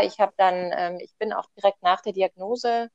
Ich 0.00 0.18
habe 0.18 0.32
dann, 0.36 0.72
ähm, 0.76 0.98
ich 1.00 1.14
bin 1.18 1.32
auch 1.32 1.46
direkt 1.56 1.82
nach 1.82 2.00
der 2.00 2.12
Diagnose 2.12 2.90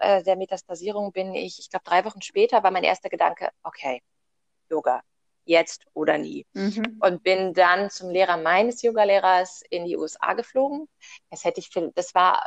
äh, 0.00 0.22
der 0.22 0.36
Metastasierung 0.36 1.12
bin 1.12 1.34
ich, 1.34 1.58
ich 1.58 1.70
glaube 1.70 1.84
drei 1.84 2.04
Wochen 2.04 2.22
später 2.22 2.62
war 2.62 2.70
mein 2.70 2.84
erster 2.84 3.08
Gedanke, 3.08 3.50
okay, 3.62 4.02
Yoga, 4.70 5.02
jetzt 5.44 5.86
oder 5.94 6.18
nie. 6.18 6.46
Mhm. 6.52 6.98
Und 7.00 7.22
bin 7.22 7.54
dann 7.54 7.90
zum 7.90 8.10
Lehrer 8.10 8.36
meines 8.36 8.82
Yogalehrers 8.82 9.62
in 9.70 9.86
die 9.86 9.96
USA 9.96 10.34
geflogen. 10.34 10.88
Das 11.30 11.44
hätte 11.44 11.60
ich, 11.60 11.70
das 11.94 12.14
war 12.14 12.42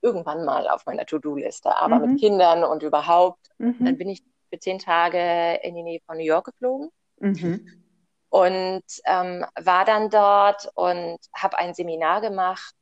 irgendwann 0.00 0.44
mal 0.44 0.68
auf 0.68 0.86
meiner 0.86 1.06
To-Do-Liste, 1.06 1.76
aber 1.76 1.98
mhm. 1.98 2.12
mit 2.12 2.20
Kindern 2.20 2.64
und 2.64 2.82
überhaupt. 2.82 3.48
Mhm. 3.58 3.84
Dann 3.84 3.98
bin 3.98 4.08
ich 4.08 4.22
für 4.50 4.58
zehn 4.58 4.78
Tage 4.78 5.60
in 5.62 5.74
die 5.74 5.82
Nähe 5.82 6.00
von 6.06 6.16
New 6.16 6.24
York 6.24 6.46
geflogen. 6.46 6.90
Mhm. 7.18 7.84
Und 8.30 8.84
ähm, 9.06 9.44
war 9.58 9.84
dann 9.84 10.10
dort 10.10 10.70
und 10.74 11.18
habe 11.34 11.58
ein 11.58 11.72
Seminar 11.74 12.20
gemacht, 12.20 12.76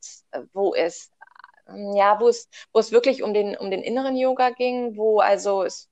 wo 0.52 0.74
es 0.74 1.10
ja, 1.68 2.20
wo 2.20 2.28
es, 2.28 2.48
wo 2.72 2.78
es 2.78 2.92
wirklich 2.92 3.22
um 3.22 3.34
den, 3.34 3.56
um 3.56 3.70
den 3.70 3.82
inneren 3.82 4.16
Yoga 4.16 4.50
ging, 4.50 4.96
wo 4.96 5.20
also 5.20 5.64
es 5.64 5.88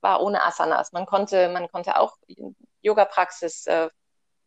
war 0.00 0.22
ohne 0.22 0.42
Asanas. 0.44 0.92
Man 0.92 1.06
konnte, 1.06 1.48
man 1.48 1.68
konnte 1.68 1.98
auch 1.98 2.16
Yoga-Praxis 2.82 3.66
äh, 3.66 3.88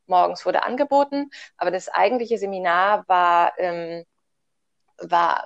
morgens 0.05 0.45
wurde 0.45 0.63
angeboten, 0.63 1.29
aber 1.57 1.71
das 1.71 1.89
eigentliche 1.89 2.37
Seminar 2.37 3.07
war, 3.07 3.53
ähm, 3.57 4.05
war 4.97 5.45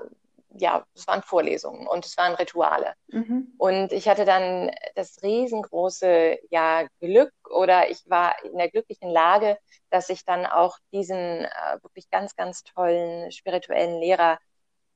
ja, 0.57 0.85
es 0.93 1.07
waren 1.07 1.21
Vorlesungen 1.21 1.87
und 1.87 2.05
es 2.05 2.17
waren 2.17 2.35
Rituale. 2.35 2.93
Mhm. 3.07 3.53
Und 3.57 3.91
ich 3.91 4.07
hatte 4.07 4.25
dann 4.25 4.71
das 4.95 5.21
riesengroße 5.21 6.39
ja, 6.49 6.87
Glück 6.99 7.33
oder 7.49 7.89
ich 7.89 8.09
war 8.09 8.35
in 8.43 8.57
der 8.57 8.69
glücklichen 8.69 9.09
Lage, 9.09 9.57
dass 9.89 10.09
ich 10.09 10.25
dann 10.25 10.45
auch 10.45 10.77
diesen 10.91 11.17
äh, 11.17 11.49
wirklich 11.81 12.09
ganz, 12.09 12.35
ganz 12.35 12.63
tollen 12.63 13.31
spirituellen 13.31 13.99
Lehrer 13.99 14.39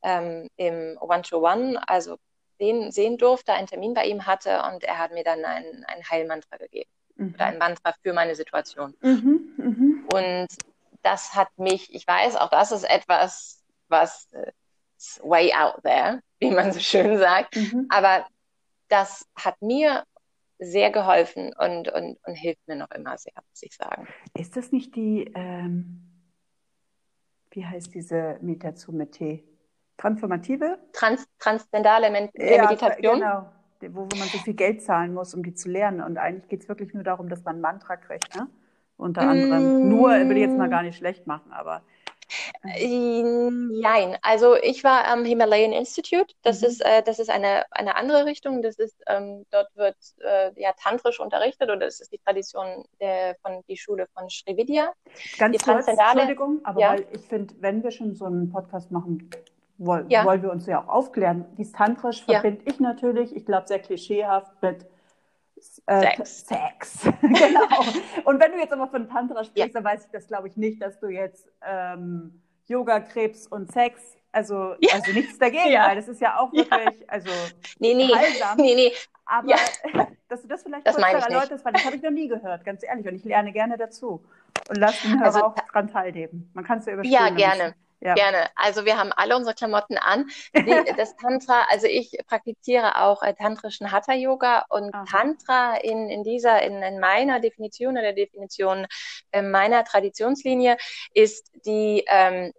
ähm, 0.02 0.48
im 0.56 0.98
One-to-One, 1.00 1.82
also 1.88 2.18
sehen, 2.58 2.92
sehen 2.92 3.18
durfte, 3.18 3.54
einen 3.54 3.68
Termin 3.68 3.94
bei 3.94 4.06
ihm 4.06 4.26
hatte 4.26 4.62
und 4.72 4.84
er 4.84 4.98
hat 4.98 5.12
mir 5.12 5.24
dann 5.24 5.44
ein, 5.44 5.86
ein 5.88 6.10
Heilmantra 6.10 6.58
gegeben 6.58 6.90
mhm. 7.16 7.34
oder 7.34 7.46
ein 7.46 7.58
Mantra 7.58 7.94
für 8.02 8.14
meine 8.14 8.36
Situation. 8.36 8.96
Mhm, 9.02 9.54
mhm. 9.58 10.08
Und 10.14 10.48
das 11.02 11.36
hat 11.36 11.50
mich, 11.58 11.94
ich 11.94 12.08
weiß, 12.08 12.36
auch 12.38 12.50
das 12.50 12.72
ist 12.72 12.90
etwas, 12.90 13.64
was 13.88 14.30
äh, 15.00 15.24
way 15.24 15.54
out 15.54 15.82
there, 15.84 16.22
wie 16.40 16.52
man 16.52 16.72
so 16.72 16.80
schön 16.80 17.18
sagt, 17.18 17.56
mhm. 17.56 17.88
aber 17.90 18.26
das 18.88 19.26
hat 19.36 19.62
mir 19.62 20.04
sehr 20.60 20.92
geholfen 20.92 21.54
und, 21.58 21.88
und, 21.90 22.18
und 22.26 22.36
hilft 22.36 22.68
mir 22.68 22.76
noch 22.76 22.92
immer 22.92 23.18
sehr, 23.18 23.34
muss 23.36 23.64
ich 23.64 23.76
sagen. 23.76 24.08
Ist 24.38 24.58
das 24.58 24.72
nicht 24.72 24.96
die, 24.96 25.32
ähm, 25.34 26.02
wie 27.52 27.66
heißt 27.66 27.94
diese 27.94 28.38
Meditation 28.42 28.98
mit 28.98 29.14
Tee? 29.14 29.44
Transformative? 29.98 30.80
Trans 30.94 31.28
transzendale 31.40 32.10
Men 32.10 32.30
ja, 32.34 32.64
Meditation. 32.64 33.20
Genau, 33.20 33.50
wo, 33.82 34.08
wo, 34.12 34.18
man 34.18 34.28
so 34.28 34.38
viel 34.40 34.54
Geld 34.54 34.82
zahlen 34.82 35.14
muss, 35.14 35.34
um 35.34 35.44
die 35.44 35.54
zu 35.54 35.70
lernen. 35.70 36.02
Und 36.02 36.18
eigentlich 36.18 36.48
geht 36.48 36.62
es 36.62 36.70
wirklich 36.70 36.94
nur 36.94 37.04
darum, 37.04 37.30
dass 37.30 37.44
man 37.44 37.58
ein 37.58 37.62
Mantra 37.62 37.98
kriegt, 37.98 38.36
ne? 38.36 38.48
Unter 38.98 39.22
anderem. 39.22 39.86
Mm. 39.86 39.90
Nur, 39.90 40.10
will 40.10 40.38
ich 40.38 40.44
jetzt 40.44 40.58
mal 40.58 40.70
gar 40.70 40.84
nicht 40.84 40.98
schlecht 40.98 41.28
machen, 41.28 41.52
aber. 41.52 41.84
Nein, 42.62 44.18
also 44.22 44.56
ich 44.56 44.84
war 44.84 45.06
am 45.06 45.24
Himalayan 45.24 45.72
Institute. 45.72 46.34
Das 46.42 46.62
mhm. 46.62 46.68
ist, 46.68 46.86
äh, 46.86 47.02
das 47.04 47.20
ist 47.20 47.30
eine, 47.30 47.64
eine 47.72 47.96
andere 47.96 48.26
Richtung. 48.26 48.62
Das 48.62 48.76
ist, 48.76 49.02
ähm, 49.08 49.46
dort 49.50 49.74
wird 49.76 49.96
äh, 50.20 50.52
ja 50.62 50.74
tantrisch 50.74 51.22
unterrichtet 51.22 51.70
oder 51.70 51.86
es 51.86 52.02
ist 52.02 52.12
die 52.12 52.18
Tradition 52.18 52.84
der, 53.00 53.38
von 53.42 53.64
die 53.70 53.78
Schule 53.78 54.08
von 54.14 54.30
Srividya. 54.30 54.92
Ganz 55.38 55.58
die 55.58 55.64
kurz, 55.64 55.88
Entschuldigung, 55.88 56.60
aber 56.64 56.82
ja. 56.82 56.92
weil 56.92 57.06
ich 57.14 57.22
finde, 57.22 57.54
wenn 57.60 57.82
wir 57.82 57.92
schon 57.92 58.14
so 58.14 58.26
einen 58.26 58.52
Podcast 58.52 58.92
machen, 58.92 59.30
woll, 59.78 60.06
ja. 60.10 60.26
wollen 60.26 60.44
wir 60.44 60.52
uns 60.52 60.66
ja 60.66 60.84
auch 60.84 60.90
aufklären. 60.90 61.46
Dies 61.58 61.72
Tantrisch 61.72 62.24
verbinde 62.26 62.62
ich 62.66 62.82
natürlich, 62.82 63.34
ich 63.36 63.46
glaube, 63.46 63.68
sehr 63.68 63.80
klischeehaft 63.80 64.62
mit 64.62 64.86
äh, 65.86 66.02
Sex. 66.02 66.46
Sex. 66.46 67.04
genau. 67.22 68.26
Und 68.26 68.42
wenn 68.42 68.52
du 68.52 68.58
jetzt 68.58 68.74
aber 68.74 68.88
von 68.88 69.08
Tantra 69.08 69.46
sprichst, 69.46 69.76
dann 69.76 69.84
weiß 69.84 70.06
ich 70.06 70.12
das, 70.12 70.28
glaube 70.28 70.50
ich, 70.50 70.58
nicht, 70.58 70.82
dass 70.82 71.00
du 71.00 71.08
jetzt 71.08 71.50
ähm, 71.66 72.42
Yoga, 72.70 73.00
Krebs 73.02 73.48
und 73.48 73.72
Sex 73.72 74.20
also, 74.32 74.76
ja. 74.80 74.94
also 74.94 75.12
nichts 75.12 75.38
dagegen, 75.38 75.70
ja. 75.72 75.88
weil 75.88 75.96
das 75.96 76.08
ist 76.08 76.22
ja 76.22 76.38
auch 76.38 76.52
wirklich, 76.54 76.72
ja. 76.72 77.08
also 77.08 77.30
nee, 77.80 77.94
nee. 77.94 78.14
heilsam. 78.14 78.58
Nee, 78.58 78.76
nee. 78.76 78.92
Aber 79.26 79.48
dass 80.28 80.42
du 80.42 80.48
das 80.48 80.64
vielleicht 80.64 80.86
das 80.86 80.96
kurz 80.96 81.26
erläuterst, 81.26 81.66
weil 81.66 81.74
das 81.74 81.86
habe 81.86 81.96
ich 81.96 82.02
noch 82.02 82.12
nie 82.12 82.28
gehört, 82.28 82.64
ganz 82.64 82.84
ehrlich. 82.84 83.08
Und 83.08 83.16
ich 83.16 83.24
lerne 83.24 83.52
gerne 83.52 83.78
dazu. 83.78 84.24
Und 84.70 84.78
lass 84.78 85.02
den 85.02 85.20
Hörer 85.20 85.26
also, 85.26 85.44
auch 85.46 85.56
dran 85.72 85.92
teilnehmen. 85.92 86.50
Man 86.54 86.64
kann 86.64 86.80
es 86.80 86.86
ja 86.86 86.94
überspringen. 86.94 87.22
Ja, 87.22 87.30
gerne. 87.30 87.76
Ja. 88.02 88.14
Gerne. 88.14 88.50
Also 88.56 88.86
wir 88.86 88.98
haben 88.98 89.12
alle 89.12 89.36
unsere 89.36 89.56
Klamotten 89.56 89.98
an. 89.98 90.30
Das 90.98 91.16
Tantra, 91.16 91.66
also 91.70 91.88
ich 91.88 92.18
praktiziere 92.28 93.02
auch 93.02 93.22
äh, 93.24 93.34
tantrischen 93.34 93.92
Hatha 93.92 94.14
Yoga 94.14 94.66
und 94.70 94.94
Aha. 94.94 95.06
Tantra 95.06 95.78
in, 95.78 96.10
in 96.10 96.24
dieser, 96.24 96.62
in, 96.64 96.82
in 96.82 97.00
meiner 97.00 97.40
Definition 97.40 97.94
oder 97.94 98.14
der 98.14 98.26
Definition 98.26 98.86
äh, 99.32 99.42
meiner 99.42 99.84
Traditionslinie 99.84 100.78
ist 101.14 101.52
die 101.66 102.04
ähm, 102.08 102.54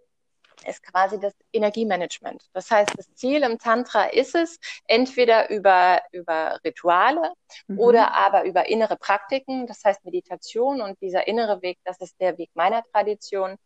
ist 0.67 0.83
quasi 0.83 1.19
das 1.19 1.33
Energiemanagement. 1.51 2.43
Das 2.53 2.69
heißt, 2.69 2.91
das 2.95 3.13
Ziel 3.15 3.43
im 3.43 3.57
Tantra 3.57 4.05
ist 4.05 4.35
es, 4.35 4.59
entweder 4.85 5.49
über, 5.49 6.01
über 6.11 6.59
Rituale 6.63 7.33
mhm. 7.67 7.79
oder 7.79 8.13
aber 8.13 8.43
über 8.45 8.69
innere 8.69 8.97
Praktiken, 8.97 9.67
das 9.67 9.83
heißt 9.83 10.05
Meditation 10.05 10.81
und 10.81 11.01
dieser 11.01 11.27
innere 11.27 11.61
Weg, 11.61 11.79
das 11.83 11.99
ist 11.99 12.19
der 12.19 12.37
Weg 12.37 12.51
meiner 12.53 12.83
Tradition, 12.83 13.57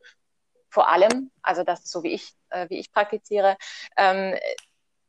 vor 0.75 0.89
allem, 0.89 1.31
also 1.41 1.63
das 1.63 1.85
ist 1.85 1.91
so 1.91 2.03
wie 2.03 2.11
ich, 2.11 2.33
äh, 2.49 2.69
wie 2.69 2.79
ich 2.79 2.91
praktiziere, 2.91 3.55
ähm, 3.95 4.37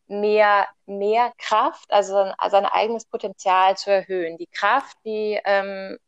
mehr, 0.07 0.69
mehr 0.87 1.33
Kraft, 1.39 1.93
also 1.93 2.33
sein 2.49 2.67
eigenes 2.67 3.05
Potenzial 3.05 3.77
zu 3.77 3.91
erhöhen. 3.91 4.39
Die 4.39 4.47
Kraft, 4.47 4.97
die, 5.05 5.41
ähm, 5.45 5.99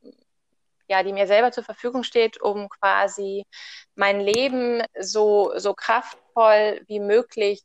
ja, 0.87 1.03
die 1.03 1.13
mir 1.13 1.27
selber 1.27 1.51
zur 1.51 1.65
Verfügung 1.65 2.05
steht, 2.05 2.41
um 2.41 2.69
quasi 2.69 3.45
mein 3.97 4.21
Leben 4.21 4.85
so, 5.01 5.53
so 5.57 5.75
kraftvoll 5.75 6.81
wie 6.87 7.01
möglich 7.01 7.63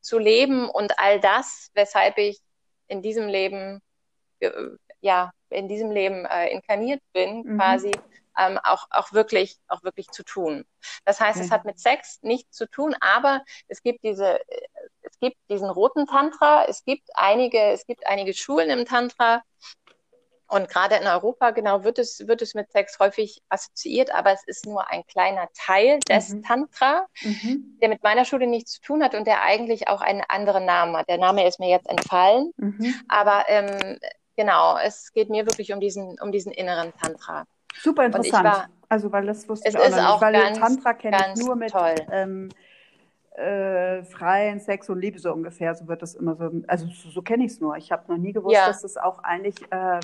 zu 0.00 0.18
leben 0.18 0.70
und 0.70 1.00
all 1.00 1.18
das, 1.18 1.70
weshalb 1.74 2.18
ich 2.18 2.38
in 2.86 3.02
diesem 3.02 3.26
Leben, 3.26 3.82
äh, 4.38 4.50
ja, 5.00 5.32
in 5.50 5.66
diesem 5.66 5.90
Leben 5.90 6.24
äh, 6.24 6.50
inkarniert 6.50 7.02
bin, 7.12 7.42
mhm. 7.42 7.58
quasi 7.58 7.90
ähm, 8.38 8.58
auch, 8.64 8.86
auch, 8.90 9.12
wirklich, 9.12 9.58
auch 9.68 9.82
wirklich 9.82 10.08
zu 10.10 10.24
tun. 10.24 10.64
Das 11.04 11.20
heißt, 11.20 11.36
okay. 11.36 11.46
es 11.46 11.50
hat 11.50 11.64
mit 11.64 11.78
Sex 11.78 12.18
nichts 12.22 12.56
zu 12.56 12.68
tun, 12.68 12.94
aber 13.00 13.42
es 13.68 13.82
gibt 13.82 14.04
diese, 14.04 14.40
äh, 14.40 14.68
es 15.02 15.18
gibt 15.18 15.36
diesen 15.50 15.70
roten 15.70 16.06
Tantra, 16.06 16.64
es 16.64 16.84
gibt 16.84 17.08
einige, 17.14 17.58
es 17.72 17.86
gibt 17.86 18.06
einige 18.06 18.34
Schulen 18.34 18.70
im 18.70 18.84
Tantra, 18.84 19.42
und 20.52 20.68
gerade 20.68 20.96
in 20.96 21.06
Europa, 21.06 21.50
genau, 21.52 21.82
wird 21.82 21.98
es, 21.98 22.26
wird 22.28 22.42
es 22.42 22.52
mit 22.52 22.70
Sex 22.70 22.98
häufig 22.98 23.40
assoziiert, 23.48 24.14
aber 24.14 24.32
es 24.32 24.44
ist 24.46 24.66
nur 24.66 24.90
ein 24.90 25.02
kleiner 25.06 25.48
Teil 25.54 25.98
des 26.00 26.28
mhm. 26.28 26.42
Tantra, 26.42 27.06
mhm. 27.22 27.78
der 27.80 27.88
mit 27.88 28.02
meiner 28.02 28.26
Schule 28.26 28.46
nichts 28.46 28.72
zu 28.72 28.82
tun 28.82 29.02
hat 29.02 29.14
und 29.14 29.26
der 29.26 29.40
eigentlich 29.40 29.88
auch 29.88 30.02
einen 30.02 30.22
anderen 30.28 30.66
Namen 30.66 30.94
hat. 30.94 31.08
Der 31.08 31.16
Name 31.16 31.48
ist 31.48 31.58
mir 31.58 31.70
jetzt 31.70 31.88
entfallen, 31.88 32.52
mhm. 32.58 32.94
aber 33.08 33.44
ähm, 33.48 33.98
genau, 34.36 34.76
es 34.76 35.14
geht 35.14 35.30
mir 35.30 35.46
wirklich 35.46 35.72
um 35.72 35.80
diesen, 35.80 36.20
um 36.20 36.32
diesen 36.32 36.52
inneren 36.52 36.92
Tantra. 37.00 37.46
Super 37.80 38.06
interessant. 38.06 38.44
War, 38.44 38.68
also, 38.88 39.10
weil 39.12 39.26
das 39.26 39.48
wusste 39.48 39.68
ich 39.68 39.76
auch 39.76 39.88
noch 39.90 39.96
nicht. 39.96 40.20
Weil 40.20 40.32
ganz, 40.32 40.58
Tantra 40.58 40.94
kenne 40.94 41.16
ich 41.34 41.44
nur 41.44 41.56
mit 41.56 41.72
ähm, 42.10 42.48
äh, 43.36 44.02
freien 44.04 44.60
Sex 44.60 44.90
und 44.90 45.00
Liebe 45.00 45.18
so 45.18 45.32
ungefähr. 45.32 45.74
So 45.74 45.88
wird 45.88 46.02
das 46.02 46.14
immer 46.14 46.36
so. 46.36 46.50
Also, 46.66 46.86
so, 46.86 47.10
so 47.10 47.22
kenne 47.22 47.44
ich 47.44 47.52
es 47.52 47.60
nur. 47.60 47.76
Ich 47.76 47.90
habe 47.90 48.10
noch 48.10 48.18
nie 48.18 48.32
gewusst, 48.32 48.54
ja. 48.54 48.66
dass 48.66 48.82
das 48.82 48.96
auch 48.96 49.20
eigentlich 49.20 49.56
äh, 49.70 50.00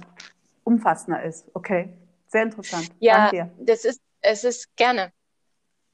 umfassender 0.64 1.22
ist. 1.22 1.46
Okay. 1.54 1.92
Sehr 2.28 2.42
interessant. 2.42 2.90
Ja, 3.00 3.30
das 3.58 3.84
ist, 3.84 4.02
es 4.20 4.44
ist 4.44 4.76
gerne 4.76 5.12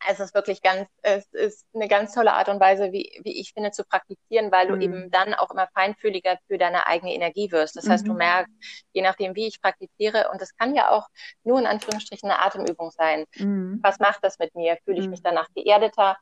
es 0.08 0.20
ist 0.20 0.34
wirklich 0.34 0.62
ganz, 0.62 0.88
es 1.02 1.26
ist 1.32 1.66
eine 1.74 1.88
ganz 1.88 2.14
tolle 2.14 2.32
Art 2.32 2.48
und 2.48 2.60
Weise, 2.60 2.92
wie, 2.92 3.20
wie 3.22 3.40
ich 3.40 3.52
finde, 3.52 3.70
zu 3.70 3.84
praktizieren, 3.84 4.52
weil 4.52 4.68
du 4.68 4.76
mhm. 4.76 4.80
eben 4.82 5.10
dann 5.10 5.34
auch 5.34 5.50
immer 5.50 5.68
feinfühliger 5.74 6.38
für 6.46 6.58
deine 6.58 6.86
eigene 6.86 7.14
Energie 7.14 7.50
wirst. 7.52 7.76
Das 7.76 7.84
mhm. 7.84 7.90
heißt, 7.90 8.06
du 8.06 8.12
mhm. 8.12 8.18
merkst, 8.18 8.52
je 8.92 9.02
nachdem, 9.02 9.34
wie 9.34 9.46
ich 9.46 9.60
praktiziere, 9.60 10.30
und 10.30 10.40
das 10.40 10.56
kann 10.56 10.74
ja 10.74 10.90
auch 10.90 11.08
nur 11.42 11.58
in 11.58 11.66
Anführungsstrichen 11.66 12.30
eine 12.30 12.40
Atemübung 12.40 12.90
sein. 12.90 13.24
Mhm. 13.36 13.80
Was 13.82 13.98
macht 13.98 14.22
das 14.22 14.38
mit 14.38 14.54
mir? 14.54 14.78
Fühle 14.84 15.00
ich 15.00 15.08
mich 15.08 15.20
mhm. 15.20 15.24
danach 15.24 15.48
geerdeter? 15.54 16.16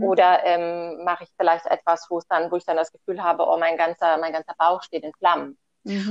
Oder 0.00 0.44
ähm, 0.44 1.02
mache 1.04 1.24
ich 1.24 1.30
vielleicht 1.36 1.66
etwas, 1.66 2.06
wo 2.08 2.18
es 2.18 2.26
dann, 2.28 2.48
wo 2.50 2.56
ich 2.56 2.64
dann 2.64 2.76
das 2.76 2.92
Gefühl 2.92 3.22
habe, 3.22 3.44
oh, 3.44 3.56
mein 3.58 3.76
ganzer, 3.76 4.18
mein 4.18 4.32
ganzer 4.32 4.54
Bauch 4.56 4.82
steht 4.84 5.02
in 5.02 5.12
Flammen. 5.14 5.58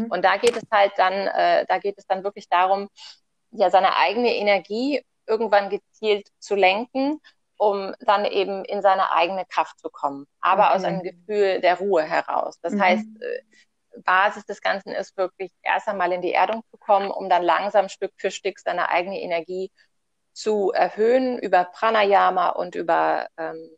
Und 0.10 0.24
da 0.24 0.38
geht 0.38 0.56
es 0.56 0.64
halt 0.70 0.92
dann, 0.98 1.14
äh, 1.14 1.66
da 1.68 1.80
geht 1.80 1.98
es 1.98 2.06
dann 2.06 2.24
wirklich 2.24 2.50
darum, 2.50 2.90
ja, 3.52 3.70
seine 3.70 3.96
eigene 3.96 4.36
Energie 4.36 5.04
irgendwann 5.28 5.70
gezielt 5.70 6.28
zu 6.40 6.56
lenken, 6.56 7.20
um 7.58 7.94
dann 8.02 8.26
eben 8.26 8.66
in 8.66 8.82
seine 8.82 9.12
eigene 9.14 9.46
Kraft 9.46 9.80
zu 9.80 9.90
kommen. 9.90 10.26
Aber 10.42 10.68
okay. 10.68 10.76
aus 10.76 10.84
einem 10.84 11.04
Gefühl 11.04 11.62
der 11.62 11.78
Ruhe 11.78 12.04
heraus. 12.04 12.60
Das 12.62 12.74
mhm. 12.74 12.82
heißt, 12.82 13.06
äh, 13.22 13.42
Basis 14.04 14.46
des 14.46 14.62
Ganzen 14.62 14.90
ist 14.90 15.16
wirklich 15.18 15.52
erst 15.62 15.88
einmal 15.88 16.12
in 16.12 16.22
die 16.22 16.34
Erdung 16.34 16.64
zu 16.72 16.78
kommen, 16.78 17.12
um 17.12 17.30
dann 17.30 17.44
langsam 17.44 17.90
Stück 17.90 18.12
für 18.18 18.32
Stück 18.32 18.60
seine 18.60 18.90
eigene 18.90 19.22
Energie 19.22 19.72
zu 20.34 20.72
erhöhen 20.72 21.38
über 21.38 21.66
Pranayama 21.66 22.50
und 22.50 22.76
über 22.76 23.28
ähm, 23.38 23.70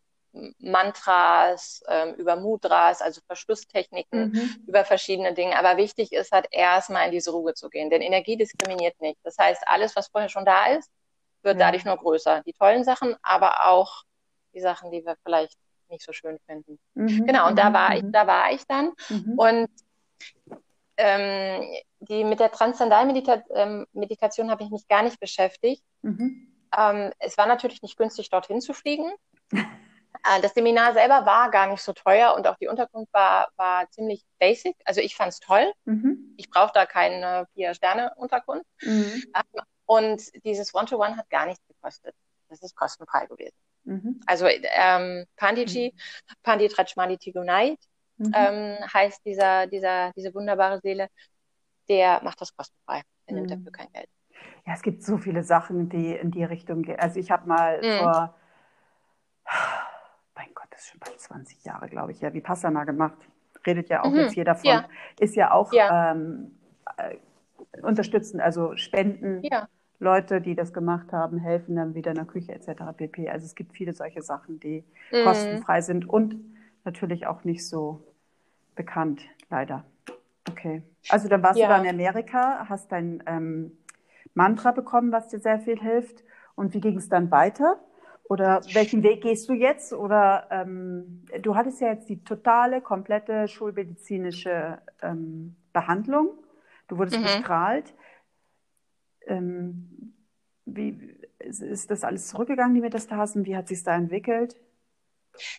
Mantras, 0.60 1.82
ähm, 1.88 2.14
über 2.16 2.36
Mudras, 2.36 3.02
also 3.02 3.22
Verschlusstechniken, 3.28 4.32
mhm. 4.32 4.64
über 4.68 4.84
verschiedene 4.84 5.34
Dinge. 5.34 5.58
Aber 5.58 5.78
wichtig 5.78 6.12
ist 6.12 6.32
halt 6.32 6.48
erstmal 6.52 7.06
in 7.06 7.12
diese 7.12 7.32
Ruhe 7.32 7.54
zu 7.54 7.70
gehen, 7.70 7.90
denn 7.90 8.02
Energie 8.02 8.38
diskriminiert 8.38 9.00
nicht. 9.02 9.20
Das 9.24 9.38
heißt, 9.38 9.64
alles, 9.68 9.96
was 9.96 10.08
vorher 10.08 10.30
schon 10.30 10.46
da 10.46 10.68
ist, 10.68 10.90
wird 11.46 11.60
ja. 11.60 11.68
dadurch 11.68 11.86
nur 11.86 11.98
größer. 11.98 12.42
Die 12.46 12.54
tollen 12.54 12.84
Sachen, 12.84 13.16
aber 13.22 13.68
auch 13.68 14.04
die 14.54 14.62
Sachen, 14.62 14.92
die 14.92 15.06
wir 15.06 15.16
vielleicht 15.24 15.58
nicht 15.90 16.04
so 16.04 16.12
schön 16.12 16.40
finden. 16.46 16.80
Mhm. 16.96 17.26
Genau, 17.26 17.48
und 17.48 17.58
da 17.58 17.70
mhm. 17.70 17.74
war 17.74 17.96
ich, 17.96 18.04
mhm. 18.04 18.12
da 18.12 18.28
war 18.28 18.52
ich 18.52 18.66
dann. 18.68 18.92
Mhm. 19.10 19.34
Und 19.38 19.70
ähm, 20.98 21.64
die 22.00 22.24
mit 22.24 22.40
der 22.40 22.52
Transzendentalmeditation 22.52 24.46
ähm, 24.48 24.52
habe 24.52 24.64
ich 24.64 24.70
mich 24.70 24.88
gar 24.88 25.04
nicht 25.04 25.20
beschäftigt. 25.20 25.84
Ähm, 26.78 27.12
es 27.20 27.38
war 27.38 27.46
natürlich 27.46 27.82
nicht 27.82 27.98
günstig, 27.98 28.30
dorthin 28.30 28.62
zu 28.62 28.74
fliegen. 28.74 29.12
Äh, 30.24 30.42
das 30.42 30.54
Seminar 30.54 30.94
selber 30.94 31.26
war 31.26 31.52
gar 31.52 31.68
nicht 31.68 31.82
so 31.82 31.94
teuer 31.94 32.36
und 32.36 32.48
auch 32.48 32.56
die 32.56 32.68
Unterkunft 32.68 33.14
war, 33.14 33.50
war 33.58 33.90
ziemlich 33.92 34.24
basic. 34.40 34.76
Also 34.86 35.02
ich 35.02 35.16
fand 35.16 35.34
es 35.34 35.40
toll. 35.40 35.72
Mhm. 35.84 36.34
Ich 36.38 36.50
brauche 36.50 36.72
da 36.74 36.86
keine 36.86 37.46
Vier-Sterne-Unterkunft. 37.54 38.66
Mhm. 38.82 39.24
Und 39.86 40.22
dieses 40.44 40.74
One-to-One 40.74 41.12
-One 41.14 41.18
hat 41.18 41.30
gar 41.30 41.46
nichts 41.46 41.66
gekostet. 41.68 42.16
Das 42.50 42.62
ist 42.62 42.76
kostenfrei 42.76 43.26
gewesen. 43.28 43.58
Mhm. 43.84 44.20
Also 44.26 44.48
ähm, 44.48 45.26
Pandiji, 45.36 45.94
mhm. 45.94 46.34
Pandit 46.44 46.78
Rajmani 46.78 47.18
Tigunait 47.18 47.80
mhm. 48.18 48.32
ähm, 48.36 48.78
heißt 48.94 49.26
dieser, 49.26 49.68
dieser, 49.68 50.12
diese 50.14 50.34
wunderbare 50.34 50.80
Seele, 50.82 51.10
der 51.88 52.22
macht 52.24 52.42
das 52.42 52.56
kostenfrei. 52.56 53.02
Er 53.28 53.34
nimmt 53.34 53.52
dafür 53.52 53.72
kein 53.72 53.92
Geld. 53.94 54.10
Ja, 54.66 54.74
es 54.74 54.82
gibt 54.82 55.04
so 55.04 55.18
viele 55.18 55.44
Sachen, 55.44 55.90
die 55.90 56.14
in 56.14 56.32
die 56.32 56.44
Richtung 56.44 56.82
gehen. 56.82 57.00
Also 57.00 57.20
ich 57.20 57.32
habe 57.32 57.48
mal 57.48 57.82
mhm. 57.82 58.00
vor, 58.00 58.36
mein 60.36 60.54
Gott, 60.56 60.68
das 60.72 60.82
ist 60.82 60.90
schon 60.90 61.00
bald 61.00 61.20
20 61.20 61.64
Jahre, 61.64 61.88
glaube 61.88 62.12
ich, 62.12 62.22
ja, 62.22 62.34
Vipassana 62.34 62.84
gemacht. 62.84 63.18
Redet 63.66 63.90
ja 63.90 64.04
auch 64.04 64.12
mhm. 64.12 64.22
jetzt 64.22 64.36
jeder 64.36 64.56
von. 64.56 64.70
Ja. 64.70 64.88
Ist 65.20 65.36
ja 65.36 65.52
auch 65.52 65.72
ja. 65.74 66.12
Ähm, 66.12 66.60
äh, 66.98 67.18
unterstützen, 67.82 68.40
also 68.40 68.76
spenden. 68.76 69.42
Ja. 69.44 69.68
Leute, 70.00 70.42
die 70.42 70.56
das 70.56 70.74
gemacht 70.74 71.14
haben, 71.14 71.38
helfen 71.38 71.76
dann 71.78 71.96
wieder 71.96 72.12
in 72.12 72.18
der 72.18 72.26
Küche 72.26 72.54
etc. 72.54 72.84
pp. 72.98 73.30
Also 73.30 73.46
es 73.46 73.56
gibt 73.56 73.74
viele 73.74 73.94
solche 73.94 74.22
Sachen, 74.22 74.60
die 74.60 74.84
mhm. 75.12 75.24
kostenfrei 75.24 75.82
sind 75.82 76.08
und 76.08 76.36
natürlich 76.84 77.28
auch 77.28 77.46
nicht 77.46 77.66
so 77.66 78.02
bekannt, 78.76 79.22
leider. 79.50 79.86
Okay. 80.50 80.84
Also 81.10 81.28
dann 81.28 81.42
warst 81.44 81.60
ja. 81.60 81.68
du 81.68 81.74
da 81.74 81.82
in 81.82 81.90
Amerika, 81.90 82.66
hast 82.68 82.92
dein 82.92 83.24
ähm, 83.26 83.72
Mantra 84.34 84.72
bekommen, 84.72 85.12
was 85.12 85.30
dir 85.30 85.40
sehr 85.40 85.60
viel 85.60 85.80
hilft. 85.80 86.24
Und 86.56 86.74
wie 86.74 86.82
ging 86.82 86.98
es 86.98 87.10
dann 87.10 87.32
weiter? 87.32 87.80
Oder 88.28 88.62
welchen 88.74 89.04
Weg 89.04 89.22
gehst 89.22 89.50
du 89.50 89.54
jetzt? 89.54 89.94
Oder 89.94 90.48
ähm, 90.50 91.26
du 91.42 91.56
hattest 91.56 91.82
ja 91.82 91.90
jetzt 91.90 92.10
die 92.10 92.24
totale, 92.24 92.82
komplette 92.82 93.48
schulmedizinische 93.48 94.80
ähm, 95.02 95.56
Behandlung. 95.74 96.30
Du 96.88 96.98
wurdest 96.98 97.18
mhm. 97.18 97.24
bestrahlt. 97.24 97.94
Ähm, 99.28 100.14
wie 100.66 101.18
ist, 101.40 101.62
ist, 101.62 101.92
das 101.92 102.04
alles 102.04 102.28
zurückgegangen, 102.28 102.76
die 102.76 102.82
Metastasen? 102.82 103.46
Wie 103.46 103.56
hat 103.56 103.68
sich 103.68 103.84
da 103.84 103.96
entwickelt? 103.96 104.56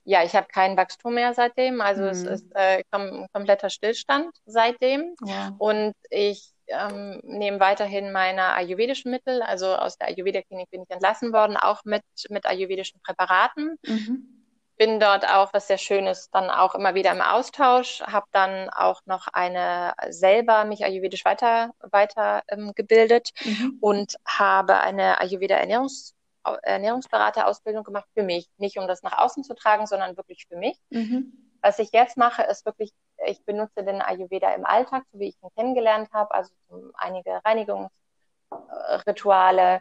Ja, 0.05 0.25
ich 0.25 0.35
habe 0.35 0.47
kein 0.49 0.77
Wachstum 0.77 1.15
mehr 1.15 1.35
seitdem. 1.35 1.81
Also 1.81 2.03
mhm. 2.03 2.09
es 2.09 2.23
ist 2.23 2.47
äh, 2.55 2.83
kom 2.91 3.27
kompletter 3.33 3.71
Stillstand 3.71 4.35
seitdem. 4.47 5.15
Ja. 5.25 5.55
Und 5.59 5.95
ich 6.11 6.53
ähm, 6.69 7.21
nehme 7.23 7.61
weiterhin 7.61 8.13
meine 8.13 8.55
ayurvedischen 8.55 9.11
Mittel. 9.11 9.43
Also 9.43 9.67
aus 9.75 9.99
der 9.99 10.09
Ayurveda-Klinik 10.09 10.71
bin 10.71 10.83
ich 10.83 10.91
entlassen 10.91 11.33
worden, 11.33 11.57
auch 11.57 11.85
mit, 11.85 12.03
mit 12.31 12.47
ayurvedischen 12.47 13.01
Präparaten. 13.03 13.77
Mhm. 13.87 14.36
Bin 14.79 15.01
dort 15.01 15.27
auch, 15.27 15.55
was 15.55 15.69
sehr 15.69 15.79
schön 15.79 16.07
ist, 16.07 16.35
dann 16.35 16.51
auch 16.51 16.75
immer 16.75 16.95
wieder 16.95 17.13
im 17.13 17.23
Austausch. 17.23 18.03
Habe 18.03 18.27
dann 18.33 18.69
auch 18.71 19.01
noch 19.07 19.29
eine 19.29 19.95
selber 20.09 20.65
mich 20.65 20.85
ayurvedisch 20.85 21.25
weiter, 21.25 21.71
weiter 21.81 22.43
ähm, 22.49 22.73
gebildet 22.75 23.31
mhm. 23.45 23.79
und 23.81 24.17
habe 24.27 24.81
eine 24.81 25.21
Ayurveda-Ernährungs- 25.21 26.17
Ernährungsberaterausbildung 26.63 27.85
gemacht 27.85 28.09
für 28.15 28.23
mich. 28.23 28.49
Nicht 28.59 28.79
um 28.79 28.87
das 28.87 29.03
nach 29.03 29.19
außen 29.19 29.43
zu 29.45 29.55
tragen, 29.55 29.87
sondern 29.87 30.17
wirklich 30.17 30.47
für 30.49 30.57
mich. 30.57 30.79
Mhm. 30.91 31.33
Was 31.61 31.79
ich 31.79 31.91
jetzt 31.93 32.17
mache, 32.17 32.43
ist 32.43 32.65
wirklich, 32.67 32.93
ich 33.27 33.45
benutze 33.45 33.85
den 33.85 34.03
Ayurveda 34.03 34.55
im 34.55 34.65
Alltag, 34.65 35.05
so 35.13 35.19
wie 35.19 35.29
ich 35.29 35.37
ihn 35.43 35.51
kennengelernt 35.57 36.09
habe, 36.13 36.33
also 36.33 36.53
einige 36.95 37.41
Reinigungsrituale 37.45 39.81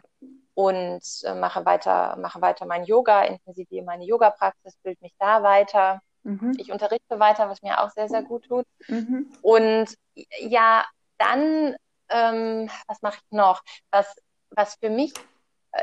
und 0.56 1.02
äh, 1.22 1.34
mache 1.34 1.64
weiter, 1.64 2.16
mache 2.16 2.40
weiter 2.40 2.66
mein 2.66 2.84
Yoga, 2.84 3.22
intensiviere 3.22 3.84
meine 3.84 4.04
Yoga-Praxis, 4.04 4.76
bilde 4.82 4.98
mich 5.02 5.14
da 5.18 5.42
weiter. 5.42 6.00
Mhm. 6.24 6.54
Ich 6.58 6.72
unterrichte 6.72 7.20
weiter, 7.20 7.48
was 7.48 7.62
mir 7.62 7.80
auch 7.80 7.90
sehr, 7.90 8.08
sehr 8.08 8.22
gut 8.22 8.46
tut. 8.46 8.66
Mhm. 8.88 9.30
Und 9.42 9.94
ja, 10.40 10.84
dann, 11.18 11.76
ähm, 12.08 12.68
was 12.88 13.02
mache 13.02 13.18
ich 13.18 13.36
noch? 13.36 13.62
Was, 13.90 14.16
was 14.50 14.76
für 14.76 14.90
mich 14.90 15.12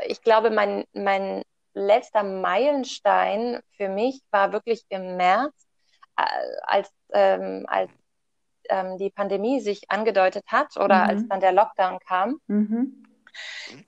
ich 0.06 0.22
glaube, 0.22 0.50
mein, 0.50 0.84
mein 0.92 1.42
letzter 1.74 2.22
Meilenstein 2.22 3.60
für 3.76 3.88
mich 3.88 4.20
war 4.30 4.52
wirklich 4.52 4.84
im 4.88 5.16
März, 5.16 5.54
äh, 6.16 6.22
als, 6.62 6.90
ähm, 7.12 7.64
als 7.68 7.90
ähm, 8.68 8.98
die 8.98 9.10
Pandemie 9.10 9.60
sich 9.60 9.90
angedeutet 9.90 10.44
hat 10.46 10.76
oder 10.76 11.04
mhm. 11.04 11.10
als 11.10 11.28
dann 11.28 11.40
der 11.40 11.52
Lockdown 11.52 11.98
kam. 12.00 12.40
Mhm. 12.46 13.04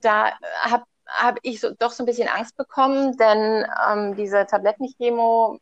Da 0.01 0.31
habe 0.61 0.83
hab 1.07 1.39
ich 1.41 1.61
so, 1.61 1.71
doch 1.73 1.91
so 1.91 2.03
ein 2.03 2.05
bisschen 2.05 2.27
Angst 2.27 2.57
bekommen, 2.57 3.17
denn 3.17 3.65
ähm, 3.89 4.15
diese 4.15 4.45
Tablettenchemo 4.45 5.59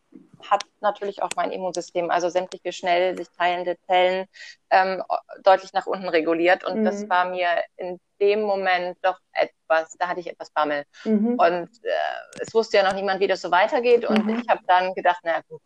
hat 0.49 0.63
natürlich 0.81 1.21
auch 1.21 1.29
mein 1.35 1.51
Immunsystem, 1.51 2.11
also 2.11 2.29
sämtliche 2.29 2.71
schnell 2.71 3.17
sich 3.17 3.27
teilende 3.29 3.77
Zellen, 3.87 4.27
ähm, 4.69 5.03
deutlich 5.43 5.73
nach 5.73 5.85
unten 5.85 6.09
reguliert. 6.09 6.63
Und 6.63 6.81
mhm. 6.81 6.85
das 6.85 7.07
war 7.09 7.29
mir 7.29 7.47
in 7.77 7.99
dem 8.19 8.41
Moment 8.41 8.97
doch 9.01 9.19
etwas, 9.33 9.95
da 9.97 10.07
hatte 10.07 10.19
ich 10.19 10.27
etwas 10.27 10.51
Bammel. 10.51 10.85
Mhm. 11.03 11.35
Und 11.39 11.69
äh, 11.83 12.39
es 12.41 12.53
wusste 12.53 12.77
ja 12.77 12.83
noch 12.83 12.93
niemand, 12.93 13.19
wie 13.19 13.27
das 13.27 13.41
so 13.41 13.51
weitergeht. 13.51 14.05
Und 14.05 14.25
mhm. 14.25 14.39
ich 14.39 14.49
habe 14.49 14.61
dann 14.67 14.93
gedacht, 14.93 15.19
na 15.23 15.41
gut, 15.47 15.61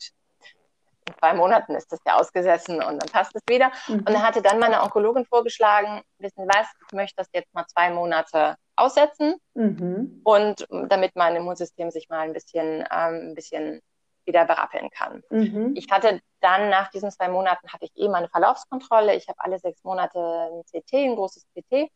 in 1.08 1.14
zwei 1.18 1.34
Monaten 1.34 1.76
ist 1.76 1.92
das 1.92 2.00
ja 2.06 2.18
ausgesessen 2.18 2.76
und 2.78 3.02
dann 3.02 3.10
passt 3.12 3.36
es 3.36 3.42
wieder. 3.50 3.72
Mhm. 3.88 4.00
Und 4.00 4.10
da 4.10 4.22
hatte 4.22 4.42
dann 4.42 4.60
meine 4.60 4.82
Onkologin 4.82 5.26
vorgeschlagen, 5.26 6.02
wissen 6.20 6.48
was, 6.48 6.68
ich 6.88 6.94
möchte 6.94 7.16
das 7.18 7.28
jetzt 7.34 7.54
mal 7.54 7.66
zwei 7.68 7.90
Monate 7.90 8.56
aussetzen 8.76 9.36
mhm. 9.56 10.22
und 10.24 10.66
damit 10.88 11.12
mein 11.16 11.36
Immunsystem 11.36 11.92
sich 11.92 12.10
mal 12.10 12.22
ein 12.22 12.34
bisschen, 12.34 12.86
ähm, 12.92 13.30
ein 13.30 13.36
bisschen 13.36 13.82
wieder 14.26 14.46
berappeln 14.46 14.90
kann. 14.92 15.24
Mhm. 15.30 15.74
Ich 15.76 15.88
hatte 15.92 16.22
dann 16.40 16.70
nach 16.70 16.90
diesen 16.90 17.12
zwei 17.12 17.28
Monaten 17.28 17.68
hatte 17.68 17.86
ich 17.86 17.92
eh 17.96 18.08
meine 18.08 18.30
Verlaufskontrolle. 18.30 19.16
Ich 19.16 19.28
habe 19.28 19.40
alle 19.40 19.60
sechs 19.60 19.84
Monate 19.84 20.20
ein 20.20 20.64
CT, 20.64 20.94
ein 20.94 21.16
großes 21.16 21.46
CT. 21.54 21.90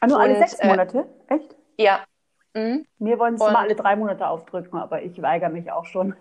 Ah, 0.00 0.06
nur 0.08 0.20
alle 0.20 0.36
sechs 0.36 0.58
äh, 0.58 0.66
Monate? 0.66 1.06
Äh, 1.28 1.36
Echt? 1.36 1.56
Ja. 1.78 2.04
Mhm. 2.54 2.84
Mir 2.98 3.18
wollen 3.18 3.34
es 3.34 3.40
mal 3.40 3.56
alle 3.56 3.74
drei 3.74 3.96
Monate 3.96 4.26
aufdrücken, 4.26 4.78
aber 4.78 5.02
ich 5.02 5.22
weigere 5.22 5.48
mich 5.48 5.70
auch 5.70 5.86
schon. 5.86 6.14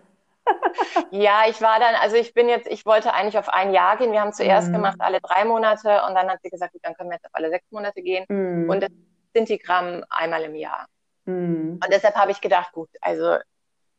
Ja, 1.12 1.44
ich 1.48 1.62
war 1.62 1.80
dann, 1.80 1.96
also 1.96 2.16
ich 2.16 2.34
bin 2.34 2.50
jetzt, 2.50 2.68
ich 2.68 2.86
wollte 2.86 3.14
eigentlich 3.14 3.38
auf 3.38 3.50
ein 3.50 3.74
Jahr 3.74 3.98
gehen. 3.98 4.12
Wir 4.12 4.22
haben 4.22 4.34
zuerst 4.34 4.70
mhm. 4.70 4.74
gemacht 4.74 4.98
alle 5.00 5.20
drei 5.22 5.46
Monate 5.46 6.02
und 6.08 6.16
dann 6.16 6.30
hat 6.30 6.40
sie 6.42 6.50
gesagt, 6.50 6.74
gut, 6.74 6.82
dann 6.84 6.94
können 6.96 7.10
wir 7.10 7.16
jetzt 7.16 7.26
auf 7.26 7.34
alle 7.34 7.50
sechs 7.50 7.70
Monate 7.72 8.02
gehen. 8.02 8.26
Mhm. 8.30 8.70
Und 8.70 8.82
das 8.82 8.90
sind 9.34 9.50
die 9.50 9.60
Gramm 9.60 10.04
einmal 10.10 10.44
im 10.44 10.56
Jahr. 10.56 10.88
Mhm. 11.26 11.80
Und 11.84 11.88
deshalb 11.92 12.16
habe 12.16 12.32
ich 12.32 12.42
gedacht, 12.42 12.74
gut, 12.74 12.90
also 13.02 13.38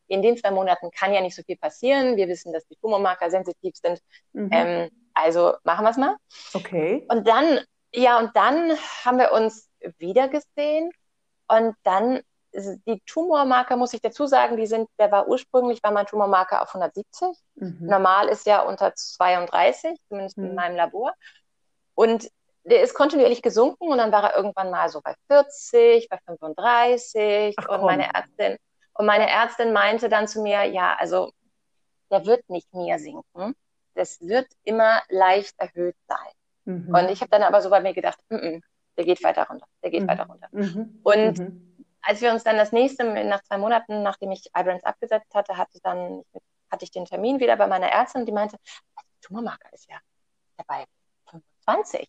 in 0.08 0.22
den 0.22 0.36
zwei 0.36 0.50
Monaten 0.50 0.90
kann 0.90 1.14
ja 1.14 1.20
nicht 1.20 1.36
so 1.36 1.42
viel 1.42 1.56
passieren. 1.56 2.16
Wir 2.16 2.28
wissen, 2.28 2.52
dass 2.52 2.66
die 2.66 2.76
Tumormarker 2.76 3.30
sensitiv 3.30 3.74
sind. 3.76 4.00
Mhm. 4.32 4.50
Ähm, 4.52 4.90
also 5.14 5.54
machen 5.64 5.84
wir 5.84 5.90
es 5.90 5.96
mal. 5.96 6.16
Okay. 6.54 7.06
Und 7.08 7.26
dann, 7.26 7.60
ja, 7.94 8.18
und 8.18 8.36
dann 8.36 8.72
haben 9.04 9.18
wir 9.18 9.32
uns 9.32 9.70
wieder 9.98 10.28
gesehen 10.28 10.90
und 11.48 11.74
dann 11.82 12.20
die 12.52 13.00
Tumormarker, 13.06 13.76
muss 13.76 13.94
ich 13.94 14.00
dazu 14.00 14.26
sagen, 14.26 14.56
die 14.56 14.66
sind, 14.66 14.88
der 14.98 15.10
war 15.10 15.28
ursprünglich, 15.28 15.82
war 15.82 15.90
mein 15.90 16.06
Tumormarker 16.06 16.62
auf 16.62 16.68
170. 16.68 17.28
Mhm. 17.54 17.78
Normal 17.80 18.28
ist 18.28 18.46
ja 18.46 18.62
unter 18.62 18.94
32, 18.94 19.98
zumindest 20.08 20.38
mhm. 20.38 20.46
in 20.46 20.54
meinem 20.54 20.76
Labor. 20.76 21.12
Und 21.94 22.28
der 22.64 22.82
ist 22.82 22.94
kontinuierlich 22.94 23.42
gesunken 23.42 23.88
und 23.88 23.98
dann 23.98 24.12
war 24.12 24.30
er 24.30 24.36
irgendwann 24.36 24.70
mal 24.70 24.88
so 24.88 25.00
bei 25.00 25.14
40, 25.28 26.08
bei 26.08 26.18
35 26.26 27.56
Ach, 27.58 27.68
und 27.68 27.82
meine 27.82 28.14
Ärztin, 28.14 28.56
und 28.94 29.06
meine 29.06 29.28
Ärztin 29.28 29.72
meinte 29.72 30.08
dann 30.08 30.28
zu 30.28 30.42
mir, 30.42 30.64
ja, 30.64 30.94
also 30.98 31.32
der 32.10 32.26
wird 32.26 32.48
nicht 32.50 32.72
mehr 32.74 32.98
sinken. 32.98 33.54
Das 33.94 34.20
wird 34.20 34.46
immer 34.64 35.02
leicht 35.08 35.54
erhöht 35.58 35.96
sein. 36.06 36.32
Mhm. 36.64 36.94
Und 36.94 37.10
ich 37.10 37.20
habe 37.20 37.30
dann 37.30 37.42
aber 37.42 37.60
so 37.62 37.70
bei 37.70 37.80
mir 37.80 37.94
gedacht, 37.94 38.18
mm 38.28 38.36
-mm, 38.36 38.62
der 38.96 39.04
geht 39.04 39.22
weiter 39.24 39.46
runter, 39.48 39.66
der 39.82 39.90
geht 39.90 40.02
mhm. 40.02 40.08
weiter 40.08 40.26
runter. 40.26 40.48
Mhm. 40.52 41.00
Und 41.02 41.38
mhm. 41.38 41.71
Als 42.02 42.20
wir 42.20 42.32
uns 42.32 42.44
dann 42.44 42.56
das 42.56 42.72
nächste, 42.72 43.04
nach 43.24 43.42
zwei 43.42 43.58
Monaten, 43.58 44.02
nachdem 44.02 44.30
ich 44.32 44.50
Ibrance 44.56 44.84
abgesetzt 44.84 45.34
hatte, 45.34 45.56
hatte, 45.56 45.78
dann, 45.82 46.22
hatte 46.70 46.84
ich 46.84 46.90
den 46.90 47.04
Termin 47.04 47.40
wieder 47.40 47.56
bei 47.56 47.66
meiner 47.66 47.88
Ärztin, 47.88 48.26
die 48.26 48.32
meinte, 48.32 48.56
der 48.96 49.04
Tumormarker 49.20 49.72
ist 49.72 49.88
ja 49.88 49.98
dabei 50.56 50.84
25. 51.30 52.08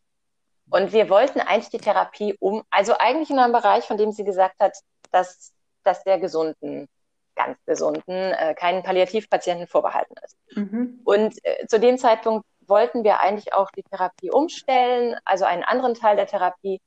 Und 0.69 0.93
wir 0.93 1.09
wollten 1.09 1.39
eigentlich 1.39 1.69
die 1.69 1.77
Therapie 1.77 2.35
um, 2.39 2.63
also 2.69 2.97
eigentlich 2.97 3.29
in 3.29 3.39
einem 3.39 3.53
Bereich, 3.53 3.85
von 3.85 3.97
dem 3.97 4.11
sie 4.11 4.23
gesagt 4.23 4.59
hat, 4.59 4.77
dass 5.11 5.53
dass 5.83 6.03
der 6.03 6.19
gesunden 6.19 6.87
ganz 7.35 7.57
gesunden, 7.65 8.11
äh, 8.11 8.53
keinen 8.53 8.83
Palliativpatienten 8.83 9.65
vorbehalten 9.65 10.13
ist. 10.23 10.37
Mhm. 10.55 11.01
Und 11.03 11.43
äh, 11.43 11.65
zu 11.65 11.79
dem 11.79 11.97
Zeitpunkt 11.97 12.45
wollten 12.67 13.03
wir 13.03 13.21
eigentlich 13.21 13.53
auch 13.53 13.71
die 13.71 13.81
Therapie 13.81 14.29
umstellen, 14.29 15.15
also 15.25 15.45
einen 15.45 15.63
anderen 15.63 15.95
Teil 15.95 16.15
der 16.15 16.27
Therapie, 16.27 16.79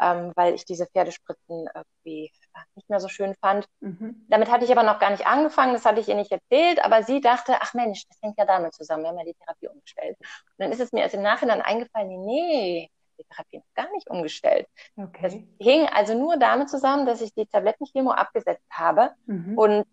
ähm, 0.00 0.32
weil 0.34 0.54
ich 0.54 0.64
diese 0.64 0.86
Pferdespritzen 0.86 1.68
irgendwie 1.74 2.32
nicht 2.74 2.88
mehr 2.88 3.00
so 3.00 3.08
schön 3.08 3.34
fand. 3.40 3.66
Mhm. 3.80 4.24
Damit 4.28 4.50
hatte 4.50 4.64
ich 4.64 4.72
aber 4.72 4.82
noch 4.82 4.98
gar 4.98 5.10
nicht 5.10 5.26
angefangen, 5.26 5.74
das 5.74 5.84
hatte 5.84 6.00
ich 6.00 6.08
ihr 6.08 6.14
nicht 6.14 6.32
erzählt, 6.32 6.82
aber 6.84 7.02
sie 7.02 7.20
dachte, 7.20 7.56
ach 7.60 7.74
Mensch, 7.74 8.06
das 8.08 8.18
hängt 8.22 8.38
ja 8.38 8.44
damit 8.44 8.74
zusammen, 8.74 9.02
wir 9.02 9.10
haben 9.10 9.18
ja 9.18 9.24
die 9.24 9.34
Therapie 9.34 9.68
umgestellt. 9.68 10.16
Und 10.18 10.58
dann 10.58 10.72
ist 10.72 10.80
es 10.80 10.92
mir 10.92 11.02
erst 11.02 11.14
im 11.14 11.22
Nachhinein 11.22 11.60
eingefallen, 11.60 12.24
nee, 12.24 12.90
die 13.18 13.24
Therapie 13.24 13.58
noch 13.58 13.74
gar 13.74 13.92
nicht 13.92 14.08
umgestellt. 14.08 14.66
Okay. 14.96 15.22
Das 15.22 15.66
hing 15.66 15.86
also 15.88 16.14
nur 16.14 16.38
damit 16.38 16.70
zusammen, 16.70 17.06
dass 17.06 17.20
ich 17.20 17.32
die 17.34 17.46
Tablettenchemo 17.46 18.10
abgesetzt 18.10 18.66
habe 18.70 19.12
mhm. 19.26 19.58
und 19.58 19.86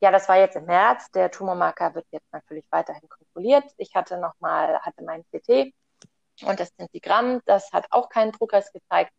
ja, 0.00 0.10
das 0.10 0.28
war 0.28 0.36
jetzt 0.36 0.56
im 0.56 0.66
März. 0.66 1.10
Der 1.12 1.30
Tumormarker 1.30 1.94
wird 1.94 2.04
jetzt 2.10 2.30
natürlich 2.30 2.66
weiterhin 2.70 3.08
kontrolliert. 3.08 3.64
Ich 3.78 3.94
hatte 3.94 4.18
nochmal, 4.18 4.78
hatte 4.80 5.02
mein 5.02 5.24
CT 5.32 5.72
und 6.42 6.60
das 6.60 6.74
Zentigramm, 6.76 7.40
das 7.46 7.72
hat 7.72 7.86
auch 7.90 8.10
keinen 8.10 8.32
Progress 8.32 8.70
gezeigt. 8.72 9.12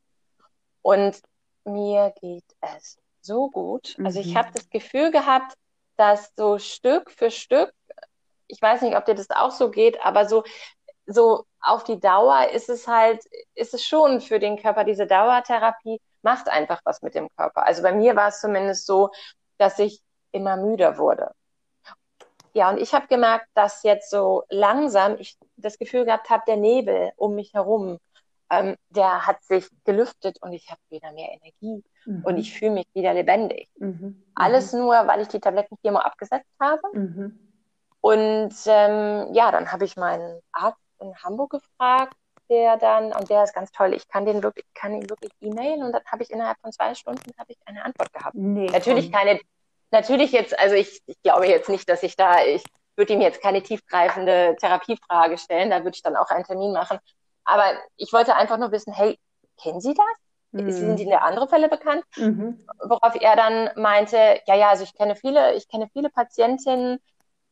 Und 0.86 1.20
mir 1.64 2.14
geht 2.22 2.46
es 2.62 3.00
so 3.20 3.50
gut. 3.50 3.96
Mhm. 3.98 4.06
Also 4.06 4.20
ich 4.20 4.34
mhm. 4.34 4.38
habe 4.38 4.50
das 4.54 4.70
Gefühl 4.70 5.10
gehabt, 5.10 5.58
dass 5.98 6.32
so 6.38 6.60
Stück 6.60 7.10
für 7.10 7.32
Stück, 7.32 7.74
ich 8.46 8.62
weiß 8.62 8.84
nicht, 8.84 8.96
ob 8.96 9.06
dir 9.06 9.16
das 9.16 9.32
auch 9.32 9.50
so 9.50 9.72
geht, 9.72 10.00
aber 10.06 10.28
so, 10.28 10.44
so 11.08 11.46
auf 11.60 11.86
die 11.86 12.00
Dauer 12.00 12.50
ist 12.50 12.70
es 12.70 12.88
halt, 12.88 13.24
ist 13.56 13.74
es 13.74 13.84
schon 13.84 14.22
für 14.22 14.38
den 14.38 14.62
Körper, 14.62 14.84
diese 14.84 15.08
Dauertherapie 15.08 16.00
macht 16.22 16.50
einfach 16.50 16.82
was 16.84 17.02
mit 17.02 17.16
dem 17.16 17.30
Körper. 17.36 17.66
Also 17.66 17.82
bei 17.82 17.92
mir 17.92 18.16
war 18.16 18.28
es 18.28 18.40
zumindest 18.40 18.86
so, 18.86 19.10
dass 19.58 19.80
ich 19.80 20.04
immer 20.32 20.56
müder 20.56 21.00
wurde. 21.00 21.32
Ja, 22.54 22.70
und 22.70 22.78
ich 22.78 22.94
habe 22.94 23.08
gemerkt, 23.08 23.48
dass 23.56 23.82
jetzt 23.82 24.12
so 24.12 24.44
langsam 24.50 25.18
ich 25.18 25.36
das 25.58 25.80
Gefühl 25.80 26.06
gehabt 26.06 26.30
habe, 26.30 26.44
der 26.46 26.58
Nebel 26.58 27.12
um 27.16 27.34
mich 27.34 27.56
herum, 27.56 27.98
ähm, 28.50 28.76
der 28.90 29.26
hat 29.26 29.44
sich 29.44 29.68
gelüftet 29.84 30.38
und 30.42 30.54
ich 30.54 30.70
habe 30.70 30.80
wieder 30.90 31.12
mehr 31.12 31.30
Energie 31.32 31.84
mhm. 32.06 32.24
und 32.24 32.38
ich 32.38 32.58
fühle 32.58 32.72
mich 32.72 32.88
wieder 32.94 33.14
lebendig. 33.14 33.70
Mhm. 33.78 33.88
mhm. 33.88 34.24
Alles 34.36 34.74
nur, 34.74 34.94
weil 35.08 35.22
ich 35.22 35.28
die 35.28 35.40
Tabletten 35.40 35.78
viermal 35.82 36.04
abgesetzt 36.04 36.50
habe. 36.60 36.82
Mhm. 36.94 37.40
Und 38.02 38.54
ähm, 38.68 39.34
ja, 39.34 39.52
dann 39.52 39.72
habe 39.72 39.86
ich 39.86 39.96
meinen 39.98 40.40
Arzt 40.52 40.80
in 41.00 41.16
Hamburg 41.24 41.52
gefragt, 41.52 42.14
der 42.50 42.78
dann, 42.78 43.12
und 43.14 43.30
der 43.30 43.44
ist 43.44 43.56
ganz 43.56 43.72
toll, 43.72 43.94
ich 43.94 44.08
kann 44.08 44.26
den 44.26 44.44
wirklich, 44.44 44.66
kann 44.76 44.94
ihn 44.94 45.10
wirklich 45.10 45.32
e-mailen 45.42 45.82
und 45.84 45.92
dann 45.92 46.04
habe 46.06 46.22
ich 46.22 46.30
innerhalb 46.30 46.60
von 46.60 46.72
zwei 46.72 46.94
Stunden 46.94 47.32
habe 47.38 47.52
ich 47.52 47.58
eine 47.66 47.84
Antwort 47.84 48.14
gehabt. 48.14 48.36
Nee, 48.36 48.68
Natürlich 48.68 49.12
keine 49.12 49.40
natürlich 49.92 50.32
jetzt, 50.32 50.58
also 50.60 50.76
ich, 50.76 51.02
ich 51.06 51.22
glaube 51.24 51.48
jetzt 51.48 51.70
nicht, 51.70 51.88
dass 51.90 52.04
ich 52.04 52.16
da, 52.16 52.44
ich 52.44 52.64
würde 52.96 53.14
ihm 53.14 53.22
jetzt 53.22 53.42
keine 53.42 53.62
tiefgreifende 53.62 54.56
Therapiefrage 54.60 55.38
stellen, 55.38 55.70
da 55.70 55.84
würde 55.84 55.96
ich 55.96 56.04
dann 56.04 56.16
auch 56.16 56.30
einen 56.30 56.44
Termin 56.44 56.74
machen. 56.74 57.00
Aber 57.46 57.64
ich 57.96 58.12
wollte 58.12 58.36
einfach 58.36 58.58
nur 58.58 58.72
wissen, 58.72 58.94
hey, 58.94 59.18
kennen 59.62 59.80
Sie 59.80 59.94
das? 59.94 60.06
Mhm. 60.64 60.72
Sind 60.72 61.00
Ihnen 61.00 61.14
andere 61.14 61.48
Fälle 61.48 61.70
bekannt? 61.70 62.04
Mhm. 62.18 62.66
Worauf 62.84 63.16
er 63.20 63.36
dann 63.36 63.70
meinte, 63.76 64.18
ja, 64.48 64.56
ja, 64.56 64.70
also 64.70 64.84
ich 64.84 64.94
kenne 64.96 65.16
viele, 65.16 65.54
ich 65.56 65.68
kenne 65.68 65.88
viele 65.94 66.10
Patientinnen, 66.10 67.00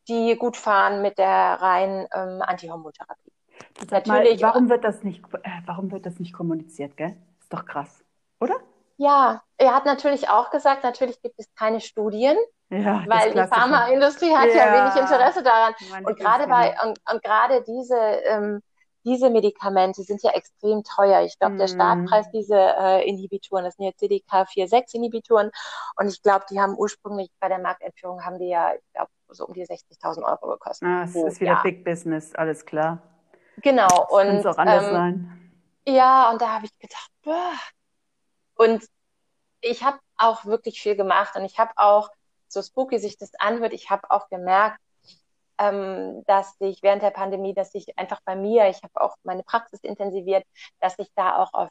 die 0.08 0.36
gut 0.36 0.56
fahren 0.56 1.02
mit 1.02 1.18
der 1.18 1.28
reinen 1.60 2.06
ähm, 2.14 2.42
Antihormontherapie. 2.42 3.32
Natürlich. 3.90 4.40
Mal, 4.40 4.48
warum 4.48 4.68
wird 4.68 4.84
das 4.84 5.02
nicht, 5.02 5.22
äh, 5.42 5.50
warum 5.66 5.90
wird 5.92 6.06
das 6.06 6.18
nicht 6.18 6.32
kommuniziert, 6.32 6.96
gell? 6.96 7.16
Ist 7.40 7.52
doch 7.52 7.64
krass, 7.64 8.04
oder? 8.40 8.56
Ja, 8.96 9.42
er 9.56 9.74
hat 9.74 9.86
natürlich 9.86 10.28
auch 10.28 10.50
gesagt, 10.50 10.84
natürlich 10.84 11.20
gibt 11.20 11.34
es 11.38 11.52
keine 11.54 11.80
Studien, 11.80 12.36
ja, 12.70 13.04
weil 13.06 13.32
die 13.32 13.42
Pharmaindustrie 13.42 14.34
hat 14.34 14.48
ja. 14.48 14.54
ja, 14.54 14.72
wenig 14.72 15.00
Interesse 15.00 15.42
daran. 15.42 15.74
Meine 15.90 16.06
und 16.06 16.18
gerade 16.18 16.46
bei 16.46 16.76
und, 16.84 16.98
und 17.10 17.22
gerade 17.22 17.62
diese 17.62 17.96
ähm, 17.96 18.62
diese 19.04 19.30
Medikamente 19.30 20.02
sind 20.02 20.22
ja 20.22 20.30
extrem 20.32 20.82
teuer. 20.82 21.22
Ich 21.22 21.38
glaube, 21.38 21.54
mm. 21.54 21.58
der 21.58 21.68
mhm. 21.68 21.72
Startpreis 21.72 22.30
dieser 22.30 22.76
äh, 22.78 23.08
Inhibitoren, 23.08 23.64
das 23.64 23.76
sind 23.76 23.84
ja 23.84 23.92
CDK4-6-Inhibitoren. 23.92 25.50
Und 25.96 26.08
ich 26.08 26.22
glaube, 26.22 26.46
die 26.50 26.60
haben 26.60 26.74
ursprünglich 26.76 27.30
bei 27.40 27.48
der 27.48 27.58
Marktentführung 27.58 28.24
haben 28.24 28.38
die 28.38 28.48
ja, 28.48 28.74
ich 28.74 28.92
glaube, 28.92 29.10
so 29.28 29.46
um 29.46 29.54
die 29.54 29.66
60.000 29.66 30.24
Euro 30.24 30.52
gekostet. 30.52 30.88
Ah, 30.88 31.04
es 31.04 31.14
oh, 31.14 31.26
ist 31.26 31.40
wieder 31.40 31.52
ja. 31.52 31.62
Big 31.62 31.84
Business, 31.84 32.34
alles 32.34 32.64
klar. 32.64 33.02
Genau. 33.58 33.88
Das 33.88 34.10
und 34.10 34.46
auch 34.46 34.58
anders 34.58 34.86
ähm, 34.86 34.92
sein. 34.92 35.52
Ja, 35.86 36.30
und 36.30 36.40
da 36.40 36.54
habe 36.54 36.66
ich 36.66 36.78
gedacht, 36.78 37.10
boah, 37.22 37.52
und 38.56 38.84
ich 39.60 39.82
habe 39.82 39.98
auch 40.16 40.44
wirklich 40.44 40.80
viel 40.80 40.96
gemacht 40.96 41.36
und 41.36 41.44
ich 41.44 41.58
habe 41.58 41.72
auch, 41.76 42.10
so 42.48 42.62
spooky 42.62 42.98
sich 42.98 43.18
das 43.18 43.34
anhört, 43.34 43.72
ich 43.72 43.90
habe 43.90 44.10
auch 44.10 44.28
gemerkt, 44.28 44.78
ähm, 45.58 46.22
dass 46.26 46.54
ich 46.60 46.82
während 46.82 47.02
der 47.02 47.10
Pandemie, 47.10 47.54
dass 47.54 47.74
ich 47.74 47.98
einfach 47.98 48.20
bei 48.24 48.36
mir, 48.36 48.68
ich 48.68 48.82
habe 48.82 49.00
auch 49.00 49.16
meine 49.22 49.42
Praxis 49.42 49.80
intensiviert, 49.80 50.44
dass 50.80 50.98
ich 50.98 51.08
da 51.14 51.36
auch 51.36 51.52
auf, 51.52 51.68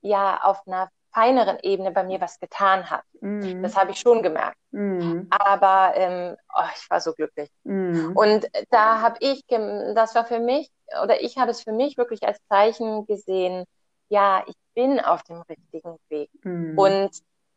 ja, 0.00 0.40
auf 0.42 0.66
einer 0.66 0.88
feineren 1.12 1.58
Ebene 1.62 1.92
bei 1.92 2.04
mir 2.04 2.20
was 2.20 2.38
getan 2.38 2.90
hat. 2.90 3.02
Mhm. 3.20 3.62
Das 3.62 3.74
habe 3.74 3.92
ich 3.92 3.98
schon 3.98 4.22
gemerkt. 4.22 4.58
Mhm. 4.70 5.28
Aber 5.30 5.96
ähm, 5.96 6.36
oh, 6.54 6.68
ich 6.74 6.90
war 6.90 7.00
so 7.00 7.14
glücklich. 7.14 7.48
Mhm. 7.64 8.14
Und 8.14 8.46
da 8.68 9.00
habe 9.00 9.16
ich, 9.20 9.42
das 9.48 10.14
war 10.14 10.26
für 10.26 10.40
mich, 10.40 10.70
oder 11.02 11.22
ich 11.22 11.38
habe 11.38 11.50
es 11.50 11.62
für 11.62 11.72
mich 11.72 11.96
wirklich 11.96 12.22
als 12.24 12.38
Zeichen 12.48 13.06
gesehen, 13.06 13.64
ja, 14.08 14.44
ich 14.46 14.54
bin 14.74 15.00
auf 15.00 15.22
dem 15.22 15.40
richtigen 15.42 15.96
Weg. 16.10 16.30
Mhm. 16.44 16.78
Und, 16.78 17.10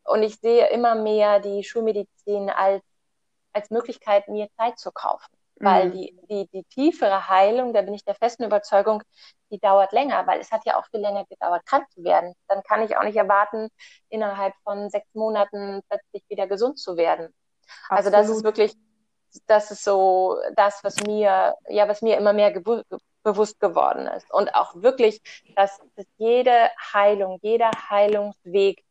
und 0.04 0.22
ich 0.22 0.36
sehe 0.40 0.68
immer 0.70 0.94
mehr 0.94 1.40
die 1.40 1.62
Schulmedizin 1.62 2.48
als, 2.48 2.82
als 3.52 3.68
Möglichkeit, 3.68 4.26
mir 4.28 4.48
Zeit 4.56 4.78
zu 4.78 4.90
kaufen. 4.90 5.36
Mhm. 5.60 5.64
Weil 5.66 5.90
die, 5.90 6.18
die, 6.28 6.48
die 6.52 6.64
tiefere 6.64 7.28
Heilung, 7.28 7.72
da 7.72 7.82
bin 7.82 7.94
ich 7.94 8.04
der 8.04 8.14
festen 8.14 8.44
Überzeugung, 8.44 9.02
die 9.50 9.58
dauert 9.58 9.92
länger, 9.92 10.26
weil 10.26 10.40
es 10.40 10.50
hat 10.50 10.64
ja 10.64 10.78
auch 10.78 10.86
viel 10.86 11.00
länger 11.00 11.24
gedauert, 11.26 11.64
krank 11.66 11.88
zu 11.90 12.02
werden. 12.02 12.34
Dann 12.48 12.62
kann 12.62 12.82
ich 12.82 12.96
auch 12.96 13.04
nicht 13.04 13.16
erwarten, 13.16 13.68
innerhalb 14.08 14.54
von 14.64 14.88
sechs 14.90 15.08
Monaten 15.14 15.82
plötzlich 15.88 16.24
wieder 16.28 16.46
gesund 16.46 16.78
zu 16.78 16.96
werden. 16.96 17.34
Absolut. 17.88 17.98
Also 17.98 18.10
das 18.10 18.28
ist 18.28 18.44
wirklich, 18.44 18.74
das 19.46 19.70
ist 19.70 19.84
so 19.84 20.38
das, 20.56 20.82
was 20.82 20.96
mir, 21.00 21.54
ja, 21.68 21.88
was 21.88 22.02
mir 22.02 22.16
immer 22.16 22.32
mehr 22.32 22.50
bewusst 23.22 23.60
geworden 23.60 24.06
ist. 24.06 24.32
Und 24.32 24.54
auch 24.54 24.74
wirklich, 24.76 25.20
dass, 25.56 25.78
dass 25.94 26.06
jede 26.16 26.70
Heilung, 26.92 27.38
jeder 27.42 27.70
Heilungsweg 27.90 28.82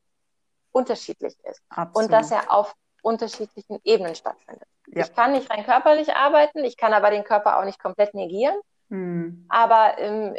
unterschiedlich 0.72 1.36
ist. 1.44 1.62
Absolut. 1.70 1.96
Und 1.96 2.14
dass 2.14 2.32
er 2.32 2.54
auf 2.54 2.76
unterschiedlichen 3.02 3.80
Ebenen 3.84 4.14
stattfindet. 4.14 4.68
Ja. 4.92 5.04
Ich 5.04 5.14
kann 5.14 5.34
nicht 5.34 5.50
rein 5.52 5.66
körperlich 5.66 6.16
arbeiten, 6.16 6.64
ich 6.64 6.78
kann 6.78 6.94
aber 6.94 7.12
den 7.12 7.24
Körper 7.24 7.60
auch 7.60 7.66
nicht 7.66 7.80
komplett 7.80 8.14
negieren. 8.14 8.56
Hm. 8.90 9.46
Aber 9.50 9.98
ähm, 10.00 10.36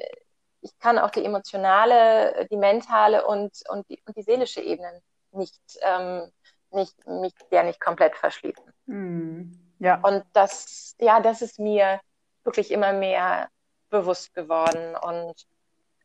ich 0.60 0.78
kann 0.78 0.98
auch 0.98 1.10
die 1.10 1.24
emotionale, 1.24 2.46
die 2.50 2.56
mentale 2.56 3.26
und, 3.26 3.52
und, 3.68 3.88
die, 3.88 4.02
und 4.06 4.16
die 4.16 4.22
seelische 4.22 4.60
Ebene 4.60 5.02
nicht, 5.32 5.60
ähm, 5.82 6.30
nicht, 6.72 7.06
mich 7.06 7.34
der 7.50 7.62
nicht 7.62 7.80
komplett 7.80 8.16
verschließen. 8.16 8.64
Hm. 8.86 9.52
Ja. 9.78 10.00
Und 10.02 10.24
das, 10.32 10.96
ja, 11.00 11.20
das 11.20 11.42
ist 11.42 11.58
mir 11.58 12.00
wirklich 12.44 12.70
immer 12.70 12.92
mehr 12.92 13.48
bewusst 13.88 14.34
geworden. 14.34 14.96
Und 14.96 15.46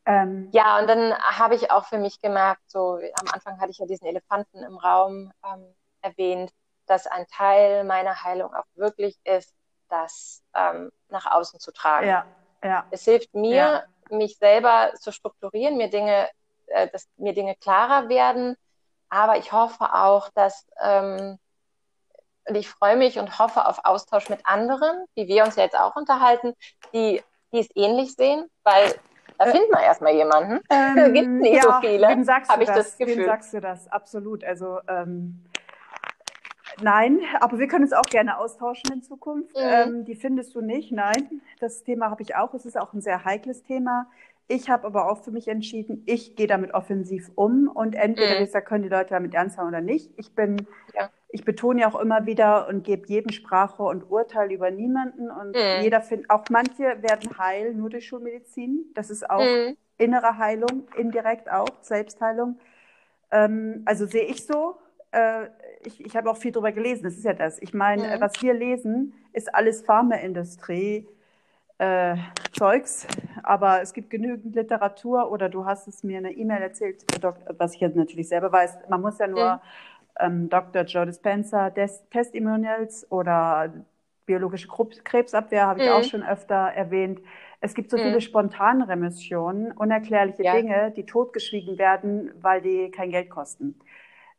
ähm, 0.05 0.49
ja, 0.51 0.79
und 0.79 0.87
dann 0.87 1.17
habe 1.17 1.55
ich 1.55 1.71
auch 1.71 1.85
für 1.85 1.97
mich 1.97 2.21
gemerkt, 2.21 2.61
so 2.67 2.95
am 2.95 3.27
Anfang 3.33 3.59
hatte 3.59 3.71
ich 3.71 3.79
ja 3.79 3.87
diesen 3.87 4.07
Elefanten 4.07 4.59
im 4.63 4.77
Raum 4.77 5.31
ähm, 5.43 5.65
erwähnt, 6.01 6.51
dass 6.87 7.07
ein 7.07 7.25
Teil 7.27 7.83
meiner 7.83 8.23
Heilung 8.23 8.53
auch 8.53 8.65
wirklich 8.75 9.17
ist, 9.23 9.53
das 9.89 10.43
ähm, 10.55 10.91
nach 11.09 11.25
außen 11.25 11.59
zu 11.59 11.71
tragen. 11.71 12.07
Ja, 12.07 12.25
ja. 12.63 12.85
Es 12.91 13.05
hilft 13.05 13.33
mir, 13.33 13.55
ja. 13.55 13.83
mich 14.09 14.37
selber 14.37 14.91
zu 14.99 15.11
strukturieren, 15.11 15.77
mir 15.77 15.89
Dinge, 15.89 16.29
äh, 16.67 16.87
dass 16.89 17.07
mir 17.17 17.33
Dinge 17.33 17.55
klarer 17.55 18.09
werden. 18.09 18.55
Aber 19.09 19.37
ich 19.37 19.51
hoffe 19.51 19.93
auch, 19.93 20.29
dass 20.33 20.67
ähm, 20.81 21.37
und 22.47 22.55
ich 22.55 22.69
freue 22.69 22.95
mich 22.95 23.17
und 23.17 23.39
hoffe 23.39 23.65
auf 23.65 23.79
Austausch 23.85 24.29
mit 24.29 24.45
anderen, 24.45 25.05
wie 25.15 25.27
wir 25.27 25.45
uns 25.45 25.55
ja 25.55 25.63
jetzt 25.63 25.77
auch 25.77 25.95
unterhalten, 25.95 26.53
die 26.93 27.23
die 27.55 27.59
es 27.59 27.69
ähnlich 27.75 28.13
sehen, 28.15 28.45
weil 28.63 28.93
da 29.37 29.45
äh, 29.45 29.51
findet 29.51 29.71
man 29.71 29.81
erstmal 29.81 30.13
jemanden. 30.13 30.61
Ähm, 30.69 30.95
da 30.95 31.09
gibt 31.09 31.27
nicht 31.27 31.55
ja, 31.55 31.61
so 31.61 31.71
viele. 31.81 32.07
Wem 32.07 32.23
sagst 32.23 32.51
du 32.53 32.59
ich 32.59 32.67
das? 32.67 32.77
das 32.77 32.97
Gefühl. 32.97 33.17
Wem 33.17 33.25
sagst 33.25 33.53
du 33.53 33.61
das? 33.61 33.87
Absolut. 33.91 34.43
Also 34.43 34.79
ähm, 34.87 35.45
nein, 36.81 37.19
aber 37.39 37.59
wir 37.59 37.67
können 37.67 37.83
uns 37.83 37.93
auch 37.93 38.03
gerne 38.03 38.37
austauschen 38.37 38.91
in 38.93 39.01
Zukunft. 39.01 39.55
Mhm. 39.55 39.61
Ähm, 39.63 40.05
die 40.05 40.15
findest 40.15 40.55
du 40.55 40.61
nicht? 40.61 40.91
Nein, 40.91 41.41
das 41.59 41.83
Thema 41.83 42.09
habe 42.09 42.21
ich 42.21 42.35
auch. 42.35 42.53
Es 42.53 42.65
ist 42.65 42.77
auch 42.77 42.93
ein 42.93 43.01
sehr 43.01 43.25
heikles 43.25 43.63
Thema. 43.63 44.07
Ich 44.47 44.69
habe 44.69 44.85
aber 44.85 45.11
auch 45.11 45.23
für 45.23 45.31
mich 45.31 45.47
entschieden, 45.47 46.03
ich 46.05 46.35
gehe 46.35 46.47
damit 46.47 46.73
offensiv 46.73 47.31
um 47.33 47.67
und 47.67 47.95
entweder 47.95 48.39
mhm. 48.39 48.65
können 48.65 48.83
die 48.83 48.89
Leute 48.89 49.09
damit 49.09 49.33
ernst 49.33 49.57
haben 49.57 49.67
oder 49.67 49.81
nicht. 49.81 50.11
Ich 50.17 50.35
bin 50.35 50.67
ja 50.93 51.09
ich 51.35 51.43
betone 51.43 51.81
ja 51.81 51.91
auch 51.91 51.99
immer 51.99 52.25
wieder 52.25 52.69
und 52.69 52.85
gebe 52.85 53.09
jedem 53.09 53.29
Sprache 53.33 53.83
und 53.83 54.09
Urteil 54.09 54.53
über 54.53 54.71
niemanden 54.71 55.29
und 55.29 55.49
mhm. 55.49 55.81
jeder 55.83 55.99
findet, 55.99 56.29
auch 56.29 56.45
manche 56.49 56.83
werden 57.01 57.37
heil 57.37 57.73
nur 57.73 57.89
durch 57.89 58.07
Schulmedizin. 58.07 58.85
Das 58.93 59.09
ist 59.09 59.29
auch 59.29 59.43
mhm. 59.43 59.75
innere 59.97 60.37
Heilung, 60.37 60.87
indirekt 60.95 61.51
auch, 61.51 61.67
Selbstheilung. 61.81 62.57
Ähm, 63.31 63.81
also 63.83 64.05
sehe 64.05 64.23
ich 64.23 64.45
so. 64.45 64.77
Äh, 65.11 65.47
ich, 65.85 66.03
ich 66.05 66.15
habe 66.15 66.29
auch 66.29 66.37
viel 66.37 66.51
darüber 66.51 66.71
gelesen, 66.71 67.03
das 67.03 67.15
ist 67.15 67.25
ja 67.25 67.33
das. 67.33 67.61
Ich 67.61 67.73
meine, 67.73 68.17
mhm. 68.17 68.21
was 68.21 68.41
wir 68.41 68.53
lesen, 68.53 69.13
ist 69.33 69.53
alles 69.53 69.81
Pharmaindustrie. 69.81 71.07
Äh, 71.77 72.15
Zeugs, 72.53 73.05
aber 73.43 73.81
es 73.81 73.91
gibt 73.91 74.09
genügend 74.09 74.55
Literatur 74.55 75.29
oder 75.29 75.49
du 75.49 75.65
hast 75.65 75.89
es 75.89 76.03
mir 76.03 76.19
in 76.19 76.25
einer 76.25 76.37
E-Mail 76.37 76.61
erzählt, 76.61 77.03
was 77.57 77.73
ich 77.73 77.81
jetzt 77.81 77.97
natürlich 77.97 78.29
selber 78.29 78.49
weiß. 78.49 78.77
Man 78.87 79.01
muss 79.01 79.17
ja 79.19 79.27
nur 79.27 79.55
mhm. 79.55 79.59
ähm, 80.19 80.49
Dr. 80.49 80.83
Joe 80.83 81.05
Dispenza 81.05 81.69
Testimonials 81.71 83.05
oder 83.11 83.73
biologische 84.25 84.69
Krebsabwehr 84.69 85.67
habe 85.67 85.81
ich 85.81 85.87
mhm. 85.87 85.91
auch 85.91 86.03
schon 86.03 86.23
öfter 86.23 86.55
erwähnt. 86.55 87.19
Es 87.59 87.73
gibt 87.73 87.91
so 87.91 87.97
mhm. 87.97 88.03
viele 88.03 88.21
spontane 88.21 88.87
Remissionen, 88.87 89.71
unerklärliche 89.71 90.43
ja. 90.43 90.55
Dinge, 90.55 90.93
die 90.95 91.05
totgeschwiegen 91.05 91.77
werden, 91.77 92.31
weil 92.41 92.61
die 92.61 92.89
kein 92.91 93.09
Geld 93.09 93.29
kosten. 93.29 93.75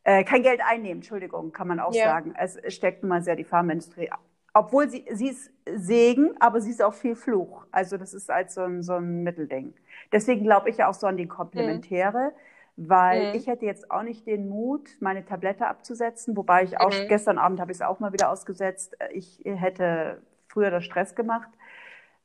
Äh, 0.07 0.25
kein 0.25 0.43
Geld 0.43 0.61
einnehmen, 0.65 0.99
Entschuldigung, 0.99 1.53
kann 1.53 1.69
man 1.69 1.81
auch 1.81 1.93
ja. 1.93 2.05
sagen. 2.05 2.35
Es 2.39 2.59
steckt 2.73 3.03
nun 3.03 3.11
mal 3.11 3.23
sehr 3.23 3.35
die 3.35 3.45
Pharmaindustrie. 3.45 4.09
Obwohl 4.55 4.89
sie, 4.89 5.05
sie 5.13 5.29
ist 5.29 5.51
Segen, 5.75 6.35
aber 6.39 6.61
sie 6.61 6.71
ist 6.71 6.83
auch 6.83 6.95
viel 6.95 7.17
Fluch. 7.17 7.67
Also 7.73 7.97
das 7.97 8.15
ist 8.15 8.29
halt 8.29 8.51
so 8.51 8.63
ein, 8.63 8.83
so 8.83 8.95
ein 8.95 9.23
Mittelding. 9.23 9.75
Deswegen 10.13 10.45
glaube 10.45 10.71
ich 10.71 10.77
ja 10.79 10.89
auch 10.89 10.95
so 10.95 11.07
an 11.07 11.17
die 11.17 11.27
Komplementäre. 11.27 12.31
Mhm 12.31 12.41
weil 12.77 13.31
mhm. 13.31 13.35
ich 13.35 13.47
hätte 13.47 13.65
jetzt 13.65 13.91
auch 13.91 14.03
nicht 14.03 14.27
den 14.27 14.49
Mut, 14.49 14.91
meine 15.01 15.25
Tablette 15.25 15.67
abzusetzen, 15.67 16.37
wobei 16.37 16.63
ich 16.63 16.79
auch 16.79 16.93
mhm. 16.93 17.09
gestern 17.09 17.39
Abend 17.39 17.59
habe 17.59 17.73
ich 17.73 17.79
es 17.79 17.83
auch 17.83 18.01
mal 18.01 18.13
wieder 18.13 18.31
ausgesetzt. 18.31 18.97
Ich 19.13 19.41
hätte 19.45 20.21
früher 20.47 20.71
das 20.71 20.85
Stress 20.85 21.15
gemacht, 21.15 21.49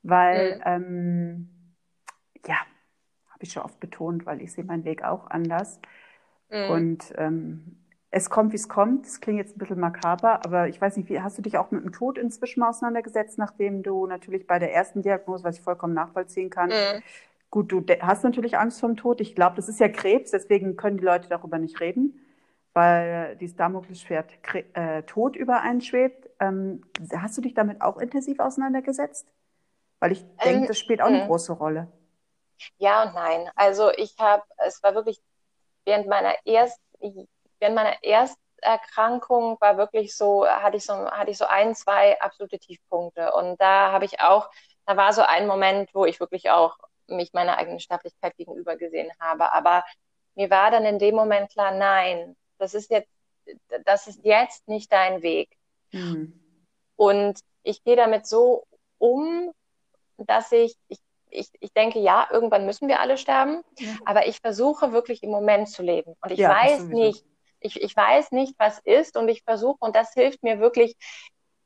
weil 0.04 0.58
mhm. 0.58 0.62
ähm, 0.66 1.50
ja, 2.46 2.56
habe 3.30 3.44
ich 3.44 3.54
schon 3.54 3.64
oft 3.64 3.80
betont, 3.80 4.26
weil 4.26 4.42
ich 4.42 4.52
sehe 4.52 4.66
meinen 4.66 4.84
Weg 4.84 5.04
auch 5.04 5.30
anders. 5.30 5.80
Mhm. 6.52 6.70
Und 6.70 7.14
ähm, 7.18 7.78
es 8.12 8.30
kommt, 8.30 8.52
wie 8.52 8.58
es 8.58 8.70
kommt. 8.70 9.06
Das 9.06 9.22
klingt 9.22 9.40
jetzt 9.40 9.56
ein 9.56 9.60
bisschen 9.60 9.80
makaber, 9.80 10.46
aber 10.46 10.68
ich 10.68 10.80
weiß 10.80 10.98
nicht, 10.98 11.10
wie 11.10 11.22
hast 11.22 11.38
du 11.38 11.42
dich 11.42 11.58
auch 11.58 11.72
mit 11.72 11.84
dem 11.84 11.92
Tod 11.92 12.18
inzwischen 12.18 12.62
auseinandergesetzt, 12.62 13.38
nachdem 13.38 13.84
du 13.84 14.06
natürlich 14.06 14.46
bei 14.46 14.60
der 14.60 14.74
ersten 14.74 15.02
Diagnose, 15.02 15.44
was 15.44 15.58
ich 15.58 15.64
vollkommen 15.64 15.94
nachvollziehen 15.94 16.50
kann, 16.50 16.70
mhm. 16.70 17.02
Gut, 17.52 17.70
du 17.70 17.84
hast 18.00 18.24
natürlich 18.24 18.58
Angst 18.58 18.80
vom 18.80 18.96
Tod. 18.96 19.20
Ich 19.20 19.36
glaube, 19.36 19.58
das 19.58 19.68
ist 19.68 19.82
ja 19.82 19.90
Krebs, 19.90 20.32
deswegen 20.32 20.78
können 20.78 20.98
die 20.98 21.04
Leute 21.04 21.28
darüber 21.28 21.58
nicht 21.58 21.82
reden, 21.82 22.18
weil 22.74 23.36
dieses 23.36 23.58
Damoklesschwert 23.58 24.32
äh, 24.74 25.04
Tod 25.04 25.36
über 25.36 25.62
einen 25.62 25.82
schwebt. 25.82 26.30
Ähm, 26.40 26.82
hast 27.14 27.38
du 27.38 27.42
dich 27.42 27.54
damit 27.54 27.82
auch 27.82 27.98
intensiv 27.98 28.40
auseinandergesetzt? 28.40 29.28
Weil 30.00 30.14
ich 30.14 30.26
denke, 30.46 30.62
ähm, 30.62 30.68
das 30.68 30.80
spielt 30.80 31.02
auch 31.02 31.08
eine 31.08 31.20
mh. 31.20 31.28
große 31.28 31.52
Rolle. 31.52 31.92
Ja 32.78 33.04
und 33.04 33.16
nein. 33.16 33.50
Also 33.56 33.92
ich 33.98 34.16
habe, 34.18 34.44
es 34.66 34.82
war 34.82 34.96
wirklich 34.96 35.22
während 35.86 36.08
meiner 36.08 36.36
ersten, 36.46 37.28
während 37.60 37.76
meiner 37.76 38.04
Ersterkrankung 38.04 39.58
war 39.60 39.78
wirklich 39.78 40.16
so, 40.16 40.46
hatte 40.48 40.78
ich 40.78 40.86
so, 40.86 40.94
hatte 40.94 41.32
ich 41.32 41.38
so 41.38 41.46
ein, 41.46 41.76
zwei 41.76 42.20
absolute 42.20 42.60
Tiefpunkte. 42.60 43.34
Und 43.34 43.60
da 43.60 43.92
habe 43.92 44.06
ich 44.06 44.20
auch, 44.20 44.50
da 44.86 44.98
war 44.98 45.14
so 45.14 45.22
ein 45.22 45.48
Moment, 45.48 45.94
wo 45.94 46.06
ich 46.06 46.20
wirklich 46.20 46.50
auch 46.50 46.78
mich 47.08 47.34
meiner 47.34 47.58
eigenen 47.58 47.80
Sterblichkeit 47.80 48.36
gegenüber 48.38 48.76
gesehen 48.78 49.12
habe. 49.20 49.52
Aber 49.54 49.84
mir 50.36 50.50
war 50.50 50.72
dann 50.72 50.86
in 50.86 51.00
dem 51.00 51.16
Moment 51.16 51.52
klar, 51.52 51.72
nein, 51.72 52.36
das 52.58 52.74
ist 52.74 52.90
jetzt, 52.90 53.10
das 53.86 54.08
ist 54.08 54.24
jetzt 54.24 54.68
nicht 54.68 54.92
dein 54.92 55.22
Weg. 55.22 55.50
Mhm. 55.92 56.40
Und 56.96 57.40
ich 57.64 57.84
gehe 57.84 57.96
damit 57.96 58.28
so 58.28 58.66
um, 58.98 59.52
dass 60.18 60.52
ich, 60.52 60.76
ich, 60.88 61.00
ich, 61.32 61.50
ich 61.60 61.74
denke, 61.74 62.00
ja, 62.00 62.28
irgendwann 62.32 62.66
müssen 62.66 62.88
wir 62.88 63.00
alle 63.00 63.18
sterben, 63.18 63.64
ja. 63.80 63.94
aber 64.06 64.28
ich 64.28 64.38
versuche 64.40 64.92
wirklich 64.92 65.24
im 65.24 65.32
Moment 65.32 65.70
zu 65.70 65.82
leben. 65.84 66.16
Und 66.22 66.32
ich 66.32 66.40
ja, 66.40 66.50
weiß 66.50 66.84
nicht, 66.86 67.26
ich, 67.60 67.82
ich 67.82 67.96
weiß 67.96 68.32
nicht, 68.32 68.56
was 68.58 68.80
ist 68.80 69.18
und 69.18 69.30
ich 69.30 69.44
versuche, 69.44 69.78
und 69.80 69.96
das 69.96 70.14
hilft 70.14 70.44
mir 70.44 70.60
wirklich 70.60 70.96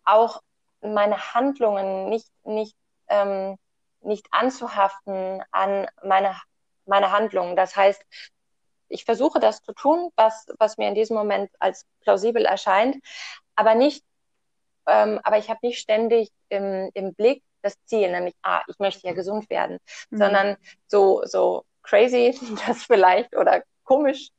auch 0.04 0.42
meine 0.82 1.34
Handlungen 1.34 2.10
nicht, 2.10 2.30
nicht 2.44 2.76
ähm, 3.08 3.58
nicht 4.06 4.28
anzuhaften 4.32 5.44
an 5.52 5.88
meine, 6.04 6.40
meine 6.86 7.12
Handlungen. 7.12 7.56
Das 7.56 7.76
heißt, 7.76 8.04
ich 8.88 9.04
versuche 9.04 9.40
das 9.40 9.62
zu 9.62 9.74
tun, 9.74 10.12
was, 10.16 10.46
was 10.60 10.78
mir 10.78 10.88
in 10.88 10.96
diesem 10.96 11.18
Moment 11.18 11.50
als 11.60 11.86
plausibel 12.02 12.46
erscheint, 12.46 12.98
aber 13.56 13.76
nicht, 13.76 14.04
ähm, 14.86 15.20
aber 15.24 15.38
ich 15.40 15.50
habe 15.50 15.60
nicht 15.64 15.80
ständig 15.80 16.30
im, 16.50 16.92
im 16.94 17.16
Blick 17.16 17.44
das 17.66 17.76
Ziel, 17.86 18.12
nämlich, 18.12 18.36
ah, 18.44 18.62
ich 18.68 18.80
möchte 18.80 19.08
ja 19.08 19.14
gesund 19.14 19.50
werden, 19.50 19.80
mhm. 20.10 20.18
sondern 20.18 20.58
so, 20.88 21.24
so 21.26 21.66
crazy 21.84 22.38
das 22.68 22.84
vielleicht 22.84 23.36
oder 23.36 23.64
komisch 23.84 24.30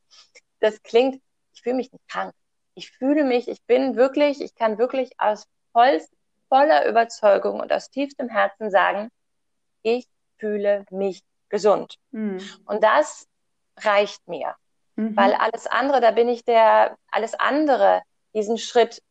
das 0.61 0.83
klingt, 0.83 1.21
ich 1.55 1.62
fühle 1.62 1.77
mich 1.77 1.93
nicht 1.93 2.09
krank. 2.09 2.33
Ich 2.75 2.91
fühle 2.91 3.25
mich, 3.25 3.49
ich 3.49 3.62
bin 3.65 3.97
wirklich, 3.97 4.41
ich 4.41 4.55
kann 4.55 4.79
wirklich 4.79 5.12
aus 5.19 5.47
voll, 5.73 6.01
voller 6.49 6.87
Überzeugung 6.87 7.61
und 7.61 7.73
aus 7.73 7.91
tiefstem 7.91 8.29
Herzen 8.29 8.71
sagen, 8.71 9.11
ich 9.83 10.07
fühle 10.39 10.85
mich 10.91 11.23
gesund. 11.49 11.97
Mhm. 12.11 12.41
Und 12.67 12.83
das 12.83 13.27
reicht 13.79 14.27
mir. 14.29 14.55
Mhm. 14.97 15.17
Weil 15.17 15.35
alles 15.35 15.67
andere, 15.67 16.01
da 16.01 16.11
bin 16.11 16.29
ich 16.29 16.45
der, 16.45 16.97
alles 17.11 17.35
andere, 17.35 18.03
diesen 18.35 18.59
Schritt 18.59 19.03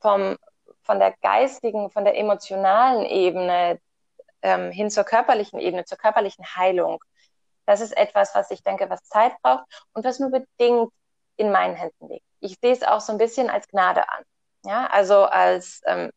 vom, 0.00 0.36
von 0.88 0.98
der 0.98 1.14
geistigen, 1.20 1.90
von 1.90 2.04
der 2.04 2.16
emotionalen 2.16 3.04
Ebene 3.04 3.78
ähm, 4.40 4.70
hin 4.70 4.90
zur 4.90 5.04
körperlichen 5.04 5.60
Ebene, 5.60 5.84
zur 5.84 5.98
körperlichen 5.98 6.56
Heilung. 6.56 7.04
Das 7.66 7.82
ist 7.82 7.94
etwas, 7.94 8.34
was 8.34 8.50
ich 8.50 8.62
denke, 8.62 8.88
was 8.88 9.02
Zeit 9.04 9.34
braucht 9.42 9.64
und 9.92 10.06
was 10.06 10.18
nur 10.18 10.30
bedingt 10.30 10.90
in 11.36 11.52
meinen 11.52 11.74
Händen 11.74 12.08
liegt. 12.08 12.24
Ich 12.40 12.56
sehe 12.62 12.72
es 12.72 12.82
auch 12.82 13.00
so 13.00 13.12
ein 13.12 13.18
bisschen 13.18 13.50
als 13.50 13.68
Gnade 13.68 14.08
an. 14.08 14.24
Ja, 14.64 14.86
also 14.86 15.24
als, 15.24 15.82
ähm, 15.84 16.10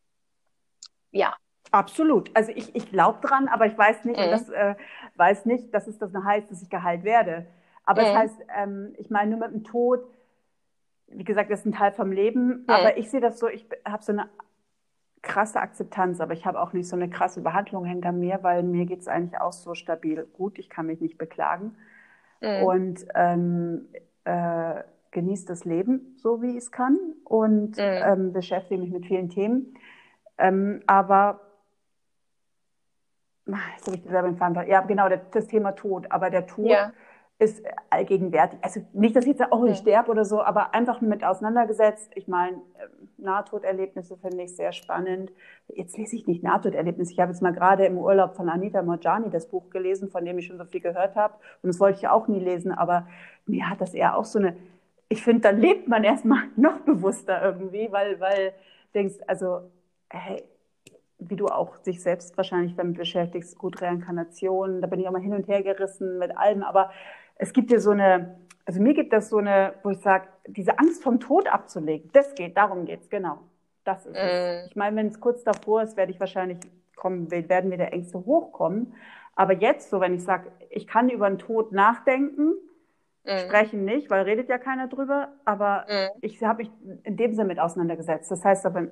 ja, 1.10 1.36
Absolut. 1.70 2.30
Also 2.34 2.52
ich, 2.54 2.74
ich 2.74 2.90
glaube 2.90 3.26
dran, 3.26 3.48
aber 3.48 3.64
ich 3.64 3.76
weiß 3.76 4.04
nicht, 4.04 4.20
mhm. 4.20 4.30
das, 4.30 4.50
äh, 4.50 4.74
weiß 5.16 5.46
nicht, 5.46 5.72
dass 5.72 5.86
es 5.86 5.98
das 5.98 6.12
heißt, 6.14 6.50
dass 6.50 6.60
ich 6.60 6.68
geheilt 6.68 7.02
werde. 7.02 7.46
Aber 7.84 8.02
mhm. 8.02 8.08
es 8.08 8.14
heißt, 8.14 8.40
ähm, 8.58 8.94
ich 8.98 9.08
meine, 9.08 9.30
nur 9.30 9.40
mit 9.40 9.52
dem 9.52 9.64
Tod, 9.64 10.04
wie 11.06 11.24
gesagt, 11.24 11.50
das 11.50 11.60
ist 11.60 11.66
ein 11.66 11.72
Teil 11.72 11.92
vom 11.92 12.12
Leben, 12.12 12.46
mhm. 12.46 12.64
aber 12.66 12.98
ich 12.98 13.10
sehe 13.10 13.22
das 13.22 13.38
so, 13.38 13.48
ich 13.48 13.66
habe 13.86 14.02
so 14.02 14.12
eine 14.12 14.28
krasse 15.22 15.60
Akzeptanz, 15.60 16.20
aber 16.20 16.34
ich 16.34 16.44
habe 16.46 16.60
auch 16.60 16.72
nicht 16.72 16.88
so 16.88 16.96
eine 16.96 17.08
krasse 17.08 17.40
Behandlung 17.40 17.84
hinter 17.84 18.12
mir, 18.12 18.42
weil 18.42 18.62
mir 18.62 18.86
geht 18.86 19.00
es 19.00 19.08
eigentlich 19.08 19.40
auch 19.40 19.52
so 19.52 19.74
stabil 19.74 20.26
gut, 20.32 20.58
ich 20.58 20.68
kann 20.68 20.86
mich 20.86 21.00
nicht 21.00 21.16
beklagen 21.16 21.76
mhm. 22.40 22.62
und 22.64 23.06
ähm, 23.14 23.88
äh, 24.24 24.82
genieße 25.12 25.46
das 25.46 25.64
Leben 25.64 26.16
so, 26.16 26.42
wie 26.42 26.50
ich 26.50 26.64
es 26.64 26.72
kann 26.72 26.98
und 27.24 27.76
mhm. 27.76 27.82
ähm, 27.82 28.32
beschäftige 28.32 28.80
mich 28.80 28.90
mit 28.90 29.06
vielen 29.06 29.28
Themen. 29.28 29.78
Ähm, 30.38 30.82
aber 30.86 31.40
jetzt 33.46 33.86
habe 33.86 33.96
ich 33.96 34.02
selber 34.02 34.28
den 34.28 34.36
Faden 34.36 34.68
Ja, 34.68 34.80
genau, 34.80 35.08
das 35.08 35.46
Thema 35.46 35.72
Tod. 35.72 36.10
Aber 36.10 36.30
der 36.30 36.46
Tod 36.46 36.70
ja. 36.70 36.92
Ist 37.42 37.62
allgegenwärtig. 37.90 38.58
Also 38.62 38.80
nicht, 38.92 39.16
dass 39.16 39.24
ich 39.24 39.30
jetzt 39.30 39.38
sage, 39.38 39.52
oh, 39.52 39.66
ich 39.66 39.78
sterbe 39.78 40.10
oder 40.10 40.24
so, 40.24 40.42
aber 40.42 40.74
einfach 40.74 41.00
mit 41.00 41.24
auseinandergesetzt. 41.24 42.12
Ich 42.14 42.28
meine, 42.28 42.56
ähm, 42.56 43.08
Nahtoderlebnisse 43.18 44.16
finde 44.16 44.44
ich 44.44 44.54
sehr 44.54 44.72
spannend. 44.72 45.32
Jetzt 45.68 45.98
lese 45.98 46.14
ich 46.16 46.26
nicht 46.26 46.42
Nahtoderlebnisse. 46.42 47.12
Ich 47.12 47.20
habe 47.20 47.32
jetzt 47.32 47.42
mal 47.42 47.52
gerade 47.52 47.84
im 47.84 47.98
Urlaub 47.98 48.36
von 48.36 48.48
Anita 48.48 48.82
Morjani 48.82 49.30
das 49.30 49.48
Buch 49.48 49.70
gelesen, 49.70 50.08
von 50.08 50.24
dem 50.24 50.38
ich 50.38 50.46
schon 50.46 50.58
so 50.58 50.64
viel 50.64 50.80
gehört 50.80 51.16
habe. 51.16 51.34
Und 51.62 51.68
das 51.68 51.80
wollte 51.80 51.98
ich 51.98 52.08
auch 52.08 52.28
nie 52.28 52.40
lesen, 52.40 52.72
aber 52.72 53.06
mir 53.46 53.68
hat 53.68 53.80
das 53.80 53.92
eher 53.92 54.16
auch 54.16 54.24
so 54.24 54.38
eine, 54.38 54.56
ich 55.08 55.22
finde, 55.22 55.40
dann 55.40 55.60
lebt 55.60 55.88
man 55.88 56.04
erstmal 56.04 56.44
noch 56.56 56.80
bewusster 56.80 57.42
irgendwie, 57.42 57.88
weil, 57.90 58.20
weil 58.20 58.52
denkst, 58.94 59.16
also, 59.26 59.70
hey, 60.10 60.44
wie 61.18 61.36
du 61.36 61.46
auch 61.46 61.78
dich 61.78 62.02
selbst 62.02 62.36
wahrscheinlich 62.36 62.74
damit 62.76 62.98
beschäftigst, 62.98 63.58
gut 63.58 63.80
Reinkarnation, 63.80 64.80
da 64.80 64.86
bin 64.86 65.00
ich 65.00 65.08
auch 65.08 65.12
mal 65.12 65.22
hin 65.22 65.34
und 65.34 65.48
her 65.48 65.62
gerissen 65.62 66.18
mit 66.18 66.36
allem, 66.36 66.62
aber 66.62 66.90
es 67.36 67.52
gibt 67.52 67.70
dir 67.70 67.80
so 67.80 67.90
eine, 67.90 68.38
also 68.64 68.80
mir 68.80 68.94
gibt 68.94 69.12
das 69.12 69.28
so 69.28 69.38
eine, 69.38 69.74
wo 69.82 69.90
ich 69.90 69.98
sage, 69.98 70.28
diese 70.46 70.78
Angst 70.78 71.02
vom 71.02 71.20
Tod 71.20 71.48
abzulegen, 71.48 72.10
das 72.12 72.34
geht, 72.34 72.56
darum 72.56 72.84
geht's, 72.84 73.08
genau. 73.08 73.38
Das 73.84 74.06
ist 74.06 74.16
es. 74.16 74.68
Ich 74.68 74.76
meine, 74.76 74.96
wenn 74.96 75.08
es 75.08 75.18
kurz 75.18 75.42
davor 75.42 75.82
ist, 75.82 75.96
werde 75.96 76.12
ich 76.12 76.20
wahrscheinlich 76.20 76.58
kommen, 76.94 77.30
werden 77.32 77.68
mir 77.68 77.78
der 77.78 77.92
Ängste 77.92 78.18
hochkommen. 78.18 78.94
Aber 79.34 79.54
jetzt, 79.54 79.90
so 79.90 80.00
wenn 80.00 80.14
ich 80.14 80.22
sage, 80.22 80.52
ich 80.70 80.86
kann 80.86 81.08
über 81.08 81.28
den 81.28 81.38
Tod 81.38 81.72
nachdenken, 81.72 82.52
mm. 83.24 83.38
sprechen 83.38 83.84
nicht, 83.84 84.08
weil 84.08 84.22
redet 84.22 84.48
ja 84.48 84.58
keiner 84.58 84.86
drüber, 84.86 85.32
aber 85.44 85.86
mm. 85.88 86.18
ich 86.20 86.40
habe 86.44 86.62
mich 86.62 86.70
in 87.02 87.16
dem 87.16 87.34
Sinne 87.34 87.48
mit 87.48 87.58
auseinandergesetzt. 87.58 88.30
Das 88.30 88.44
heißt 88.44 88.66
aber, 88.66 88.86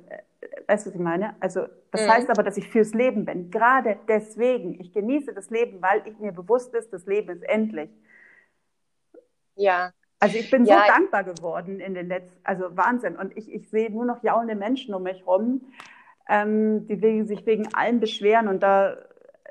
Weißt 0.70 0.87
du, 0.87 0.90
was 0.90 0.94
ich 0.94 1.00
meine? 1.00 1.35
Also, 1.40 1.66
das 1.90 2.07
mhm. 2.07 2.11
heißt 2.11 2.31
aber, 2.31 2.44
dass 2.44 2.57
ich 2.57 2.68
fürs 2.68 2.94
Leben 2.94 3.24
bin. 3.24 3.50
Gerade 3.50 3.98
deswegen. 4.07 4.81
Ich 4.81 4.92
genieße 4.92 5.35
das 5.35 5.50
Leben, 5.50 5.83
weil 5.83 6.03
ich 6.07 6.16
mir 6.20 6.31
bewusst 6.31 6.74
ist, 6.74 6.92
das 6.92 7.07
Leben 7.07 7.31
ist 7.31 7.42
endlich. 7.42 7.90
Ja. 9.61 9.92
Also 10.18 10.37
ich 10.37 10.51
bin 10.51 10.64
ja. 10.64 10.81
so 10.81 10.92
dankbar 10.92 11.25
geworden 11.25 11.81
in 11.81 11.94
den 11.94 12.09
letzten, 12.09 12.38
also 12.44 12.77
Wahnsinn. 12.77 13.16
Und 13.16 13.37
ich, 13.37 13.51
ich 13.53 13.70
sehe 13.70 13.90
nur 13.90 14.05
noch 14.05 14.23
jaulende 14.23 14.55
Menschen 14.55 14.94
um 14.94 15.03
mich 15.03 15.27
rum, 15.27 15.62
ähm, 16.29 16.87
die 16.87 17.23
sich 17.25 17.46
wegen 17.46 17.75
allem 17.75 18.01
beschweren. 18.01 18.49
Und 18.49 18.62
da 18.62 18.96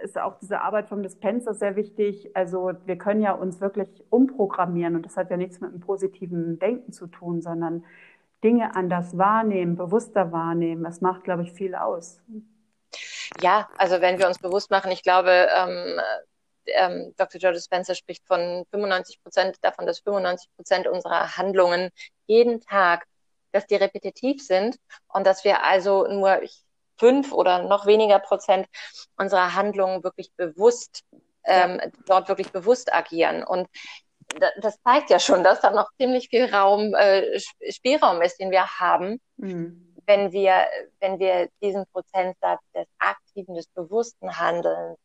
ist 0.01 0.17
auch 0.17 0.37
diese 0.39 0.61
Arbeit 0.61 0.87
vom 0.87 1.01
Dispenser 1.01 1.53
sehr 1.53 1.75
wichtig. 1.75 2.35
Also 2.35 2.71
wir 2.85 2.97
können 2.97 3.21
ja 3.21 3.33
uns 3.33 3.61
wirklich 3.61 4.03
umprogrammieren. 4.09 4.95
Und 4.95 5.05
das 5.05 5.17
hat 5.17 5.31
ja 5.31 5.37
nichts 5.37 5.59
mit 5.59 5.71
einem 5.71 5.79
positiven 5.79 6.59
Denken 6.59 6.91
zu 6.93 7.07
tun, 7.07 7.41
sondern 7.41 7.83
Dinge 8.43 8.75
anders 8.75 9.17
wahrnehmen, 9.17 9.75
bewusster 9.75 10.31
wahrnehmen. 10.31 10.83
Das 10.83 11.01
macht, 11.01 11.23
glaube 11.23 11.43
ich, 11.43 11.51
viel 11.51 11.75
aus. 11.75 12.21
Ja, 13.41 13.69
also 13.77 14.01
wenn 14.01 14.19
wir 14.19 14.27
uns 14.27 14.39
bewusst 14.39 14.71
machen, 14.71 14.91
ich 14.91 15.03
glaube, 15.03 15.29
ähm, 15.31 15.99
ähm, 16.73 17.13
Dr. 17.17 17.39
George 17.39 17.59
Spencer 17.59 17.95
spricht 17.95 18.25
von 18.25 18.65
95 18.71 19.21
Prozent 19.21 19.57
davon, 19.61 19.85
dass 19.85 19.99
95 19.99 20.49
Prozent 20.55 20.87
unserer 20.87 21.37
Handlungen 21.37 21.89
jeden 22.27 22.61
Tag, 22.61 23.05
dass 23.51 23.65
die 23.65 23.75
repetitiv 23.75 24.45
sind 24.45 24.77
und 25.07 25.25
dass 25.25 25.43
wir 25.43 25.63
also 25.63 26.07
nur 26.07 26.39
fünf 26.97 27.31
oder 27.31 27.63
noch 27.63 27.85
weniger 27.85 28.19
Prozent 28.19 28.67
unserer 29.17 29.55
Handlungen 29.55 30.03
wirklich 30.03 30.31
bewusst 30.35 31.03
ähm, 31.45 31.81
dort 32.05 32.27
wirklich 32.27 32.51
bewusst 32.51 32.93
agieren. 32.93 33.43
Und 33.43 33.67
das 34.61 34.79
zeigt 34.83 35.09
ja 35.09 35.19
schon, 35.19 35.43
dass 35.43 35.61
da 35.61 35.71
noch 35.71 35.89
ziemlich 35.97 36.29
viel 36.29 36.45
Raum, 36.53 36.93
äh, 36.93 37.39
Spielraum 37.69 38.21
ist, 38.21 38.39
den 38.39 38.51
wir 38.51 38.67
haben, 38.79 39.19
mhm. 39.37 39.95
wenn 40.05 40.31
wir, 40.31 40.67
wenn 40.99 41.19
wir 41.19 41.49
diesen 41.61 41.85
Prozentsatz 41.91 42.61
des 42.75 42.87
aktiven, 42.99 43.55
des 43.55 43.67
bewussten 43.67 44.37
Handelns 44.37 44.99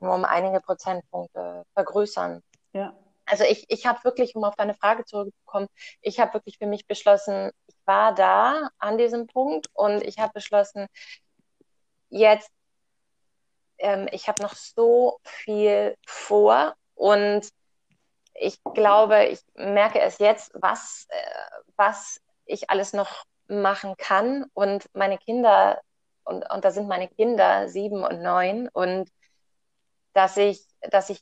nur 0.00 0.14
um 0.14 0.24
einige 0.24 0.60
Prozentpunkte 0.60 1.64
vergrößern. 1.74 2.42
Ja. 2.72 2.94
Also 3.26 3.44
ich, 3.44 3.66
ich 3.68 3.86
habe 3.86 4.02
wirklich, 4.04 4.34
um 4.34 4.44
auf 4.44 4.56
deine 4.56 4.74
Frage 4.74 5.04
zurückzukommen, 5.04 5.68
ich 6.00 6.18
habe 6.18 6.34
wirklich 6.34 6.56
für 6.58 6.66
mich 6.66 6.86
beschlossen, 6.86 7.50
ich 7.66 7.76
war 7.84 8.14
da 8.14 8.70
an 8.78 8.96
diesem 8.96 9.26
Punkt 9.26 9.68
und 9.74 10.02
ich 10.02 10.18
habe 10.18 10.32
beschlossen, 10.32 10.86
jetzt, 12.08 12.50
ähm, 13.78 14.08
ich 14.12 14.28
habe 14.28 14.42
noch 14.42 14.54
so 14.54 15.18
viel 15.24 15.94
vor 16.06 16.74
und 16.94 17.48
ich 18.34 18.62
glaube, 18.74 19.26
ich 19.26 19.40
merke 19.54 20.00
es 20.00 20.18
jetzt, 20.18 20.50
was, 20.54 21.06
äh, 21.08 21.60
was 21.76 22.20
ich 22.46 22.70
alles 22.70 22.92
noch 22.92 23.24
machen 23.46 23.96
kann 23.98 24.46
und 24.54 24.86
meine 24.94 25.18
Kinder, 25.18 25.80
und, 26.24 26.48
und 26.50 26.64
da 26.64 26.70
sind 26.70 26.88
meine 26.88 27.08
Kinder 27.08 27.68
sieben 27.68 28.04
und 28.04 28.22
neun 28.22 28.68
und 28.72 29.10
dass 30.18 30.36
ich, 30.36 30.60
dass 30.80 31.10
ich 31.10 31.20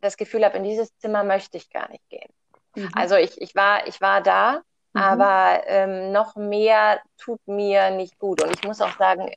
das 0.00 0.16
Gefühl 0.16 0.42
habe, 0.42 0.56
in 0.56 0.64
dieses 0.64 0.96
Zimmer 0.96 1.22
möchte 1.22 1.58
ich 1.58 1.68
gar 1.68 1.90
nicht 1.90 2.08
gehen. 2.08 2.32
Mhm. 2.74 2.90
Also 2.94 3.16
ich, 3.16 3.38
ich, 3.42 3.54
war, 3.54 3.86
ich 3.86 4.00
war 4.00 4.22
da, 4.22 4.62
mhm. 4.94 5.02
aber 5.02 5.66
ähm, 5.66 6.12
noch 6.12 6.34
mehr 6.34 7.02
tut 7.18 7.46
mir 7.46 7.90
nicht 7.90 8.18
gut. 8.18 8.42
Und 8.42 8.50
ich 8.50 8.64
muss 8.64 8.80
auch 8.80 8.96
sagen, 8.96 9.30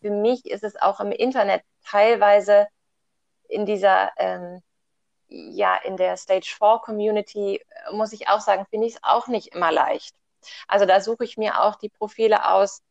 für 0.00 0.10
mich 0.10 0.46
ist 0.46 0.62
es 0.62 0.80
auch 0.80 1.00
im 1.00 1.10
Internet 1.10 1.64
teilweise 1.84 2.68
in 3.48 3.66
dieser, 3.66 4.12
ähm, 4.18 4.62
ja, 5.26 5.74
in 5.82 5.96
der 5.96 6.16
Stage 6.16 6.54
4 6.56 6.78
Community, 6.84 7.60
muss 7.90 8.12
ich 8.12 8.28
auch 8.28 8.40
sagen, 8.40 8.66
finde 8.70 8.86
ich 8.86 8.94
es 8.94 9.02
auch 9.02 9.26
nicht 9.26 9.48
immer 9.48 9.72
leicht. 9.72 10.14
Also 10.68 10.86
da 10.86 11.00
suche 11.00 11.24
ich 11.24 11.36
mir 11.36 11.60
auch 11.60 11.74
die 11.74 11.88
Profile 11.88 12.48
aus, 12.52 12.82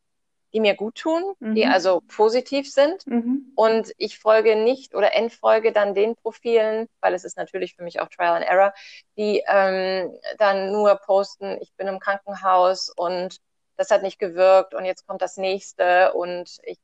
die 0.52 0.60
mir 0.60 0.74
gut 0.74 0.96
tun, 0.96 1.22
mhm. 1.40 1.54
die 1.54 1.66
also 1.66 2.02
positiv 2.08 2.70
sind. 2.70 3.06
Mhm. 3.06 3.52
Und 3.54 3.92
ich 3.96 4.18
folge 4.18 4.56
nicht 4.56 4.94
oder 4.94 5.14
entfolge 5.14 5.72
dann 5.72 5.94
den 5.94 6.16
Profilen, 6.16 6.88
weil 7.00 7.14
es 7.14 7.24
ist 7.24 7.36
natürlich 7.36 7.74
für 7.74 7.82
mich 7.82 8.00
auch 8.00 8.08
Trial 8.08 8.36
and 8.36 8.46
Error, 8.46 8.72
die 9.16 9.42
ähm, 9.46 10.12
dann 10.38 10.72
nur 10.72 10.94
posten, 10.96 11.58
ich 11.60 11.72
bin 11.74 11.88
im 11.88 12.00
Krankenhaus 12.00 12.90
und 12.94 13.38
das 13.76 13.90
hat 13.90 14.02
nicht 14.02 14.18
gewirkt 14.18 14.74
und 14.74 14.84
jetzt 14.84 15.06
kommt 15.06 15.22
das 15.22 15.36
nächste 15.36 16.12
und 16.12 16.58
ich 16.64 16.78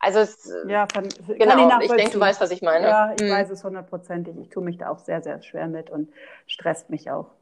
also 0.00 0.20
es, 0.20 0.48
ja, 0.68 0.86
kann, 0.86 1.08
genau, 1.26 1.80
ich, 1.80 1.90
ich 1.90 1.96
denke, 1.96 2.12
du 2.12 2.20
weißt, 2.20 2.40
was 2.40 2.52
ich 2.52 2.62
meine. 2.62 2.86
Ja, 2.86 3.14
ich 3.18 3.20
mhm. 3.20 3.30
weiß 3.30 3.50
es 3.50 3.64
hundertprozentig. 3.64 4.36
Ich 4.38 4.48
tue 4.48 4.62
mich 4.62 4.78
da 4.78 4.90
auch 4.90 5.00
sehr, 5.00 5.22
sehr 5.22 5.42
schwer 5.42 5.66
mit 5.66 5.90
und 5.90 6.12
stresst 6.46 6.88
mich 6.88 7.10
auch. 7.10 7.32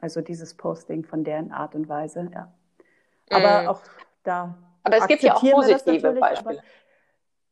Also 0.00 0.20
dieses 0.20 0.54
Posting 0.54 1.04
von 1.04 1.22
deren 1.22 1.52
Art 1.52 1.76
und 1.76 1.88
Weise, 1.88 2.28
ja. 2.34 2.52
Aber 3.30 3.62
mhm. 3.62 3.68
auch 3.68 3.80
da 4.24 4.58
aber 4.82 4.96
es 4.98 5.06
gibt 5.06 5.22
ja 5.22 5.34
auch 5.34 5.42
positive 5.42 6.12
Beispiele. 6.12 6.58
Aber, 6.58 6.62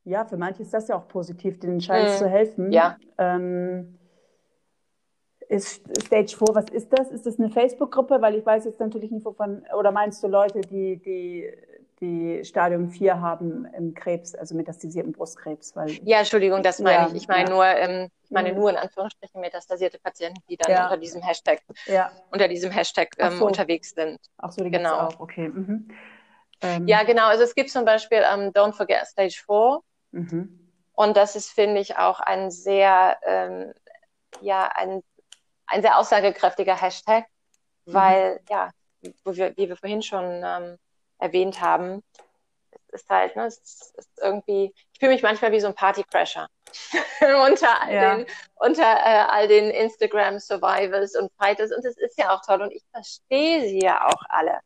ja, 0.05 0.25
für 0.25 0.37
manche 0.37 0.63
ist 0.63 0.73
das 0.73 0.89
ja 0.89 0.97
auch 0.97 1.09
positiv, 1.09 1.61
den 1.61 1.81
Scheiß 1.81 2.15
mhm. 2.15 2.25
zu 2.25 2.29
helfen. 2.29 2.73
Ja. 2.73 2.97
Ähm, 3.19 3.99
ist 5.49 5.83
Stage 6.01 6.37
4, 6.37 6.55
was 6.55 6.67
ist 6.71 6.93
das? 6.93 7.11
Ist 7.11 7.27
das 7.27 7.39
eine 7.39 7.51
Facebook-Gruppe? 7.51 8.23
Weil 8.23 8.37
ich 8.37 8.47
weiß 8.47 8.65
jetzt 8.65 8.79
natürlich 8.79 9.11
nicht, 9.11 9.25
wovon, 9.27 9.65
oder 9.77 9.91
meinst 9.91 10.23
du 10.23 10.29
Leute, 10.29 10.61
die, 10.61 10.97
die, 11.03 11.53
die 12.01 12.45
Stadium 12.45 12.89
4 12.89 13.21
haben 13.21 13.67
im 13.77 13.93
Krebs, 13.93 14.35
also 14.37 14.55
metastasierten 14.55 15.13
Brustkrebs? 15.13 15.75
Weil, 15.75 15.91
ja, 16.05 16.19
Entschuldigung, 16.19 16.63
das 16.63 16.79
meine 16.79 17.03
ja, 17.03 17.09
ich. 17.09 17.23
Ich 17.23 17.29
meine 17.29 17.51
ja. 17.51 17.55
nur, 17.55 17.67
ähm, 17.67 18.09
ich 18.23 18.31
meine 18.31 18.53
mhm. 18.53 18.59
nur 18.59 18.71
in 18.71 18.77
Anführungsstrichen 18.77 19.41
metastasierte 19.41 19.99
Patienten, 19.99 20.41
die 20.49 20.57
dann 20.57 20.71
ja. 20.71 20.85
unter 20.85 20.99
diesem 20.99 21.21
Hashtag, 21.21 21.63
unter 22.31 22.47
diesem 22.47 22.71
Hashtag 22.71 23.09
ähm, 23.19 23.33
so. 23.33 23.47
unterwegs 23.47 23.91
sind. 23.91 24.21
Ach 24.39 24.53
so, 24.53 24.63
die 24.63 24.71
genau. 24.71 25.01
auch, 25.01 25.19
okay. 25.19 25.49
Mhm. 25.49 25.89
Ähm, 26.63 26.87
ja, 26.87 27.03
genau. 27.05 27.27
Also 27.27 27.45
es 27.45 27.55
gibt 27.55 27.71
zum 27.71 27.85
Beispiel 27.85 28.19
ähm, 28.19 28.53
Don't 28.53 28.73
Forget 28.73 29.07
Stage 29.07 29.43
4. 29.47 29.81
Mhm. 30.13 30.61
Und 30.93 31.17
das 31.17 31.37
ist, 31.37 31.51
finde 31.51 31.81
ich, 31.81 31.97
auch 31.97 32.21
ein 32.21 32.51
sehr, 32.51 33.19
ähm, 33.25 33.73
ja, 34.41 34.71
ein, 34.75 35.03
ein 35.67 35.83
sehr 35.83 35.99
aussagekräftiger 35.99 36.79
Hashtag, 36.79 37.27
mhm. 37.87 37.95
weil, 37.95 38.41
ja, 38.49 38.71
wo 39.25 39.35
wir, 39.35 39.57
wie 39.57 39.69
wir 39.69 39.77
vorhin 39.77 40.03
schon 40.03 40.43
ähm, 40.45 40.77
erwähnt 41.19 41.61
haben, 41.61 42.03
es 42.93 43.03
ist 43.03 43.11
halt, 43.11 43.37
ne, 43.37 43.47
es 43.47 43.59
ist 43.97 44.21
irgendwie, 44.21 44.75
ich 44.93 44.99
fühle 44.99 45.13
mich 45.13 45.23
manchmal 45.23 45.53
wie 45.53 45.61
so 45.61 45.69
ein 45.69 45.75
Partycrasher 45.75 46.49
unter 47.47 47.83
all 47.83 47.95
ja. 47.95 48.17
den, 48.17 48.27
unter 48.57 48.83
äh, 48.83 49.25
all 49.29 49.49
den 49.49 49.71
Instagram 49.71 50.39
Survivors 50.39 51.15
und 51.17 51.33
Fighters 51.39 51.73
und 51.73 51.85
es 51.85 51.97
ist 51.97 52.19
ja 52.19 52.35
auch 52.35 52.43
toll 52.45 52.63
und 52.63 52.73
ich 52.73 52.83
verstehe 52.93 53.63
sie 53.63 53.81
ja 53.81 54.07
auch 54.07 54.23
alle 54.29 54.59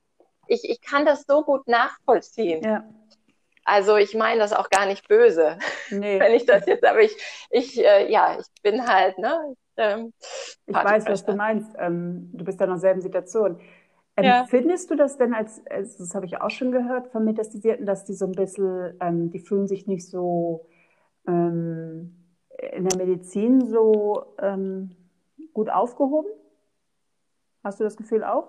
ich, 0.49 0.69
ich 0.69 0.81
kann 0.81 1.05
das 1.07 1.25
so 1.27 1.43
gut 1.43 1.67
nachvollziehen. 1.69 2.63
Ja. 2.63 2.85
Also 3.65 3.97
ich 3.97 4.15
meine 4.15 4.41
das 4.41 4.53
auch 4.53 4.69
gar 4.69 4.87
nicht 4.87 5.09
böse, 5.09 5.59
nee. 5.91 6.21
wenn 6.21 6.35
ich 6.35 6.45
das 6.45 6.67
jetzt, 6.67 6.85
aber 6.85 7.01
ich, 7.01 7.17
ich 7.51 7.83
äh, 7.83 8.11
ja, 8.11 8.39
ich 8.39 8.63
bin 8.63 8.87
halt, 8.87 9.19
ne? 9.19 9.55
Ähm, 9.77 10.13
ich 10.67 10.75
weiß, 10.75 11.07
was 11.07 11.25
du 11.25 11.35
meinst. 11.35 11.75
Ähm, 11.79 12.31
du 12.33 12.45
bist 12.45 12.61
ja 12.61 12.67
in 12.67 12.73
derselben 12.73 13.01
Situation. 13.01 13.61
Empfindest 14.17 14.91
ja. 14.91 14.97
du 14.97 15.03
das 15.03 15.17
denn 15.17 15.35
als, 15.35 15.63
das 15.65 16.15
habe 16.15 16.27
ich 16.27 16.41
auch 16.41 16.51
schon 16.51 16.71
gehört 16.71 17.09
von 17.09 17.25
Metastasierten, 17.25 17.85
dass 17.85 18.05
die 18.05 18.15
so 18.15 18.27
ein 18.27 18.33
bisschen, 18.33 18.97
ähm, 19.01 19.31
die 19.31 19.41
fühlen 19.41 19.67
sich 19.67 19.89
nicht 19.89 20.09
so 20.09 20.69
ähm, 21.27 22.15
in 22.73 22.89
der 22.89 22.97
Medizin 22.97 23.67
so 23.67 24.35
ähm, 24.41 24.95
gut 25.53 25.69
aufgehoben? 25.69 26.31
Hast 27.65 27.81
du 27.81 27.85
das 27.85 27.97
Gefühl 27.97 28.23
auch? 28.23 28.47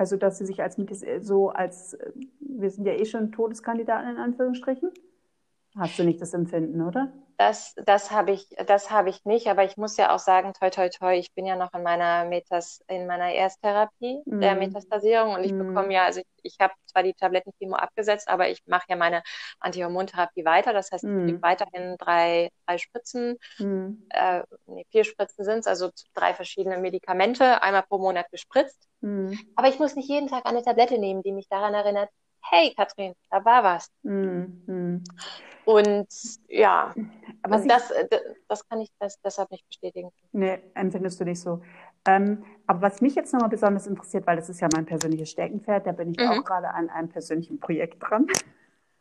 Also, 0.00 0.16
dass 0.16 0.38
sie 0.38 0.46
sich 0.46 0.62
als 0.62 0.78
so 1.20 1.50
als, 1.50 1.94
wir 2.40 2.70
sind 2.70 2.86
ja 2.86 2.94
eh 2.94 3.04
schon 3.04 3.32
Todeskandidaten 3.32 4.08
in 4.08 4.16
Anführungsstrichen. 4.16 4.88
Hast 5.78 5.98
du 5.98 6.04
nicht 6.04 6.20
das 6.20 6.34
Empfinden, 6.34 6.82
oder? 6.82 7.12
Das, 7.36 7.74
das 7.86 8.10
habe 8.10 8.32
ich, 8.32 8.48
das 8.66 8.90
habe 8.90 9.08
ich 9.08 9.24
nicht, 9.24 9.46
aber 9.46 9.64
ich 9.64 9.78
muss 9.78 9.96
ja 9.96 10.14
auch 10.14 10.18
sagen, 10.18 10.52
toi, 10.52 10.68
toi, 10.68 10.90
toi, 10.90 11.16
ich 11.16 11.32
bin 11.32 11.46
ja 11.46 11.56
noch 11.56 11.72
in 11.72 11.82
meiner 11.82 12.26
Metas, 12.26 12.84
in 12.86 13.06
meiner 13.06 13.32
Ersttherapie 13.32 14.20
mm. 14.26 14.40
der 14.40 14.56
Metastasierung 14.56 15.32
und 15.32 15.44
ich 15.44 15.52
mm. 15.52 15.58
bekomme 15.58 15.94
ja, 15.94 16.04
also 16.04 16.20
ich, 16.20 16.26
ich 16.42 16.56
habe 16.60 16.74
zwar 16.84 17.02
die 17.02 17.14
Tablettenchemo 17.14 17.76
abgesetzt, 17.76 18.28
aber 18.28 18.50
ich 18.50 18.60
mache 18.66 18.84
ja 18.90 18.96
meine 18.96 19.22
Antihormontherapie 19.60 20.44
weiter. 20.44 20.74
Das 20.74 20.90
heißt, 20.92 21.04
mm. 21.04 21.20
ich 21.20 21.26
gebe 21.28 21.42
weiterhin 21.42 21.96
drei, 21.98 22.50
drei 22.66 22.76
Spritzen, 22.76 23.38
mm. 23.58 23.90
äh, 24.10 24.42
nee, 24.66 24.84
vier 24.90 25.04
Spritzen 25.04 25.44
sind 25.44 25.60
es, 25.60 25.66
also 25.66 25.88
drei 26.12 26.34
verschiedene 26.34 26.76
Medikamente, 26.76 27.62
einmal 27.62 27.84
pro 27.84 27.96
Monat 27.96 28.30
gespritzt. 28.30 28.86
Mm. 29.00 29.32
Aber 29.56 29.68
ich 29.68 29.78
muss 29.78 29.96
nicht 29.96 30.10
jeden 30.10 30.28
Tag 30.28 30.44
eine 30.44 30.62
Tablette 30.62 30.98
nehmen, 30.98 31.22
die 31.22 31.32
mich 31.32 31.48
daran 31.48 31.72
erinnert, 31.72 32.10
hey 32.42 32.74
Katrin, 32.74 33.14
da 33.30 33.44
war 33.44 33.62
was. 33.64 33.90
Mm. 34.02 35.02
Und 35.64 36.08
ja, 36.48 36.94
aber 37.42 37.58
das, 37.58 37.90
äh, 37.90 38.08
das 38.48 38.68
kann 38.68 38.80
ich 38.80 38.88
das, 38.98 39.20
deshalb 39.22 39.50
nicht 39.50 39.66
bestätigen. 39.68 40.10
Nee, 40.32 40.58
empfindest 40.74 41.20
du 41.20 41.24
nicht 41.24 41.40
so. 41.40 41.62
Ähm, 42.06 42.44
aber 42.66 42.82
was 42.82 43.00
mich 43.00 43.14
jetzt 43.14 43.32
nochmal 43.32 43.50
besonders 43.50 43.86
interessiert, 43.86 44.26
weil 44.26 44.36
das 44.36 44.48
ist 44.48 44.60
ja 44.60 44.68
mein 44.74 44.86
persönliches 44.86 45.30
Steckenpferd, 45.30 45.86
da 45.86 45.92
bin 45.92 46.10
ich 46.10 46.18
mhm. 46.18 46.28
auch 46.28 46.44
gerade 46.44 46.68
an 46.70 46.88
einem 46.88 47.08
persönlichen 47.08 47.60
Projekt 47.60 48.02
dran. 48.02 48.26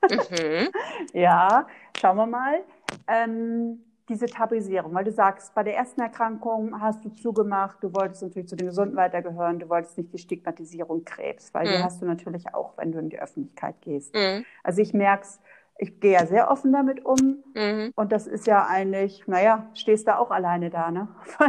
mhm. 0.10 0.70
Ja, 1.14 1.68
schauen 1.98 2.18
wir 2.18 2.28
mal. 2.28 2.64
Ähm, 3.08 3.84
diese 4.10 4.26
Tabuisierung, 4.26 4.94
weil 4.94 5.06
du 5.06 5.12
sagst, 5.12 5.54
bei 5.54 5.64
der 5.64 5.76
ersten 5.76 6.02
Erkrankung 6.02 6.82
hast 6.82 7.06
du 7.06 7.10
zugemacht, 7.10 7.82
du 7.82 7.94
wolltest 7.94 8.24
natürlich 8.24 8.50
zu 8.50 8.56
den 8.56 8.68
Gesunden 8.68 8.96
weitergehören, 8.96 9.60
du 9.60 9.70
wolltest 9.70 9.98
nicht 9.98 10.12
die 10.12 10.18
Stigmatisierung 10.18 11.06
Krebs, 11.06 11.54
weil 11.54 11.68
mhm. 11.68 11.72
die 11.72 11.84
hast 11.84 12.02
du 12.02 12.06
natürlich 12.06 12.54
auch, 12.54 12.78
wenn 12.78 12.92
du 12.92 13.00
in 13.00 13.10
die 13.10 13.20
Öffentlichkeit 13.20 13.80
gehst. 13.82 14.16
Mhm. 14.16 14.46
Also 14.64 14.82
ich 14.82 14.94
merke 14.94 15.24
es, 15.24 15.40
ich 15.78 16.00
gehe 16.00 16.12
ja 16.12 16.26
sehr 16.26 16.52
offen 16.52 16.74
damit 16.74 17.06
um. 17.06 17.44
Mhm. 17.56 17.92
Und 17.96 18.12
das 18.12 18.28
ist 18.28 18.48
ja 18.48 18.68
eigentlich, 18.68 19.28
naja, 19.28 19.70
stehst 19.74 20.08
da 20.08 20.18
auch 20.18 20.32
alleine 20.32 20.70
da, 20.70 20.92
ne? 20.92 21.08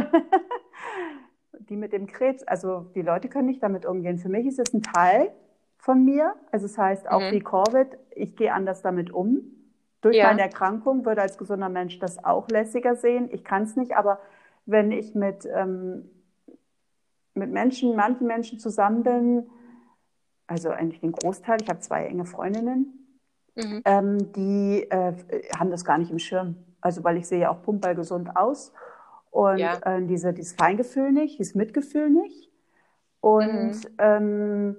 die 1.69 1.75
mit 1.75 1.93
dem 1.93 2.07
Krebs, 2.07 2.43
also 2.43 2.91
die 2.95 3.01
Leute 3.01 3.29
können 3.29 3.47
nicht 3.47 3.61
damit 3.61 3.85
umgehen. 3.85 4.17
Für 4.17 4.29
mich 4.29 4.45
ist 4.45 4.59
es 4.59 4.73
ein 4.73 4.81
Teil 4.81 5.31
von 5.77 6.03
mir. 6.05 6.35
Also 6.51 6.65
es 6.65 6.73
das 6.73 6.83
heißt, 6.83 7.09
auch 7.09 7.21
mhm. 7.21 7.31
wie 7.31 7.39
Covid, 7.39 7.97
ich 8.15 8.35
gehe 8.35 8.53
anders 8.53 8.81
damit 8.81 9.11
um. 9.11 9.41
Durch 10.01 10.17
ja. 10.17 10.27
meine 10.27 10.41
Erkrankung 10.41 11.05
würde 11.05 11.21
als 11.21 11.37
gesunder 11.37 11.69
Mensch 11.69 11.99
das 11.99 12.23
auch 12.23 12.47
lässiger 12.49 12.95
sehen. 12.95 13.29
Ich 13.31 13.43
kann 13.43 13.63
es 13.63 13.75
nicht, 13.75 13.95
aber 13.95 14.19
wenn 14.65 14.91
ich 14.91 15.15
mit, 15.15 15.47
ähm, 15.53 16.09
mit 17.33 17.51
Menschen, 17.51 17.95
manchen 17.95 18.27
Menschen 18.27 18.59
zusammen 18.59 19.03
bin, 19.03 19.49
also 20.47 20.69
eigentlich 20.69 21.01
den 21.01 21.11
Großteil, 21.11 21.61
ich 21.61 21.69
habe 21.69 21.79
zwei 21.79 22.05
enge 22.05 22.25
Freundinnen, 22.25 23.07
mhm. 23.55 23.81
ähm, 23.85 24.31
die 24.33 24.87
äh, 24.89 25.13
haben 25.57 25.71
das 25.71 25.85
gar 25.85 25.97
nicht 25.97 26.11
im 26.11 26.19
Schirm. 26.19 26.55
Also 26.81 27.03
weil 27.03 27.17
ich 27.17 27.27
sehe 27.27 27.41
ja 27.41 27.51
auch 27.51 27.61
pumpball 27.61 27.95
gesund 27.95 28.35
aus 28.35 28.73
und 29.29 29.59
ja. 29.59 29.77
äh, 29.85 30.01
diese, 30.03 30.33
dieses 30.33 30.53
Feingefühl 30.53 31.11
nicht, 31.11 31.39
dieses 31.39 31.55
Mitgefühl 31.55 32.09
nicht. 32.09 32.49
Und 33.21 33.75
mhm. 33.75 33.95
ähm, 33.99 34.75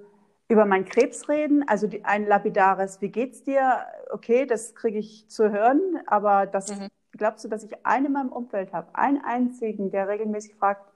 über 0.49 0.65
meinen 0.65 0.85
Krebs 0.85 1.27
reden, 1.29 1.67
also 1.67 1.87
die, 1.87 2.03
ein 2.03 2.27
lapidares, 2.27 3.01
wie 3.01 3.09
geht's 3.09 3.43
dir? 3.43 3.79
Okay, 4.13 4.45
das 4.45 4.75
kriege 4.75 4.99
ich 4.99 5.27
zu 5.27 5.51
hören, 5.51 5.81
aber 6.05 6.45
das 6.45 6.79
mhm. 6.79 6.89
glaubst 7.13 7.43
du, 7.43 7.49
dass 7.49 7.63
ich 7.63 7.83
einen 7.83 8.05
in 8.05 8.11
meinem 8.11 8.31
Umfeld 8.31 8.71
habe, 8.71 8.93
einen 8.93 9.19
einzigen, 9.23 9.89
der 9.89 10.07
regelmäßig 10.07 10.53
fragt, 10.53 10.87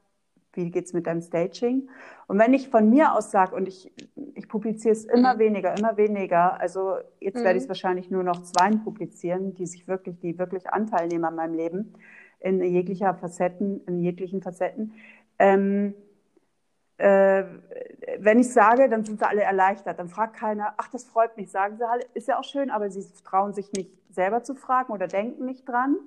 wie 0.54 0.70
geht's 0.70 0.94
mit 0.94 1.08
deinem 1.08 1.22
Staging? 1.22 1.90
Und 2.28 2.38
wenn 2.38 2.54
ich 2.54 2.70
von 2.70 2.92
mir 2.92 3.14
aus 3.14 3.32
sage, 3.32 3.56
und 3.56 3.68
ich, 3.68 3.92
ich 4.36 4.48
publiziere 4.48 4.92
es 4.92 5.04
immer 5.06 5.34
mhm. 5.34 5.40
weniger, 5.40 5.76
immer 5.76 5.98
weniger, 5.98 6.60
also 6.60 6.98
jetzt 7.20 7.40
mhm. 7.40 7.44
werde 7.44 7.58
ich 7.58 7.64
es 7.64 7.70
wahrscheinlich 7.70 8.12
nur 8.12 8.22
noch 8.22 8.44
zwei 8.44 8.70
publizieren, 8.76 9.56
die 9.56 9.66
sich 9.66 9.88
wirklich, 9.88 10.20
die 10.20 10.38
wirklich 10.38 10.70
Anteil 10.70 11.08
nehmen 11.08 11.26
an 11.26 11.36
meinem 11.36 11.56
Leben, 11.56 11.94
in 12.40 12.62
jeglicher 12.62 13.16
Facetten, 13.16 13.82
in 13.88 14.00
jeglichen 14.00 14.44
Facetten. 14.44 14.94
Ähm, 15.40 15.96
äh, 16.98 17.44
wenn 18.20 18.40
ich 18.40 18.52
sage, 18.52 18.90
dann 18.90 19.04
sind 19.04 19.20
sie 19.20 19.28
alle 19.28 19.44
erleichtert. 19.44 20.00
Dann 20.00 20.10
fragt 20.10 20.36
keiner, 20.36 20.74
ach, 20.78 20.90
das 20.90 21.04
freut 21.06 21.38
mich, 21.38 21.52
sagen 21.52 21.78
sie 21.78 21.88
alle, 21.88 22.04
ist 22.14 22.28
ja 22.28 22.40
auch 22.40 22.44
schön, 22.44 22.72
aber 22.72 22.90
sie 22.90 23.06
trauen 23.24 23.54
sich 23.54 23.72
nicht 23.74 23.92
selber 24.10 24.44
zu 24.44 24.56
fragen 24.56 24.92
oder 24.92 25.08
denken 25.08 25.46
nicht 25.46 25.68
dran. 25.68 25.98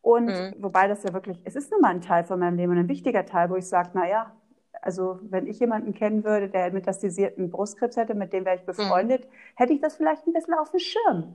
Und 0.00 0.26
mhm. 0.26 0.54
wobei 0.58 0.88
das 0.88 1.04
ja 1.04 1.12
wirklich, 1.12 1.40
es 1.44 1.54
ist 1.54 1.70
nun 1.70 1.80
mal 1.80 1.90
ein 1.90 2.00
Teil 2.00 2.24
von 2.24 2.40
meinem 2.40 2.56
Leben 2.56 2.72
und 2.72 2.78
ein 2.78 2.88
wichtiger 2.88 3.24
Teil, 3.24 3.50
wo 3.50 3.56
ich 3.56 3.68
sage, 3.68 3.90
na 3.94 4.08
ja, 4.08 4.32
also 4.80 5.20
wenn 5.22 5.46
ich 5.46 5.60
jemanden 5.60 5.94
kennen 5.94 6.24
würde, 6.24 6.48
der 6.48 6.72
metastasierten 6.72 7.50
Brustkrebs 7.50 7.96
hätte, 7.96 8.14
mit 8.14 8.32
dem 8.32 8.44
wäre 8.44 8.56
ich 8.56 8.62
mhm. 8.62 8.66
befreundet, 8.66 9.24
mhm. 9.26 9.32
hätte 9.54 9.72
ich 9.72 9.80
das 9.80 9.96
vielleicht 9.96 10.26
ein 10.26 10.32
bisschen 10.32 10.54
auf 10.54 10.70
dem 10.70 10.80
Schirm. 10.80 11.34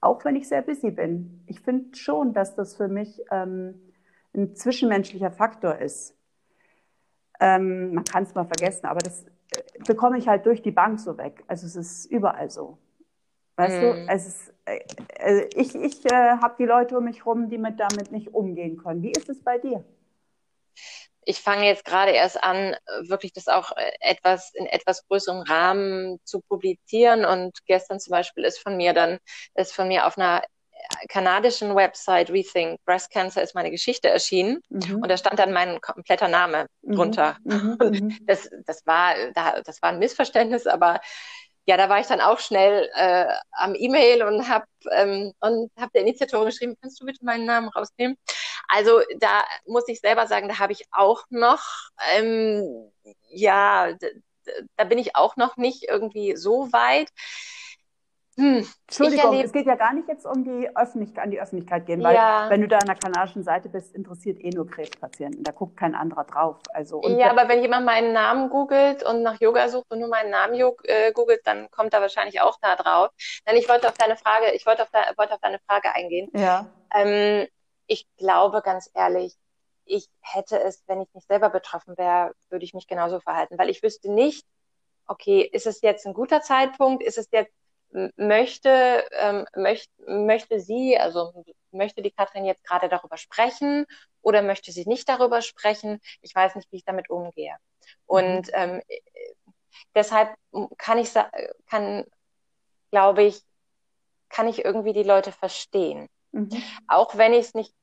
Auch 0.00 0.24
wenn 0.24 0.36
ich 0.36 0.48
sehr 0.48 0.62
busy 0.62 0.90
bin. 0.90 1.42
Ich 1.46 1.60
finde 1.60 1.96
schon, 1.96 2.32
dass 2.32 2.54
das 2.54 2.76
für 2.76 2.88
mich 2.88 3.20
ähm, 3.30 3.74
ein 4.34 4.54
zwischenmenschlicher 4.54 5.30
Faktor 5.30 5.78
ist. 5.78 6.17
Ähm, 7.40 7.94
man 7.94 8.04
kann 8.04 8.24
es 8.24 8.34
mal 8.34 8.44
vergessen, 8.44 8.86
aber 8.86 9.00
das 9.00 9.24
äh, 9.24 9.62
bekomme 9.86 10.18
ich 10.18 10.28
halt 10.28 10.46
durch 10.46 10.62
die 10.62 10.70
Bank 10.70 11.00
so 11.00 11.16
weg. 11.18 11.44
Also 11.46 11.66
es 11.66 11.76
ist 11.76 12.06
überall 12.06 12.50
so. 12.50 12.78
Weißt 13.56 13.76
mhm. 13.76 13.80
du, 13.80 14.12
es 14.12 14.26
ist, 14.26 14.54
äh, 14.66 14.80
äh, 15.18 15.48
ich, 15.54 15.74
ich 15.74 16.04
äh, 16.06 16.36
habe 16.40 16.54
die 16.58 16.64
Leute 16.64 16.96
um 16.96 17.04
mich 17.04 17.26
rum, 17.26 17.48
die 17.50 17.58
mit 17.58 17.80
damit 17.80 18.12
nicht 18.12 18.28
umgehen 18.28 18.76
können. 18.76 19.02
Wie 19.02 19.10
ist 19.10 19.28
es 19.28 19.42
bei 19.42 19.58
dir? 19.58 19.84
Ich 21.24 21.40
fange 21.40 21.66
jetzt 21.66 21.84
gerade 21.84 22.12
erst 22.12 22.42
an, 22.42 22.74
wirklich 23.02 23.32
das 23.32 23.48
auch 23.48 23.76
äh, 23.76 23.90
etwas 24.00 24.54
in 24.54 24.66
etwas 24.66 25.06
größerem 25.08 25.42
Rahmen 25.42 26.20
zu 26.24 26.40
publizieren. 26.40 27.24
Und 27.24 27.58
gestern 27.66 27.98
zum 27.98 28.12
Beispiel 28.12 28.44
ist 28.44 28.60
von 28.60 28.76
mir 28.76 28.94
dann, 28.94 29.18
ist 29.56 29.74
von 29.74 29.88
mir 29.88 30.06
auf 30.06 30.16
einer 30.16 30.42
kanadischen 31.08 31.74
Website 31.74 32.30
Rethink 32.30 32.80
Breast 32.84 33.10
Cancer 33.10 33.42
ist 33.42 33.54
meine 33.54 33.70
Geschichte 33.70 34.08
erschienen 34.08 34.60
mhm. 34.68 35.02
und 35.02 35.08
da 35.08 35.16
stand 35.16 35.38
dann 35.38 35.52
mein 35.52 35.80
kompletter 35.80 36.28
Name 36.28 36.66
mhm. 36.82 36.94
drunter. 36.94 37.36
Mhm. 37.44 37.76
Mhm. 37.80 38.18
das, 38.26 38.48
das 38.66 38.86
war, 38.86 39.14
das 39.64 39.82
war 39.82 39.90
ein 39.90 39.98
Missverständnis, 39.98 40.66
aber 40.66 41.00
ja, 41.68 41.76
da 41.76 41.90
war 41.90 42.00
ich 42.00 42.06
dann 42.06 42.22
auch 42.22 42.38
schnell 42.38 42.88
äh, 42.94 43.26
am 43.52 43.74
E-Mail 43.74 44.22
und 44.22 44.48
habe 44.48 44.64
ähm, 44.90 45.34
und 45.40 45.70
habe 45.76 45.90
der 45.94 46.00
Initiatorin 46.00 46.46
geschrieben, 46.46 46.76
kannst 46.80 46.98
du 46.98 47.04
bitte 47.04 47.22
meinen 47.22 47.44
Namen 47.44 47.68
rausnehmen? 47.68 48.16
Also 48.68 49.02
da 49.18 49.44
muss 49.66 49.86
ich 49.86 50.00
selber 50.00 50.26
sagen, 50.26 50.48
da 50.48 50.58
habe 50.58 50.72
ich 50.72 50.84
auch 50.92 51.24
noch, 51.28 51.62
ähm, 52.16 52.90
ja, 53.28 53.92
da 54.76 54.84
bin 54.84 54.96
ich 54.96 55.14
auch 55.14 55.36
noch 55.36 55.58
nicht 55.58 55.84
irgendwie 55.86 56.36
so 56.36 56.72
weit. 56.72 57.10
Hm, 58.38 58.64
Entschuldigung, 58.86 59.34
es 59.40 59.52
geht 59.52 59.66
ja 59.66 59.74
gar 59.74 59.92
nicht 59.92 60.06
jetzt 60.06 60.24
um 60.24 60.44
die 60.44 60.70
Öffentlichkeit, 60.76 61.24
an 61.24 61.30
die 61.32 61.40
Öffentlichkeit 61.40 61.86
gehen, 61.86 62.04
weil 62.04 62.14
ja. 62.14 62.48
wenn 62.48 62.60
du 62.60 62.68
da 62.68 62.78
an 62.78 62.86
der 62.86 62.94
kanadischen 62.94 63.42
Seite 63.42 63.68
bist, 63.68 63.96
interessiert 63.96 64.38
eh 64.40 64.50
nur 64.50 64.64
Krebspatienten. 64.68 65.42
Da 65.42 65.50
guckt 65.50 65.76
kein 65.76 65.96
anderer 65.96 66.22
drauf. 66.22 66.56
Also, 66.72 67.02
ja, 67.02 67.30
aber 67.30 67.48
wenn 67.48 67.62
jemand 67.62 67.84
meinen 67.84 68.12
Namen 68.12 68.48
googelt 68.48 69.02
und 69.02 69.22
nach 69.22 69.40
Yoga 69.40 69.68
sucht 69.68 69.86
und 69.90 69.98
nur 69.98 70.08
meinen 70.08 70.30
Namen 70.30 70.54
äh, 70.84 71.10
googelt, 71.12 71.40
dann 71.46 71.68
kommt 71.72 71.92
er 71.92 72.00
wahrscheinlich 72.00 72.40
auch 72.40 72.58
da 72.62 72.76
drauf. 72.76 73.10
Denn 73.44 73.56
ich 73.56 73.68
wollte 73.68 73.88
auf 73.88 73.98
deine 73.98 74.16
Frage, 74.16 74.52
ich 74.54 74.66
wollte 74.66 74.82
auf, 74.82 74.90
de, 74.90 75.00
wollte 75.16 75.34
auf 75.34 75.40
deine 75.40 75.58
Frage 75.66 75.92
eingehen. 75.92 76.30
Ja. 76.32 76.66
Ähm, 76.94 77.48
ich 77.88 78.06
glaube 78.18 78.62
ganz 78.62 78.88
ehrlich, 78.94 79.34
ich 79.84 80.08
hätte 80.20 80.60
es, 80.60 80.84
wenn 80.86 81.00
ich 81.00 81.12
nicht 81.12 81.26
selber 81.26 81.50
betroffen 81.50 81.98
wäre, 81.98 82.34
würde 82.50 82.64
ich 82.64 82.74
mich 82.74 82.86
genauso 82.86 83.18
verhalten, 83.18 83.58
weil 83.58 83.68
ich 83.68 83.82
wüsste 83.82 84.12
nicht, 84.12 84.46
okay, 85.08 85.40
ist 85.40 85.66
es 85.66 85.80
jetzt 85.80 86.06
ein 86.06 86.14
guter 86.14 86.40
Zeitpunkt? 86.40 87.02
Ist 87.02 87.18
es 87.18 87.28
jetzt 87.32 87.52
möchte, 88.16 89.04
ähm, 89.12 89.46
möcht, 89.54 89.90
möchte 90.06 90.60
sie, 90.60 90.98
also 90.98 91.44
möchte 91.70 92.02
die 92.02 92.10
Katrin 92.10 92.44
jetzt 92.44 92.64
gerade 92.64 92.88
darüber 92.88 93.16
sprechen 93.16 93.86
oder 94.22 94.42
möchte 94.42 94.72
sie 94.72 94.86
nicht 94.86 95.08
darüber 95.08 95.42
sprechen? 95.42 96.00
Ich 96.20 96.34
weiß 96.34 96.54
nicht, 96.54 96.70
wie 96.70 96.76
ich 96.76 96.84
damit 96.84 97.10
umgehe. 97.10 97.56
Und 98.06 98.48
mhm. 98.48 98.52
ähm, 98.52 98.82
deshalb 99.94 100.34
kann 100.76 100.98
ich, 100.98 101.12
kann, 101.66 102.04
glaube 102.90 103.22
ich, 103.22 103.42
kann 104.28 104.48
ich 104.48 104.64
irgendwie 104.64 104.92
die 104.92 105.02
Leute 105.02 105.32
verstehen. 105.32 106.08
Mhm. 106.32 106.62
Auch 106.86 107.16
wenn 107.16 107.32
ich 107.32 107.46
es 107.46 107.54
nicht, 107.54 107.74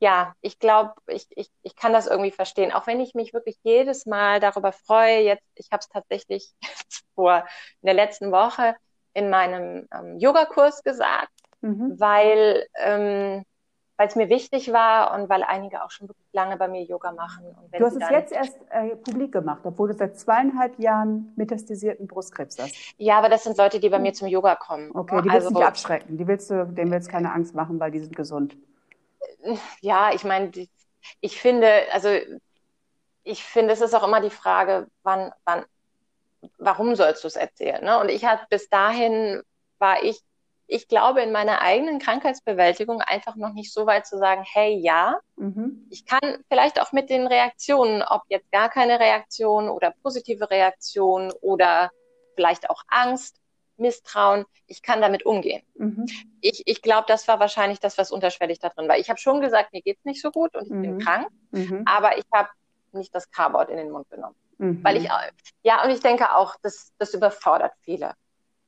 ja, 0.00 0.34
ich 0.40 0.58
glaube, 0.58 0.94
ich, 1.06 1.26
ich, 1.30 1.48
ich 1.62 1.76
kann 1.76 1.92
das 1.92 2.06
irgendwie 2.06 2.30
verstehen. 2.30 2.72
Auch 2.72 2.86
wenn 2.86 3.00
ich 3.00 3.14
mich 3.14 3.32
wirklich 3.32 3.56
jedes 3.62 4.06
Mal 4.06 4.40
darüber 4.40 4.72
freue, 4.72 5.20
jetzt, 5.20 5.44
ich 5.54 5.68
habe 5.70 5.80
es 5.80 5.88
tatsächlich 5.88 6.52
vor 7.14 7.46
in 7.82 7.86
der 7.86 7.94
letzten 7.94 8.30
Woche 8.32 8.76
in 9.14 9.30
meinem 9.30 9.88
ähm, 9.92 10.18
Yogakurs 10.18 10.82
gesagt, 10.82 11.32
mhm. 11.60 11.98
weil 11.98 12.66
ähm, 12.74 13.44
weil 13.98 14.06
es 14.06 14.14
mir 14.14 14.28
wichtig 14.28 14.72
war 14.72 15.12
und 15.12 15.28
weil 15.28 15.42
einige 15.42 15.82
auch 15.82 15.90
schon 15.90 16.08
wirklich 16.08 16.32
lange 16.32 16.56
bei 16.56 16.68
mir 16.68 16.84
Yoga 16.84 17.10
machen. 17.10 17.44
du 17.72 17.84
hast 17.84 17.96
es 17.96 18.08
jetzt 18.08 18.32
erst 18.32 18.56
äh, 18.70 18.94
publik 18.94 19.32
gemacht, 19.32 19.62
obwohl 19.64 19.88
du 19.88 19.94
seit 19.94 20.16
zweieinhalb 20.16 20.78
Jahren 20.78 21.32
metastasierten 21.34 22.06
Brustkrebs 22.06 22.58
hast. 22.60 22.76
Ja, 22.96 23.18
aber 23.18 23.28
das 23.28 23.42
sind 23.42 23.58
Leute, 23.58 23.80
die 23.80 23.88
bei 23.88 23.98
mir 23.98 24.12
zum 24.14 24.28
Yoga 24.28 24.54
kommen. 24.54 24.92
Okay, 24.94 25.16
die 25.16 25.24
willst 25.24 25.34
also, 25.34 25.48
du 25.48 25.54
nicht 25.56 25.66
abschrecken. 25.66 26.16
Die 26.16 26.28
willst 26.28 26.48
du, 26.48 26.64
denen 26.64 26.92
willst 26.92 27.08
du 27.08 27.12
keine 27.12 27.32
Angst 27.32 27.56
machen, 27.56 27.80
weil 27.80 27.90
die 27.90 27.98
sind 27.98 28.14
gesund. 28.14 28.56
Ja, 29.80 30.12
ich 30.14 30.22
meine, 30.22 30.52
ich 31.20 31.40
finde, 31.40 31.68
also 31.92 32.08
ich 33.24 33.42
finde, 33.42 33.72
es 33.72 33.80
ist 33.80 33.94
auch 33.94 34.06
immer 34.06 34.20
die 34.20 34.30
Frage, 34.30 34.86
wann, 35.02 35.32
wann, 35.44 35.64
warum 36.58 36.94
sollst 36.94 37.24
du 37.24 37.28
es 37.28 37.36
erzählen? 37.36 37.84
Ne? 37.84 37.98
Und 37.98 38.10
ich 38.10 38.24
hatte 38.24 38.46
bis 38.50 38.68
dahin 38.68 39.42
war 39.78 40.02
ich, 40.02 40.20
ich 40.66 40.86
glaube, 40.86 41.22
in 41.22 41.32
meiner 41.32 41.62
eigenen 41.62 41.98
Krankheitsbewältigung 41.98 43.00
einfach 43.00 43.36
noch 43.36 43.54
nicht 43.54 43.72
so 43.72 43.86
weit 43.86 44.06
zu 44.06 44.18
sagen, 44.18 44.44
hey, 44.44 44.76
ja, 44.76 45.18
mhm. 45.36 45.86
ich 45.90 46.04
kann 46.04 46.44
vielleicht 46.48 46.80
auch 46.80 46.92
mit 46.92 47.08
den 47.10 47.26
Reaktionen, 47.26 48.02
ob 48.02 48.22
jetzt 48.28 48.50
gar 48.52 48.68
keine 48.68 49.00
Reaktion 49.00 49.68
oder 49.68 49.94
positive 50.02 50.50
Reaktion 50.50 51.32
oder 51.40 51.90
vielleicht 52.34 52.68
auch 52.70 52.82
Angst, 52.88 53.40
Misstrauen, 53.78 54.44
ich 54.66 54.82
kann 54.82 55.00
damit 55.00 55.24
umgehen. 55.24 55.62
Mhm. 55.74 56.06
Ich, 56.40 56.62
ich 56.66 56.82
glaube, 56.82 57.04
das 57.08 57.28
war 57.28 57.40
wahrscheinlich 57.40 57.80
das, 57.80 57.96
was 57.96 58.10
unterschwellig 58.10 58.58
da 58.58 58.68
drin 58.68 58.88
war. 58.88 58.98
Ich 58.98 59.08
habe 59.08 59.18
schon 59.18 59.40
gesagt, 59.40 59.72
mir 59.72 59.82
geht's 59.82 60.04
nicht 60.04 60.20
so 60.20 60.30
gut 60.30 60.54
und 60.54 60.66
ich 60.66 60.72
mhm. 60.72 60.82
bin 60.82 60.98
krank, 60.98 61.28
mhm. 61.52 61.84
aber 61.86 62.18
ich 62.18 62.24
habe 62.32 62.48
nicht 62.92 63.14
das 63.14 63.30
Cardboard 63.30 63.70
in 63.70 63.76
den 63.76 63.90
Mund 63.90 64.10
genommen. 64.10 64.34
Mhm. 64.58 64.82
Weil 64.84 64.96
ich, 64.98 65.08
ja, 65.62 65.84
und 65.84 65.90
ich 65.90 66.00
denke 66.00 66.34
auch, 66.34 66.56
das, 66.62 66.92
das 66.98 67.14
überfordert 67.14 67.72
viele. 67.82 68.14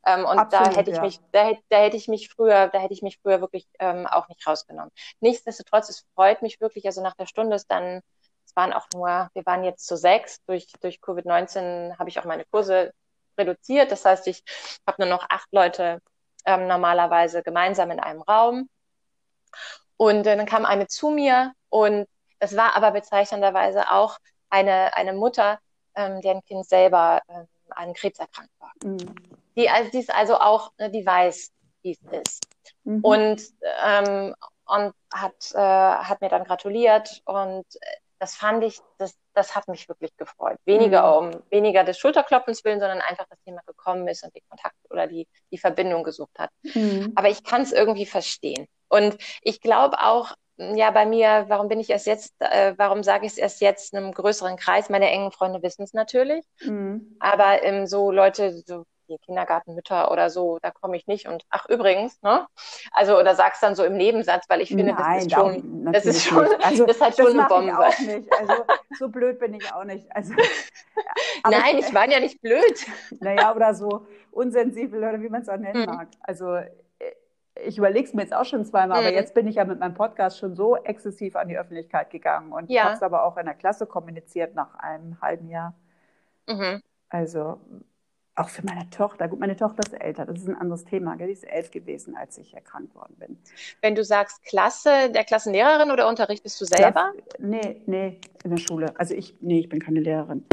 Ähm, 0.07 0.25
und 0.25 0.39
Absolut, 0.39 0.69
da 0.69 0.79
hätte 0.79 0.91
ich 0.91 0.97
ja. 0.97 1.03
mich, 1.03 1.21
da, 1.33 1.53
da 1.69 1.79
hätte 1.79 1.97
ich 1.97 2.09
mich 2.09 2.31
früher, 2.31 2.69
da 2.69 2.79
hätte 2.79 2.95
ich 2.95 3.03
mich 3.03 3.19
früher 3.21 3.41
wirklich 3.41 3.67
ähm, 3.79 4.07
auch 4.07 4.29
nicht 4.29 4.47
rausgenommen. 4.47 4.91
Nichtsdestotrotz, 5.21 5.91
es 5.91 6.07
freut 6.15 6.43
mich 6.43 6.61
wirklich, 6.61 6.87
also 6.87 7.03
nach 7.03 7.15
der 7.15 7.27
Stunde 7.27 7.57
ist 7.57 7.71
dann, 7.71 8.01
es 8.47 8.57
waren 8.57 8.73
auch 8.73 8.87
nur, 8.95 9.29
wir 9.35 9.47
waren 9.47 9.63
jetzt 9.63 9.87
zu 9.87 9.97
sechs, 9.97 10.43
durch, 10.47 10.73
durch 10.81 11.01
Covid-19 11.01 11.99
habe 11.99 12.09
ich 12.09 12.19
auch 12.19 12.25
meine 12.25 12.45
Kurse 12.47 12.93
reduziert. 13.37 13.93
Das 13.93 14.05
heißt, 14.05 14.27
ich 14.27 14.43
habe 14.87 15.03
nur 15.03 15.11
noch 15.11 15.27
acht 15.29 15.49
Leute 15.53 16.01
ähm, 16.47 16.67
normalerweise 16.67 17.43
gemeinsam 17.43 17.91
in 17.91 18.01
einem 18.01 18.23
Raum. 18.23 18.69
Und 19.97 20.27
äh, 20.27 20.37
dann 20.37 20.47
kam 20.47 20.65
eine 20.65 20.87
zu 20.87 21.11
mir 21.11 21.53
und 21.69 22.09
das 22.39 22.57
war 22.57 22.75
aber 22.75 22.93
bezeichnenderweise 22.93 23.91
auch 23.91 24.19
eine, 24.49 24.97
eine 24.97 25.13
Mutter, 25.13 25.59
ähm, 26.01 26.21
deren 26.21 26.43
Kind 26.45 26.67
selber 26.67 27.21
ähm, 27.29 27.47
an 27.71 27.95
Krebs 27.95 28.19
erkrankt 28.19 28.53
war. 28.59 28.73
Mhm. 28.83 29.15
Die, 29.57 29.69
also, 29.69 29.91
die 29.91 29.99
ist 29.99 30.15
also 30.15 30.37
auch, 30.39 30.73
ne, 30.79 30.91
die 30.91 31.05
weiß, 31.05 31.53
wie 31.83 31.93
es 31.93 32.21
ist. 32.21 32.41
Mhm. 32.85 33.01
Und, 33.03 33.43
ähm, 33.85 34.35
und 34.67 34.95
hat, 35.13 35.53
äh, 35.53 35.59
hat 35.59 36.21
mir 36.21 36.29
dann 36.29 36.45
gratuliert 36.45 37.23
und 37.25 37.67
das 38.21 38.35
fand 38.35 38.63
ich, 38.63 38.79
das, 38.99 39.17
das 39.33 39.57
hat 39.57 39.67
mich 39.69 39.89
wirklich 39.89 40.15
gefreut. 40.17 40.59
Weniger 40.67 41.21
mhm. 41.21 41.29
um, 41.29 41.43
weniger 41.49 41.85
des 41.85 41.99
Schulterklopfens 41.99 42.65
willen, 42.65 42.79
sondern 42.79 43.01
einfach, 43.01 43.27
dass 43.29 43.39
jemand 43.45 43.67
gekommen 43.67 44.07
ist 44.09 44.23
und 44.23 44.35
den 44.35 44.43
Kontakt 44.49 44.77
oder 44.91 45.07
die, 45.07 45.27
die 45.51 45.59
Verbindung 45.59 46.05
gesucht 46.05 46.39
hat. 46.39 46.51
Mhm. 46.63 47.13
Aber 47.17 47.31
ich 47.31 47.43
kann 47.43 47.63
es 47.63 47.73
irgendwie 47.73 48.07
verstehen. 48.07 48.67
Und 48.89 49.17
ich 49.41 49.61
glaube 49.61 49.99
auch, 50.01 50.35
ja, 50.75 50.91
bei 50.91 51.07
mir, 51.07 51.47
warum 51.49 51.69
bin 51.69 51.81
ich 51.81 51.91
erst 51.91 52.07
jetzt, 52.07 52.35
äh, 52.41 52.75
warum 52.77 53.03
sage 53.03 53.27
ich 53.27 53.33
es 53.33 53.39
erst 53.39 53.61
jetzt 53.61 53.95
einem 53.95 54.13
größeren 54.13 54.57
Kreis? 54.57 54.89
Meine 54.91 55.11
engen 55.11 55.33
Freunde 55.33 55.63
wissen 55.63 55.83
es 55.83 55.95
natürlich. 55.95 56.45
Mhm. 56.63 57.17
Aber 57.19 57.63
ähm, 57.63 57.87
so 57.87 58.11
Leute, 58.11 58.63
so 58.67 58.85
Kindergartenmütter 59.19 60.11
oder 60.11 60.31
so, 60.31 60.59
da 60.63 60.71
komme 60.71 60.97
ich 60.97 61.07
nicht 61.07 61.27
und 61.27 61.45
ach 61.51 61.67
übrigens, 61.69 62.21
ne? 62.23 62.47
Also 62.93 63.19
oder 63.19 63.35
sagst 63.35 63.63
dann 63.63 63.75
so 63.75 63.85
im 63.85 63.97
Nebensatz, 63.97 64.45
weil 64.49 64.61
ich 64.61 64.69
finde, 64.69 64.93
Nein, 64.93 64.97
das 64.97 65.25
ist 65.25 65.33
schon, 65.33 65.93
das 65.93 66.07
ist 66.07 66.25
schon, 66.25 66.47
also, 66.63 66.87
das 66.87 66.97
ist 66.97 67.03
halt 67.03 67.17
schon 67.17 67.39
eine 67.39 67.49
Bombe. 67.49 67.71
Ich 67.71 67.77
auch 67.77 67.99
nicht. 68.07 68.33
Also 68.33 68.55
so 68.99 69.09
blöd 69.09 69.39
bin 69.39 69.55
ich 69.55 69.73
auch 69.73 69.85
nicht. 69.85 70.07
Also, 70.15 70.35
Nein, 71.51 71.79
ich, 71.79 71.89
ich 71.89 71.95
war 71.95 72.09
ja 72.09 72.21
nicht 72.21 72.41
blöd. 72.41 72.87
Naja, 73.19 73.55
oder 73.55 73.75
so 73.75 74.07
unsensibel 74.31 75.01
oder 75.01 75.21
wie 75.21 75.29
man 75.29 75.43
es 75.43 75.49
auch 75.49 75.57
nennen 75.57 75.81
mhm. 75.81 75.87
mag. 75.87 76.09
Also 76.21 76.59
ich 77.65 77.79
überlege 77.79 78.07
es 78.07 78.15
mir 78.15 78.23
jetzt 78.23 78.35
auch 78.35 78.45
schon 78.45 78.65
zweimal, 78.65 79.01
mhm. 79.01 79.07
aber 79.07 79.15
jetzt 79.15 79.35
bin 79.35 79.47
ich 79.47 79.57
ja 79.57 79.65
mit 79.65 79.81
meinem 79.81 79.95
Podcast 79.95 80.39
schon 80.39 80.55
so 80.55 80.77
exzessiv 80.77 81.37
an 81.37 81.49
die 81.49 81.59
Öffentlichkeit 81.59 82.11
gegangen 82.11 82.53
und 82.53 82.71
ja. 82.71 82.85
habe 82.85 82.95
es 82.95 83.03
aber 83.03 83.25
auch 83.25 83.37
in 83.37 83.47
der 83.47 83.55
Klasse 83.55 83.87
kommuniziert 83.87 84.55
nach 84.55 84.75
einem 84.77 85.21
halben 85.21 85.49
Jahr. 85.49 85.75
Mhm. 86.49 86.83
Also 87.09 87.61
auch 88.37 88.49
für 88.49 88.65
meine 88.65 88.89
Tochter. 88.91 89.29
Gut, 89.29 89.39
meine 89.39 89.57
Tochter 89.57 89.83
ist 89.87 89.93
älter, 90.01 90.25
das 90.25 90.39
ist 90.39 90.49
ein 90.49 90.57
anderes 90.57 90.85
Thema. 90.85 91.17
Die 91.17 91.25
ist 91.25 91.45
elf 91.45 91.71
gewesen, 91.71 92.17
als 92.17 92.39
ich 92.39 92.55
erkrankt 92.55 92.95
worden 92.95 93.15
bin. 93.19 93.39
Wenn 93.83 93.95
du 93.95 94.05
sagst 94.05 94.43
Klasse, 94.45 95.11
der 95.13 95.25
Klassenlehrerin 95.25 95.91
oder 95.91 96.09
unterrichtest 96.09 96.61
du 96.61 96.65
selber? 96.65 97.13
Ja, 97.15 97.23
nee, 97.39 97.83
nee, 97.87 98.21
in 98.45 98.51
der 98.51 98.59
Schule. 98.59 98.93
Also 98.97 99.15
ich, 99.15 99.37
nee, 99.41 99.61
ich 99.61 99.69
bin 99.69 99.81
keine 99.81 100.01
Lehrerin. 100.01 100.47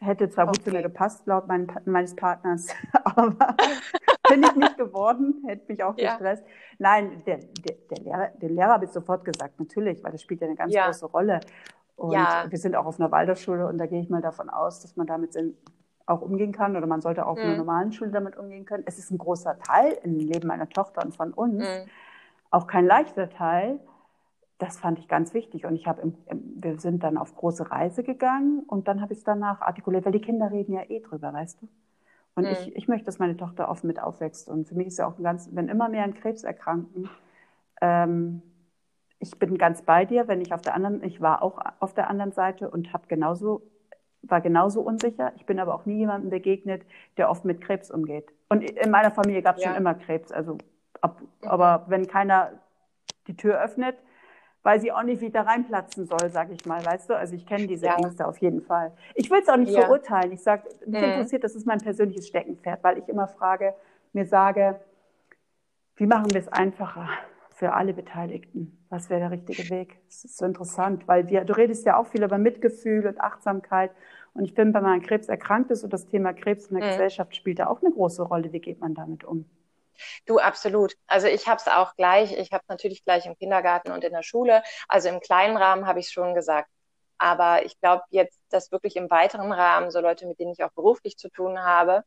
Hätte 0.00 0.28
zwar 0.28 0.48
okay. 0.48 0.56
gut 0.56 0.64
zu 0.64 0.70
mir 0.72 0.82
gepasst, 0.82 1.26
laut 1.26 1.46
mein, 1.46 1.66
meines 1.84 2.16
Partners, 2.16 2.68
aber 3.04 3.56
bin 4.34 4.42
ich 4.42 4.56
nicht 4.56 4.76
geworden, 4.76 5.42
hätte 5.46 5.64
mich 5.68 5.82
auch 5.82 5.96
gestresst. 5.96 6.44
Ja. 6.44 6.52
Nein, 6.78 7.22
der, 7.26 7.38
der, 7.38 7.76
der 7.90 8.04
Lehrer, 8.04 8.28
den 8.40 8.54
Lehrer 8.54 8.72
habe 8.72 8.84
ich 8.84 8.90
sofort 8.90 9.24
gesagt, 9.24 9.58
natürlich, 9.58 10.02
weil 10.02 10.12
das 10.12 10.22
spielt 10.22 10.40
ja 10.40 10.46
eine 10.46 10.56
ganz 10.56 10.74
ja. 10.74 10.86
große 10.86 11.06
Rolle. 11.06 11.40
Und 11.96 12.12
ja. 12.12 12.46
wir 12.48 12.58
sind 12.58 12.74
auch 12.74 12.86
auf 12.86 12.98
einer 12.98 13.12
Waldorfschule 13.12 13.66
und 13.66 13.78
da 13.78 13.86
gehe 13.86 14.00
ich 14.00 14.10
mal 14.10 14.20
davon 14.20 14.50
aus, 14.50 14.80
dass 14.80 14.96
man 14.96 15.06
damit 15.06 15.36
auch 16.06 16.20
umgehen 16.20 16.52
kann 16.52 16.76
oder 16.76 16.86
man 16.86 17.00
sollte 17.00 17.26
auch 17.26 17.36
mhm. 17.36 17.42
in 17.42 17.48
einer 17.48 17.56
normalen 17.58 17.92
Schule 17.92 18.10
damit 18.10 18.36
umgehen 18.36 18.64
können. 18.64 18.82
Es 18.86 18.98
ist 18.98 19.10
ein 19.10 19.18
großer 19.18 19.58
Teil 19.58 19.96
im 20.02 20.18
Leben 20.18 20.48
meiner 20.48 20.68
Tochter 20.68 21.04
und 21.04 21.14
von 21.16 21.32
uns, 21.32 21.62
mhm. 21.62 21.88
auch 22.50 22.66
kein 22.66 22.84
leichter 22.84 23.30
Teil. 23.30 23.78
Das 24.58 24.78
fand 24.78 24.98
ich 24.98 25.08
ganz 25.08 25.34
wichtig 25.34 25.66
und 25.66 25.74
ich 25.74 25.86
habe, 25.86 26.12
wir 26.30 26.78
sind 26.78 27.02
dann 27.02 27.16
auf 27.16 27.34
große 27.34 27.70
Reise 27.70 28.02
gegangen 28.02 28.62
und 28.66 28.86
dann 28.86 29.00
habe 29.00 29.12
ich 29.12 29.18
es 29.20 29.24
danach 29.24 29.60
artikuliert, 29.60 30.04
weil 30.04 30.12
die 30.12 30.20
Kinder 30.20 30.50
reden 30.50 30.74
ja 30.74 30.82
eh 30.88 31.00
drüber, 31.00 31.32
weißt 31.32 31.62
du. 31.62 31.68
Und 32.34 32.44
mhm. 32.44 32.50
ich, 32.50 32.76
ich 32.76 32.88
möchte, 32.88 33.06
dass 33.06 33.18
meine 33.18 33.36
Tochter 33.36 33.68
oft 33.68 33.84
mit 33.84 34.00
aufwächst 34.00 34.48
und 34.48 34.68
für 34.68 34.74
mich 34.74 34.88
ist 34.88 34.98
ja 34.98 35.06
auch 35.06 35.18
ein 35.18 35.22
ganz, 35.22 35.48
wenn 35.52 35.68
immer 35.68 35.88
mehr 35.88 36.04
an 36.04 36.14
Krebs 36.14 36.42
erkranken, 36.42 37.08
ähm, 37.80 38.42
ich 39.24 39.38
bin 39.38 39.56
ganz 39.56 39.82
bei 39.82 40.04
dir, 40.04 40.28
wenn 40.28 40.40
ich 40.40 40.52
auf 40.52 40.60
der 40.60 40.74
anderen, 40.74 41.02
ich 41.02 41.20
war 41.20 41.42
auch 41.42 41.58
auf 41.80 41.94
der 41.94 42.10
anderen 42.10 42.32
Seite 42.32 42.70
und 42.70 42.92
habe 42.92 43.06
genauso, 43.08 43.62
war 44.22 44.40
genauso 44.40 44.82
unsicher. 44.82 45.32
Ich 45.36 45.46
bin 45.46 45.58
aber 45.58 45.74
auch 45.74 45.86
nie 45.86 45.98
jemandem 45.98 46.30
begegnet, 46.30 46.82
der 47.16 47.30
oft 47.30 47.44
mit 47.44 47.60
Krebs 47.60 47.90
umgeht. 47.90 48.26
Und 48.48 48.62
in 48.62 48.90
meiner 48.90 49.10
Familie 49.10 49.42
gab 49.42 49.56
es 49.56 49.62
ja. 49.62 49.70
schon 49.70 49.78
immer 49.78 49.94
Krebs. 49.94 50.30
Also, 50.30 50.58
ab, 51.00 51.22
aber 51.42 51.84
wenn 51.88 52.06
keiner 52.06 52.50
die 53.26 53.36
Tür 53.36 53.62
öffnet, 53.62 53.96
weiß 54.64 54.82
ich 54.82 54.92
auch 54.92 55.02
nicht, 55.04 55.20
wie 55.20 55.26
ich 55.26 55.32
da 55.32 55.42
reinplatzen 55.42 56.06
soll, 56.06 56.30
sag 56.30 56.50
ich 56.50 56.66
mal, 56.66 56.84
weißt 56.84 57.10
du? 57.10 57.16
Also 57.16 57.34
ich 57.34 57.46
kenne 57.46 57.66
diese 57.66 57.86
ja. 57.86 57.96
Ängste 57.96 58.26
auf 58.26 58.38
jeden 58.38 58.62
Fall. 58.62 58.92
Ich 59.14 59.30
will 59.30 59.40
es 59.40 59.48
auch 59.48 59.56
nicht 59.56 59.72
ja. 59.72 59.82
verurteilen. 59.82 60.32
Ich 60.32 60.42
sage, 60.42 60.64
mich 60.86 61.00
mhm. 61.00 61.04
interessiert, 61.04 61.44
das 61.44 61.54
ist 61.54 61.66
mein 61.66 61.78
persönliches 61.78 62.26
Steckenpferd, 62.26 62.82
weil 62.82 62.98
ich 62.98 63.08
immer 63.08 63.28
frage, 63.28 63.74
mir 64.12 64.26
sage, 64.26 64.80
wie 65.96 66.06
machen 66.06 66.32
wir 66.32 66.40
es 66.40 66.48
einfacher? 66.48 67.08
für 67.54 67.72
alle 67.72 67.94
Beteiligten. 67.94 68.76
Was 68.90 69.08
wäre 69.08 69.20
der 69.20 69.30
richtige 69.30 69.70
Weg? 69.70 70.00
Das 70.06 70.24
ist 70.24 70.36
so 70.36 70.44
interessant, 70.44 71.06
weil 71.06 71.28
wir, 71.28 71.44
du 71.44 71.54
redest 71.54 71.86
ja 71.86 71.96
auch 71.96 72.06
viel 72.06 72.22
über 72.22 72.36
Mitgefühl 72.36 73.06
und 73.06 73.20
Achtsamkeit. 73.20 73.92
Und 74.34 74.44
ich 74.44 74.54
bin, 74.54 74.74
wenn 74.74 74.82
man 74.82 74.94
an 74.94 75.02
Krebs 75.02 75.28
erkrankt 75.28 75.70
ist 75.70 75.84
und 75.84 75.92
das 75.92 76.06
Thema 76.06 76.32
Krebs 76.32 76.66
in 76.66 76.76
der 76.76 76.84
mhm. 76.84 76.90
Gesellschaft 76.90 77.36
spielt 77.36 77.60
da 77.60 77.68
auch 77.68 77.80
eine 77.80 77.92
große 77.92 78.22
Rolle. 78.22 78.52
Wie 78.52 78.60
geht 78.60 78.80
man 78.80 78.94
damit 78.94 79.24
um? 79.24 79.44
Du, 80.26 80.38
absolut. 80.38 80.94
Also 81.06 81.26
ich 81.26 81.46
habe 81.48 81.58
es 81.60 81.68
auch 81.68 81.94
gleich. 81.96 82.32
Ich 82.32 82.52
habe 82.52 82.64
natürlich 82.68 83.04
gleich 83.04 83.26
im 83.26 83.36
Kindergarten 83.36 83.92
und 83.92 84.04
in 84.04 84.12
der 84.12 84.22
Schule. 84.22 84.62
Also 84.88 85.08
im 85.08 85.20
kleinen 85.20 85.56
Rahmen 85.56 85.86
habe 85.86 86.00
ich 86.00 86.10
schon 86.10 86.34
gesagt. 86.34 86.68
Aber 87.18 87.64
ich 87.64 87.78
glaube 87.80 88.04
jetzt, 88.10 88.40
dass 88.50 88.72
wirklich 88.72 88.96
im 88.96 89.10
weiteren 89.10 89.52
Rahmen 89.52 89.90
so 89.90 90.00
Leute, 90.00 90.26
mit 90.26 90.38
denen 90.40 90.52
ich 90.52 90.64
auch 90.64 90.72
beruflich 90.72 91.16
zu 91.16 91.28
tun 91.30 91.58
habe 91.60 92.04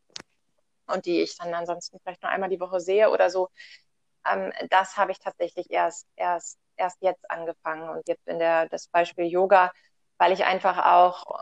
und 0.87 1.05
die 1.05 1.21
ich 1.21 1.37
dann 1.37 1.53
ansonsten 1.53 1.99
vielleicht 2.01 2.23
nur 2.23 2.31
einmal 2.31 2.49
die 2.49 2.59
Woche 2.59 2.79
sehe 2.79 3.09
oder 3.11 3.29
so, 3.29 3.49
ähm, 4.31 4.51
das 4.69 4.97
habe 4.97 5.11
ich 5.11 5.19
tatsächlich 5.19 5.71
erst, 5.71 6.07
erst, 6.15 6.59
erst 6.77 7.01
jetzt 7.01 7.29
angefangen. 7.31 7.89
Und 7.89 8.07
jetzt 8.07 8.27
in 8.27 8.39
der, 8.39 8.67
das 8.69 8.87
Beispiel 8.87 9.25
Yoga, 9.25 9.71
weil 10.17 10.31
ich 10.33 10.45
einfach 10.45 10.77
auch, 10.85 11.41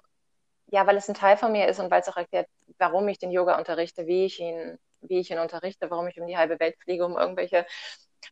ja, 0.68 0.88
weil 0.88 0.98
es 0.98 1.10
ein 1.10 1.16
Teil 1.16 1.38
von 1.38 1.52
mir 1.52 1.68
ist 1.68 1.80
und 1.80 1.92
weil 1.92 2.02
es 2.02 2.10
auch 2.10 2.18
erklärt, 2.18 2.48
warum 2.80 3.08
ich 3.08 3.20
den 3.20 3.32
Yoga 3.32 3.58
unterrichte, 3.58 4.08
wie 4.08 4.26
ich 4.26 4.40
ihn, 4.40 4.78
wie 5.10 5.20
ich 5.20 5.32
ihn 5.32 5.40
unterrichte, 5.40 5.90
warum 5.90 6.08
ich 6.08 6.20
um 6.20 6.28
die 6.28 6.38
halbe 6.38 6.60
Welt 6.60 6.76
fliege, 6.84 7.06
um 7.06 7.18
irgendwelche 7.18 7.66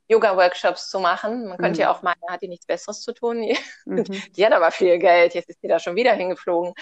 Yoga-Workshops 0.07 0.89
zu 0.89 0.99
machen. 0.99 1.47
Man 1.47 1.57
könnte 1.57 1.79
mhm. 1.79 1.81
ja 1.81 1.91
auch 1.91 2.01
meinen, 2.01 2.21
hat 2.27 2.41
die 2.41 2.47
nichts 2.47 2.65
Besseres 2.65 3.01
zu 3.01 3.13
tun. 3.13 3.47
Mhm. 3.85 4.03
Die 4.35 4.45
hat 4.45 4.53
aber 4.53 4.71
viel 4.71 4.97
Geld, 4.97 5.33
jetzt 5.33 5.49
ist 5.49 5.61
die 5.63 5.67
da 5.67 5.79
schon 5.79 5.95
wieder 5.95 6.13
hingeflogen. 6.13 6.73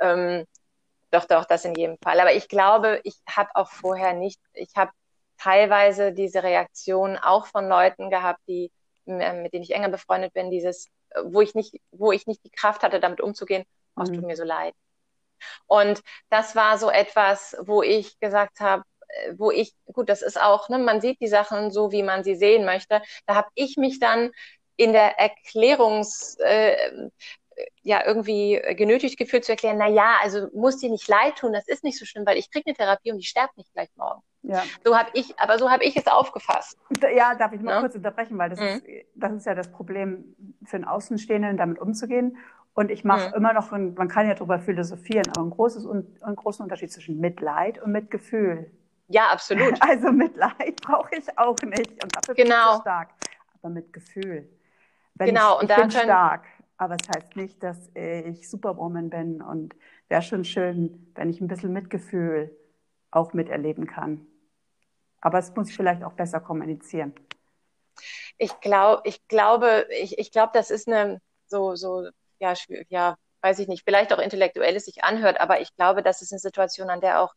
Ähm, 0.00 0.46
doch, 1.10 1.26
doch, 1.26 1.44
das 1.44 1.64
in 1.64 1.74
jedem 1.74 1.98
Fall. 1.98 2.18
Aber 2.20 2.32
ich 2.32 2.48
glaube, 2.48 3.00
ich 3.04 3.16
habe 3.28 3.50
auch 3.54 3.70
vorher 3.70 4.14
nicht, 4.14 4.40
ich 4.54 4.70
habe 4.76 4.92
teilweise 5.38 6.12
diese 6.12 6.42
Reaktion 6.42 7.18
auch 7.18 7.46
von 7.46 7.68
Leuten 7.68 8.10
gehabt, 8.10 8.40
die, 8.48 8.70
äh, 9.06 9.42
mit 9.42 9.52
denen 9.52 9.64
ich 9.64 9.74
enger 9.74 9.90
befreundet 9.90 10.32
bin, 10.32 10.50
dieses, 10.50 10.86
äh, 11.10 11.20
wo 11.24 11.40
ich 11.40 11.54
nicht, 11.54 11.80
wo 11.90 12.12
ich 12.12 12.26
nicht 12.26 12.44
die 12.44 12.50
Kraft 12.50 12.82
hatte, 12.82 13.00
damit 13.00 13.20
umzugehen, 13.20 13.64
oh, 13.96 14.02
mhm. 14.02 14.14
tut 14.14 14.24
mir 14.24 14.36
so 14.36 14.44
leid. 14.44 14.74
Und 15.66 16.00
das 16.30 16.54
war 16.54 16.78
so 16.78 16.90
etwas, 16.90 17.56
wo 17.60 17.82
ich 17.82 18.18
gesagt 18.20 18.60
habe, 18.60 18.84
wo 19.36 19.50
ich, 19.50 19.74
gut, 19.92 20.08
das 20.08 20.22
ist 20.22 20.40
auch, 20.40 20.68
ne, 20.68 20.78
man 20.78 21.00
sieht 21.00 21.20
die 21.20 21.28
Sachen 21.28 21.70
so, 21.70 21.92
wie 21.92 22.02
man 22.02 22.24
sie 22.24 22.34
sehen 22.34 22.64
möchte. 22.64 23.02
Da 23.26 23.34
habe 23.34 23.48
ich 23.54 23.76
mich 23.76 24.00
dann 24.00 24.30
in 24.76 24.92
der 24.92 25.18
Erklärungs, 25.18 26.36
äh, 26.40 27.08
ja 27.82 28.04
irgendwie 28.06 28.60
genötigt 28.76 29.18
gefühlt 29.18 29.44
zu 29.44 29.52
erklären, 29.52 29.78
na 29.78 29.88
ja, 29.88 30.16
also 30.22 30.48
muss 30.54 30.78
dir 30.78 30.90
nicht 30.90 31.08
leid 31.08 31.36
tun, 31.36 31.52
das 31.52 31.66
ist 31.68 31.84
nicht 31.84 31.98
so 31.98 32.04
schlimm, 32.04 32.26
weil 32.26 32.38
ich 32.38 32.50
kriege 32.50 32.66
eine 32.66 32.74
Therapie 32.74 33.12
und 33.12 33.18
die 33.18 33.24
sterbt 33.24 33.56
nicht 33.56 33.72
gleich 33.72 33.90
morgen. 33.96 34.22
Ja. 34.42 34.62
So 34.84 34.96
habe 34.96 35.10
ich, 35.14 35.38
aber 35.38 35.58
so 35.58 35.70
habe 35.70 35.84
ich 35.84 35.96
es 35.96 36.06
aufgefasst. 36.06 36.76
Ja, 37.14 37.34
darf 37.34 37.52
ich 37.52 37.60
mal 37.60 37.74
ja? 37.74 37.80
kurz 37.80 37.94
unterbrechen, 37.94 38.38
weil 38.38 38.50
das, 38.50 38.58
mhm. 38.58 38.66
ist, 38.66 38.84
das 39.14 39.32
ist 39.32 39.46
ja 39.46 39.54
das 39.54 39.70
Problem 39.70 40.34
für 40.64 40.76
einen 40.76 40.84
Außenstehenden, 40.84 41.56
damit 41.56 41.78
umzugehen. 41.78 42.36
Und 42.74 42.90
ich 42.90 43.04
mache 43.04 43.28
mhm. 43.28 43.34
immer 43.34 43.52
noch, 43.52 43.70
man 43.70 44.08
kann 44.08 44.26
ja 44.26 44.34
darüber 44.34 44.58
philosophieren, 44.58 45.24
aber 45.28 45.44
ein 45.46 45.50
großes, 45.50 45.86
einen 45.86 46.36
großen 46.36 46.62
Unterschied 46.62 46.90
zwischen 46.90 47.20
Mitleid 47.20 47.80
und 47.80 47.92
Mitgefühl. 47.92 48.70
Ja, 49.12 49.28
absolut. 49.30 49.74
Also 49.80 50.10
Mitleid 50.10 50.80
brauche 50.80 51.14
ich 51.16 51.38
auch 51.38 51.56
nicht 51.62 52.02
und 52.02 52.16
dafür 52.16 52.34
genau. 52.34 52.70
bin 52.70 52.76
ich 52.76 52.80
stark. 52.80 53.08
Aber 53.60 53.68
Mitgefühl. 53.68 54.48
Wenn 55.14 55.26
genau, 55.26 55.60
ich, 55.60 55.68
ich 55.68 55.76
und 55.76 55.76
bin 55.76 55.90
stark, 55.90 56.46
aber 56.78 56.96
es 57.00 57.08
heißt 57.14 57.36
nicht, 57.36 57.62
dass 57.62 57.90
ich 57.94 58.48
Superwoman 58.48 59.10
bin 59.10 59.42
und 59.42 59.74
wäre 60.08 60.22
schon 60.22 60.44
schön, 60.44 61.12
wenn 61.14 61.28
ich 61.28 61.40
ein 61.40 61.48
bisschen 61.48 61.72
Mitgefühl 61.74 62.56
auch 63.10 63.34
miterleben 63.34 63.86
kann. 63.86 64.26
Aber 65.20 65.38
es 65.38 65.54
muss 65.54 65.68
ich 65.68 65.76
vielleicht 65.76 66.02
auch 66.02 66.14
besser 66.14 66.40
kommunizieren. 66.40 67.14
Ich 68.38 68.60
glaube, 68.60 69.02
ich 69.04 69.28
glaube, 69.28 69.86
ich, 69.90 70.18
ich 70.18 70.32
glaube, 70.32 70.52
das 70.54 70.70
ist 70.70 70.88
eine 70.88 71.20
so, 71.46 71.76
so, 71.76 72.08
ja, 72.40 72.54
ja, 72.88 73.16
weiß 73.42 73.58
ich 73.58 73.68
nicht, 73.68 73.84
vielleicht 73.84 74.12
auch 74.12 74.18
intellektuelles 74.18 74.86
sich 74.86 75.04
anhört, 75.04 75.38
aber 75.38 75.60
ich 75.60 75.74
glaube, 75.76 76.02
das 76.02 76.22
ist 76.22 76.32
eine 76.32 76.38
Situation, 76.38 76.88
an 76.88 77.02
der 77.02 77.20
auch 77.20 77.34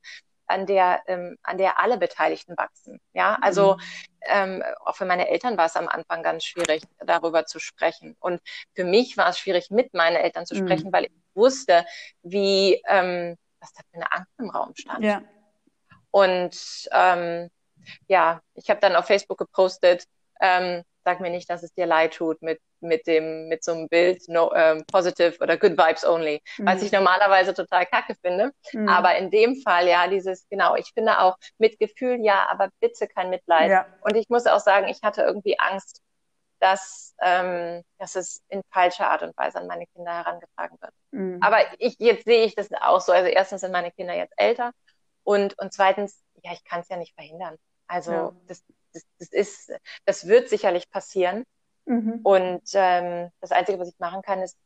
an 0.48 0.66
der, 0.66 1.02
ähm, 1.08 1.38
an 1.44 1.58
der 1.58 1.80
alle 1.80 1.98
Beteiligten 1.98 2.58
wachsen. 2.58 3.00
Ja, 3.14 3.38
also 3.42 3.76
mhm. 3.76 3.82
ähm, 4.22 4.64
auch 4.86 4.96
für 4.96 5.06
meine 5.06 5.30
Eltern 5.30 5.58
war 5.58 5.66
es 5.66 5.76
am 5.76 5.88
Anfang 5.88 6.24
ganz 6.24 6.44
schwierig, 6.44 6.84
darüber 7.00 7.46
zu 7.46 7.60
sprechen. 7.60 8.16
Und 8.20 8.42
für 8.74 8.84
mich 8.84 9.18
war 9.18 9.30
es 9.30 9.40
schwierig, 9.40 9.72
mit 9.72 9.94
meinen 9.94 10.16
Eltern 10.16 10.46
zu 10.46 10.56
mhm. 10.56 10.66
sprechen, 10.66 10.94
weil 10.94 11.06
ich 11.06 11.12
wusste, 11.34 11.86
wie 12.24 12.82
ähm, 12.88 13.38
was 13.60 13.74
da 13.74 13.82
für 13.90 13.96
eine 13.96 14.12
Angst 14.12 14.32
im 14.40 14.50
Raum 14.50 14.74
stand. 14.76 15.04
Ja. 15.04 15.22
Und 16.12 16.88
ähm, 16.92 17.50
ja, 18.08 18.42
ich 18.54 18.70
habe 18.70 18.80
dann 18.80 18.96
auf 18.96 19.06
Facebook 19.06 19.38
gepostet, 19.38 20.06
ähm, 20.42 20.84
sag 21.06 21.22
mir 21.22 21.30
nicht, 21.30 21.50
dass 21.50 21.64
es 21.64 21.74
dir 21.74 21.86
leid 21.86 22.16
tut 22.16 22.42
mit 22.42 22.60
mit 22.82 23.08
dem 23.08 23.48
mit 23.48 23.64
so 23.64 23.72
einem 23.74 23.88
Bild 23.88 24.28
no 24.28 24.52
ähm, 24.54 24.84
positive 24.92 25.38
oder 25.40 25.58
good 25.58 25.78
vibes 25.78 26.04
only, 26.04 26.42
mhm. 26.58 26.66
was 26.66 26.82
ich 26.82 26.92
normalerweise 26.92 27.54
total 27.54 27.86
kacke 27.86 28.16
finde, 28.22 28.52
mhm. 28.74 28.90
aber 28.90 29.16
in 29.16 29.30
dem 29.30 29.56
Fall 29.62 29.88
ja 29.88 30.08
dieses 30.08 30.48
genau, 30.50 30.76
ich 30.76 30.92
finde 30.94 31.20
auch 31.20 31.38
Mitgefühl 31.58 32.20
ja, 32.24 32.48
aber 32.50 32.70
bitte 32.80 33.08
kein 33.08 33.30
Mitleid. 33.30 33.70
Ja. 33.70 33.86
Und 34.02 34.16
ich 34.16 34.30
muss 34.30 34.46
auch 34.48 34.60
sagen, 34.60 34.88
ich 34.88 35.02
hatte 35.04 35.22
irgendwie 35.22 35.58
Angst, 35.60 36.02
dass 36.60 37.16
ähm, 37.22 37.84
dass 38.00 38.16
es 38.16 38.42
in 38.50 38.62
falscher 38.72 39.10
Art 39.10 39.22
und 39.22 39.38
Weise 39.38 39.60
an 39.60 39.68
meine 39.68 39.86
Kinder 39.88 40.12
herangetragen 40.12 40.78
wird. 40.82 40.94
Mhm. 41.12 41.40
Aber 41.42 41.60
ich 41.78 41.96
jetzt 42.00 42.26
sehe 42.26 42.46
ich 42.46 42.56
das 42.56 42.70
auch 42.82 43.02
so, 43.02 43.12
also 43.12 43.30
erstens 43.30 43.62
sind 43.62 43.72
meine 43.72 43.92
Kinder 43.92 44.16
jetzt 44.16 44.34
älter 44.38 44.72
und 45.24 45.58
und 45.60 45.72
zweitens 45.72 46.20
ja, 46.44 46.52
ich 46.52 46.64
kann 46.64 46.82
es 46.82 46.90
ja 46.90 46.98
nicht 46.98 47.14
verhindern. 47.16 47.56
Also 47.88 48.12
ja. 48.12 48.36
das 48.48 48.64
das, 48.96 49.04
das, 49.20 49.30
ist, 49.30 49.72
das 50.06 50.28
wird 50.28 50.50
sicherlich 50.50 50.90
passieren. 50.90 51.44
Mhm. 51.86 52.22
Und 52.24 52.64
ähm, 52.74 53.30
das 53.42 53.52
Einzige, 53.52 53.80
was 53.80 53.90
ich 53.90 54.00
machen 54.00 54.22
kann, 54.22 54.40
ist, 54.40 54.58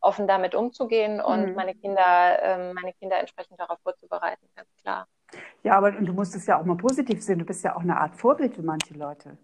offen 0.00 0.26
damit 0.26 0.54
umzugehen 0.54 1.20
und 1.20 1.50
mhm. 1.50 1.54
meine 1.54 1.74
Kinder, 1.74 2.38
ähm, 2.42 2.74
meine 2.74 2.92
Kinder 2.94 3.18
entsprechend 3.18 3.60
darauf 3.60 3.78
vorzubereiten, 3.82 4.46
ganz 4.54 4.68
klar. 4.80 5.06
Ja, 5.62 5.76
aber 5.76 5.92
du 5.92 6.12
musst 6.12 6.34
es 6.34 6.46
ja 6.46 6.58
auch 6.58 6.64
mal 6.64 6.76
positiv 6.76 7.22
sehen. 7.22 7.38
Du 7.38 7.44
bist 7.44 7.64
ja 7.64 7.76
auch 7.76 7.80
eine 7.80 7.98
Art 7.98 8.14
Vorbild 8.14 8.54
für 8.54 8.62
manche 8.62 8.94
Leute. 8.94 9.36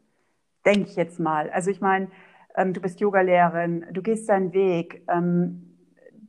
Denke 0.64 0.88
ich 0.88 0.97
jetzt 0.97 1.18
mal. 1.18 1.51
Also 1.51 1.70
ich 1.70 1.80
meine, 1.80 2.09
ähm, 2.55 2.72
du 2.72 2.80
bist 2.80 3.01
Yogalehrerin, 3.01 3.86
du 3.90 4.03
gehst 4.03 4.28
deinen 4.28 4.53
Weg, 4.53 5.05
ähm, 5.09 5.72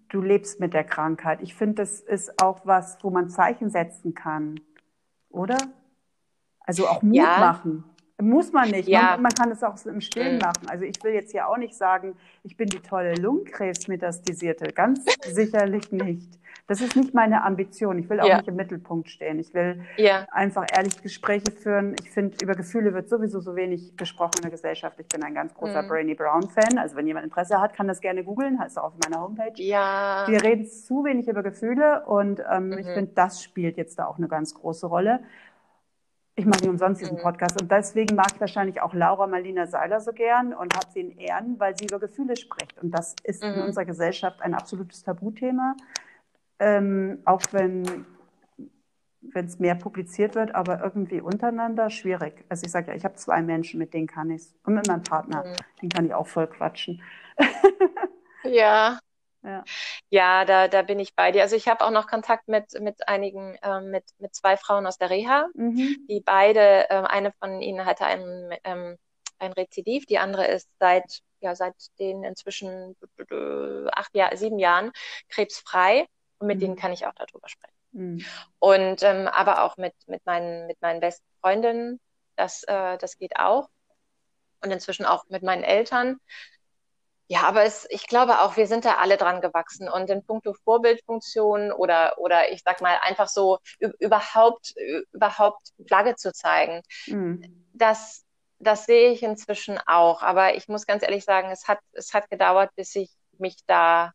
du 0.09 0.21
lebst 0.21 0.59
mit 0.59 0.73
der 0.73 0.83
Krankheit. 0.83 1.41
Ich 1.41 1.53
finde, 1.53 1.75
das 1.75 1.99
ist 1.99 2.41
auch 2.41 2.61
was, 2.65 2.97
wo 3.03 3.09
man 3.09 3.29
Zeichen 3.29 3.69
setzen 3.69 4.13
kann, 4.13 4.59
oder? 5.29 5.57
Also 6.61 6.87
auch 6.87 7.01
Mut 7.01 7.15
ja. 7.15 7.39
machen. 7.39 7.83
Muss 8.21 8.51
man 8.51 8.69
nicht. 8.69 8.87
Ja. 8.87 9.11
Man, 9.13 9.23
man, 9.23 9.31
kann 9.31 9.51
es 9.51 9.63
auch 9.63 9.75
im 9.85 10.01
Stillen 10.01 10.35
mhm. 10.35 10.41
machen. 10.41 10.69
Also 10.69 10.85
ich 10.85 11.03
will 11.03 11.13
jetzt 11.13 11.31
hier 11.31 11.47
auch 11.47 11.57
nicht 11.57 11.75
sagen, 11.75 12.15
ich 12.43 12.55
bin 12.55 12.69
die 12.69 12.79
tolle 12.79 13.15
Lungenkrebsmetastasierte. 13.15 14.71
Ganz 14.73 15.03
sicherlich 15.25 15.91
nicht. 15.91 16.39
Das 16.67 16.79
ist 16.79 16.95
nicht 16.95 17.13
meine 17.13 17.43
Ambition. 17.43 17.99
Ich 17.99 18.09
will 18.09 18.21
auch 18.21 18.27
ja. 18.27 18.37
nicht 18.37 18.47
im 18.47 18.55
Mittelpunkt 18.55 19.09
stehen. 19.09 19.37
Ich 19.39 19.53
will 19.53 19.83
ja. 19.97 20.25
einfach 20.31 20.65
ehrlich 20.73 21.01
Gespräche 21.01 21.51
führen. 21.51 21.95
Ich 22.01 22.09
finde, 22.09 22.37
über 22.41 22.55
Gefühle 22.55 22.93
wird 22.93 23.09
sowieso 23.09 23.41
so 23.41 23.55
wenig 23.55 23.97
gesprochen 23.97 24.35
in 24.37 24.41
der 24.43 24.51
Gesellschaft. 24.51 24.97
Ich 24.99 25.07
bin 25.07 25.23
ein 25.23 25.33
ganz 25.33 25.53
großer 25.53 25.81
mhm. 25.81 25.87
Brainy 25.89 26.15
Brown 26.15 26.49
Fan. 26.49 26.77
Also 26.77 26.95
wenn 26.95 27.05
jemand 27.05 27.25
Interesse 27.25 27.59
hat, 27.59 27.73
kann 27.73 27.87
das 27.87 27.99
gerne 27.99 28.23
googeln. 28.23 28.59
Heißt 28.59 28.79
auch 28.79 28.85
auf 28.85 28.93
meiner 29.03 29.21
Homepage. 29.21 29.61
Ja. 29.61 30.23
Wir 30.27 30.41
reden 30.41 30.65
zu 30.65 31.03
wenig 31.03 31.27
über 31.27 31.43
Gefühle 31.43 32.05
und 32.05 32.41
ähm, 32.49 32.67
mhm. 32.67 32.77
ich 32.77 32.87
finde, 32.87 33.11
das 33.13 33.43
spielt 33.43 33.75
jetzt 33.75 33.99
da 33.99 34.05
auch 34.05 34.17
eine 34.17 34.29
ganz 34.29 34.53
große 34.53 34.87
Rolle. 34.87 35.19
Ich 36.35 36.45
mache 36.45 36.61
nicht 36.61 36.69
umsonst 36.69 37.01
diesen 37.01 37.17
mhm. 37.17 37.21
Podcast 37.21 37.61
und 37.61 37.71
deswegen 37.71 38.15
mag 38.15 38.27
ich 38.33 38.41
wahrscheinlich 38.41 38.81
auch 38.81 38.93
Laura 38.93 39.27
Marlina 39.27 39.67
Seiler 39.67 39.99
so 39.99 40.13
gern 40.13 40.53
und 40.53 40.75
habe 40.75 40.87
sie 40.91 41.01
in 41.01 41.17
Ehren, 41.17 41.59
weil 41.59 41.77
sie 41.77 41.85
über 41.85 41.99
Gefühle 41.99 42.35
spricht. 42.35 42.81
Und 42.81 42.91
das 42.91 43.15
ist 43.23 43.43
in 43.43 43.55
mhm. 43.55 43.65
unserer 43.65 43.85
Gesellschaft 43.85 44.41
ein 44.41 44.53
absolutes 44.53 45.03
Tabuthema 45.03 45.75
ähm, 46.63 47.19
auch 47.25 47.41
wenn 47.51 48.05
wenn 49.33 49.45
es 49.45 49.57
mehr 49.57 49.75
publiziert 49.75 50.35
wird, 50.35 50.53
aber 50.53 50.83
irgendwie 50.83 51.21
untereinander 51.21 51.89
schwierig. 51.89 52.43
Also 52.49 52.65
ich 52.65 52.71
sage 52.71 52.91
ja, 52.91 52.97
ich 52.97 53.05
habe 53.05 53.15
zwei 53.15 53.41
Menschen, 53.41 53.79
mit 53.79 53.93
denen 53.93 54.05
kann 54.05 54.29
ich 54.29 54.41
es. 54.41 54.55
Und 54.63 54.75
mit 54.75 54.85
meinem 54.87 55.01
Partner, 55.01 55.45
mhm. 55.45 55.55
den 55.81 55.89
kann 55.89 56.05
ich 56.05 56.13
auch 56.13 56.27
voll 56.27 56.45
quatschen. 56.45 57.01
ja. 58.43 58.99
Ja, 59.43 59.63
ja 60.09 60.45
da, 60.45 60.67
da 60.67 60.81
bin 60.81 60.99
ich 60.99 61.15
bei 61.15 61.31
dir. 61.31 61.41
Also 61.41 61.55
ich 61.55 61.67
habe 61.67 61.83
auch 61.83 61.91
noch 61.91 62.07
Kontakt 62.07 62.47
mit, 62.47 62.79
mit 62.79 63.07
einigen, 63.07 63.55
äh, 63.61 63.81
mit, 63.81 64.05
mit 64.17 64.33
zwei 64.33 64.57
Frauen 64.57 64.85
aus 64.85 64.97
der 64.97 65.09
Reha, 65.09 65.47
mhm. 65.53 66.05
die 66.09 66.21
beide, 66.21 66.89
äh, 66.89 67.03
eine 67.03 67.31
von 67.33 67.61
ihnen 67.61 67.85
hatte 67.85 68.05
ein, 68.05 68.57
ähm, 68.63 68.97
ein 69.39 69.53
Rezidiv, 69.53 70.05
die 70.05 70.17
andere 70.17 70.47
ist 70.47 70.69
seit, 70.79 71.19
ja, 71.41 71.55
seit 71.55 71.75
den 71.99 72.23
inzwischen 72.23 72.95
acht 73.91 74.15
Jahr, 74.15 74.35
sieben 74.37 74.59
Jahren 74.59 74.91
krebsfrei. 75.29 76.07
Und 76.39 76.47
mit 76.47 76.57
mhm. 76.57 76.61
denen 76.61 76.75
kann 76.75 76.93
ich 76.93 77.05
auch 77.05 77.13
darüber 77.13 77.47
sprechen. 77.47 77.73
Mhm. 77.91 78.25
Und 78.59 79.03
ähm, 79.03 79.27
aber 79.27 79.63
auch 79.63 79.77
mit, 79.77 79.93
mit, 80.07 80.25
meinen, 80.25 80.67
mit 80.67 80.81
meinen 80.81 80.99
besten 80.99 81.25
Freundinnen, 81.41 81.99
das, 82.35 82.63
äh, 82.63 82.97
das 82.97 83.17
geht 83.17 83.37
auch. 83.37 83.69
Und 84.61 84.71
inzwischen 84.71 85.05
auch 85.05 85.25
mit 85.27 85.43
meinen 85.43 85.63
Eltern. 85.63 86.19
Ja, 87.27 87.43
aber 87.43 87.63
es, 87.63 87.87
ich 87.89 88.07
glaube 88.07 88.41
auch, 88.41 88.57
wir 88.57 88.67
sind 88.67 88.85
da 88.85 88.95
alle 88.95 89.17
dran 89.17 89.41
gewachsen. 89.41 89.87
Und 89.89 90.09
in 90.09 90.25
puncto 90.25 90.53
Vorbildfunktion 90.53 91.71
oder, 91.71 92.17
oder 92.17 92.51
ich 92.51 92.61
sag 92.63 92.81
mal, 92.81 92.97
einfach 93.01 93.27
so 93.27 93.59
überhaupt, 93.99 94.73
überhaupt 95.13 95.69
Flagge 95.87 96.15
zu 96.15 96.33
zeigen, 96.33 96.81
mhm. 97.07 97.67
das, 97.73 98.25
das 98.59 98.85
sehe 98.85 99.11
ich 99.11 99.23
inzwischen 99.23 99.79
auch. 99.85 100.21
Aber 100.21 100.55
ich 100.55 100.67
muss 100.67 100.85
ganz 100.85 101.03
ehrlich 101.03 101.23
sagen, 101.23 101.49
es 101.49 101.67
hat, 101.67 101.79
es 101.93 102.13
hat 102.13 102.29
gedauert, 102.29 102.71
bis 102.75 102.95
ich 102.95 103.09
mich 103.37 103.57
da 103.67 104.11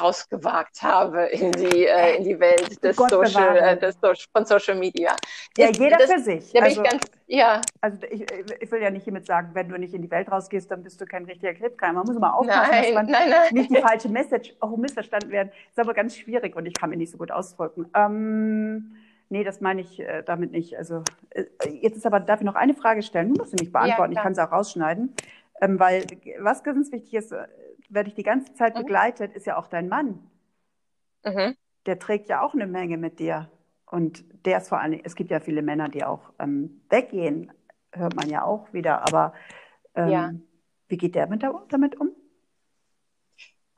rausgewagt 0.00 0.82
habe 0.82 1.26
in 1.26 1.52
die, 1.52 1.86
äh, 1.86 2.16
in 2.16 2.24
die 2.24 2.38
Welt 2.40 2.82
des 2.82 2.96
Social, 2.96 3.56
äh, 3.56 3.78
des 3.78 3.98
von 4.32 4.44
Social 4.44 4.76
Media. 4.76 5.14
Ja, 5.56 5.70
jeder 5.70 5.98
das, 5.98 6.12
für 6.12 6.20
sich. 6.20 6.52
Da 6.52 6.60
also, 6.60 6.82
ganz, 6.82 7.02
ja. 7.26 7.60
Also 7.80 7.98
ich, 8.10 8.24
ich 8.60 8.70
will 8.70 8.82
ja 8.82 8.90
nicht 8.90 9.04
hiermit 9.04 9.26
sagen, 9.26 9.50
wenn 9.52 9.68
du 9.68 9.78
nicht 9.78 9.94
in 9.94 10.02
die 10.02 10.10
Welt 10.10 10.30
rausgehst, 10.30 10.70
dann 10.70 10.82
bist 10.82 11.00
du 11.00 11.04
kein 11.04 11.24
richtiger 11.24 11.54
Clipkeimer. 11.54 12.04
Man 12.04 12.06
muss 12.06 12.18
mal 12.18 12.30
aufpassen, 12.30 12.70
nein, 12.70 12.82
dass 12.84 12.94
man 12.94 13.06
nein, 13.06 13.30
nein. 13.30 13.54
nicht 13.54 13.70
die 13.70 13.80
falsche 13.80 14.08
Message 14.08 14.54
auch 14.60 14.76
missverstanden 14.76 15.30
werden. 15.30 15.48
Das 15.50 15.72
ist 15.72 15.78
aber 15.78 15.94
ganz 15.94 16.16
schwierig 16.16 16.56
und 16.56 16.66
ich 16.66 16.74
kann 16.74 16.90
mir 16.90 16.96
nicht 16.96 17.12
so 17.12 17.18
gut 17.18 17.30
ausdrücken. 17.30 17.86
Ähm, 17.94 18.96
nee, 19.28 19.44
das 19.44 19.60
meine 19.60 19.82
ich 19.82 20.00
äh, 20.00 20.22
damit 20.22 20.52
nicht. 20.52 20.76
Also 20.76 21.02
äh, 21.30 21.44
jetzt 21.80 21.96
ist 21.96 22.06
aber, 22.06 22.20
darf 22.20 22.40
ich 22.40 22.46
noch 22.46 22.54
eine 22.54 22.74
Frage 22.74 23.02
stellen? 23.02 23.34
Du 23.34 23.40
musst 23.40 23.50
sie 23.50 23.56
nicht 23.56 23.72
beantworten, 23.72 24.12
ja, 24.12 24.18
ich 24.18 24.22
kann 24.22 24.34
sie 24.34 24.42
auch 24.42 24.52
rausschneiden. 24.52 25.14
Ähm, 25.60 25.78
weil 25.78 26.04
was 26.40 26.64
ganz 26.64 26.90
wichtig 26.90 27.14
ist, 27.14 27.32
wer 27.92 28.04
dich 28.04 28.14
die 28.14 28.22
ganze 28.22 28.54
Zeit 28.54 28.74
mhm. 28.74 28.80
begleitet, 28.80 29.34
ist 29.34 29.46
ja 29.46 29.56
auch 29.56 29.68
dein 29.68 29.88
Mann. 29.88 30.30
Mhm. 31.24 31.56
Der 31.86 31.98
trägt 31.98 32.28
ja 32.28 32.42
auch 32.42 32.54
eine 32.54 32.66
Menge 32.66 32.96
mit 32.96 33.18
dir. 33.18 33.50
Und 33.86 34.24
der 34.46 34.58
ist 34.58 34.68
vor 34.70 34.80
allem, 34.80 35.00
es 35.04 35.14
gibt 35.14 35.30
ja 35.30 35.40
viele 35.40 35.62
Männer, 35.62 35.88
die 35.88 36.04
auch 36.04 36.32
ähm, 36.38 36.82
weggehen, 36.88 37.52
hört 37.92 38.16
man 38.16 38.28
ja 38.28 38.44
auch 38.44 38.72
wieder. 38.72 39.06
Aber 39.06 39.34
ähm, 39.94 40.08
ja. 40.08 40.32
wie 40.88 40.96
geht 40.96 41.14
der 41.14 41.26
mit, 41.26 41.44
damit 41.68 42.00
um? 42.00 42.10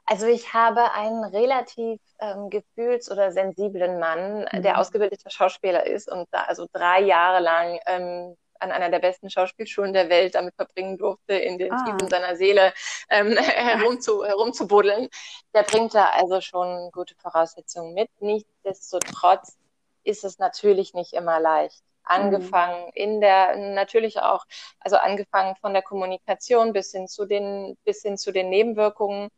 Also 0.06 0.26
ich 0.26 0.52
habe 0.52 0.92
einen 0.92 1.24
relativ 1.24 1.98
ähm, 2.20 2.50
gefühls- 2.50 3.10
oder 3.10 3.32
sensiblen 3.32 3.98
Mann, 3.98 4.46
mhm. 4.52 4.62
der 4.62 4.78
ausgebildeter 4.78 5.30
Schauspieler 5.30 5.86
ist 5.86 6.10
und 6.10 6.28
da 6.30 6.42
also 6.42 6.66
drei 6.72 7.00
Jahre 7.00 7.42
lang 7.42 7.80
ähm, 7.86 8.36
an 8.60 8.72
einer 8.72 8.90
der 8.90 8.98
besten 8.98 9.30
Schauspielschulen 9.30 9.92
der 9.92 10.08
Welt 10.08 10.34
damit 10.34 10.54
verbringen 10.54 10.98
durfte, 10.98 11.34
in 11.34 11.58
den 11.58 11.72
ah. 11.72 11.84
Tiefen 11.84 12.08
seiner 12.08 12.36
Seele 12.36 12.72
ähm, 13.10 13.36
herumzu, 13.36 14.24
herumzubuddeln. 14.24 15.08
Der 15.54 15.62
bringt 15.62 15.94
da 15.94 16.06
also 16.06 16.40
schon 16.40 16.90
gute 16.92 17.14
Voraussetzungen 17.16 17.94
mit. 17.94 18.10
Nichtsdestotrotz 18.20 19.56
ist 20.04 20.24
es 20.24 20.38
natürlich 20.38 20.94
nicht 20.94 21.12
immer 21.12 21.40
leicht. 21.40 21.82
Angefangen 22.06 22.84
mhm. 22.86 22.92
in 22.94 23.20
der, 23.20 23.56
natürlich 23.56 24.20
auch, 24.20 24.44
also 24.78 24.96
angefangen 24.96 25.56
von 25.56 25.72
der 25.72 25.82
Kommunikation 25.82 26.74
bis 26.74 26.92
hin 26.92 27.08
zu 27.08 27.24
den, 27.24 27.78
bis 27.84 28.02
hin 28.02 28.18
zu 28.18 28.30
den 28.30 28.50
Nebenwirkungen. 28.50 29.30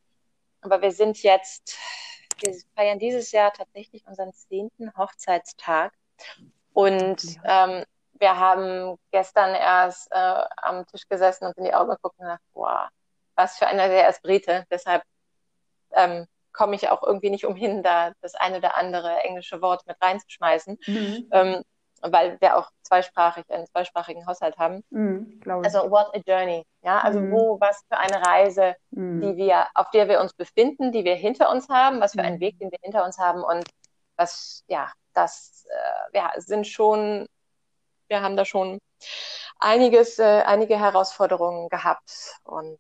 Aber 0.63 0.83
wir 0.83 0.91
sind 0.91 1.23
jetzt, 1.23 1.79
wir 2.41 2.55
feiern 2.75 2.99
dieses 2.99 3.31
Jahr 3.31 3.53
tatsächlich 3.53 4.05
unseren 4.07 4.33
zehnten 4.33 4.93
Hochzeitstag. 4.97 5.93
Und 6.73 7.23
ähm, 7.45 7.85
wir 8.19 8.39
haben 8.39 8.97
gestern 9.11 9.55
erst 9.55 10.11
äh, 10.13 10.43
am 10.57 10.87
Tisch 10.87 11.09
gesessen 11.09 11.47
und 11.47 11.57
in 11.57 11.65
die 11.65 11.75
Augen 11.75 11.91
geguckt 11.91 12.19
und 12.19 12.25
gedacht, 12.25 12.43
boah, 12.53 12.89
was 13.35 13.59
für 13.59 13.67
einer, 13.67 13.89
der 13.89 14.09
ist 14.09 14.23
Brite. 14.23 14.65
Deshalb 14.71 15.03
ähm, 15.93 16.27
komme 16.53 16.75
ich 16.75 16.89
auch 16.89 17.03
irgendwie 17.03 17.31
nicht 17.31 17.45
umhin, 17.45 17.83
da 17.83 18.13
das 18.23 18.35
eine 18.35 18.59
oder 18.59 18.77
andere 18.77 19.21
englische 19.21 19.61
Wort 19.63 19.87
mit 19.87 19.97
reinzuschmeißen, 20.01 20.79
mhm. 20.87 21.29
ähm, 21.31 21.63
weil 22.01 22.41
wir 22.41 22.57
auch 22.57 22.71
zweisprachig 22.83 23.45
einen 23.51 23.67
zweisprachigen 23.67 24.27
Haushalt 24.27 24.57
haben. 24.59 24.83
Mhm, 24.91 25.41
also 25.65 25.91
what 25.91 26.15
a 26.15 26.21
journey, 26.27 26.65
ja, 26.83 27.01
also 27.01 27.21
mhm. 27.21 27.33
wo, 27.33 27.61
was 27.61 27.83
für 27.89 27.99
eine 27.99 28.25
Reise, 28.27 28.75
mhm. 28.91 29.21
die 29.21 29.37
wir, 29.37 29.67
auf 29.75 29.91
der 29.91 30.09
wir 30.09 30.21
uns 30.21 30.33
befinden, 30.33 30.93
die 30.93 31.05
wir 31.05 31.15
hinter 31.15 31.51
uns 31.51 31.69
haben, 31.69 32.01
was 32.01 32.13
für 32.13 32.23
einen 32.23 32.37
mhm. 32.37 32.41
Weg, 32.41 32.59
den 32.59 32.71
wir 32.71 32.79
hinter 32.83 33.05
uns 33.05 33.19
haben 33.19 33.43
und 33.43 33.69
was, 34.17 34.65
ja, 34.67 34.91
das, 35.13 35.67
äh, 35.69 36.13
wir 36.15 36.31
sind 36.41 36.67
schon 36.67 37.27
wir 38.09 38.23
haben 38.23 38.37
da 38.37 38.45
schon 38.45 38.79
einiges, 39.59 40.19
äh, 40.19 40.43
einige 40.47 40.79
Herausforderungen 40.79 41.69
gehabt. 41.69 42.39
Und 42.45 42.79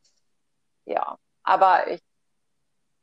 ja, 0.84 1.16
aber 1.42 1.88
ich, 1.90 2.00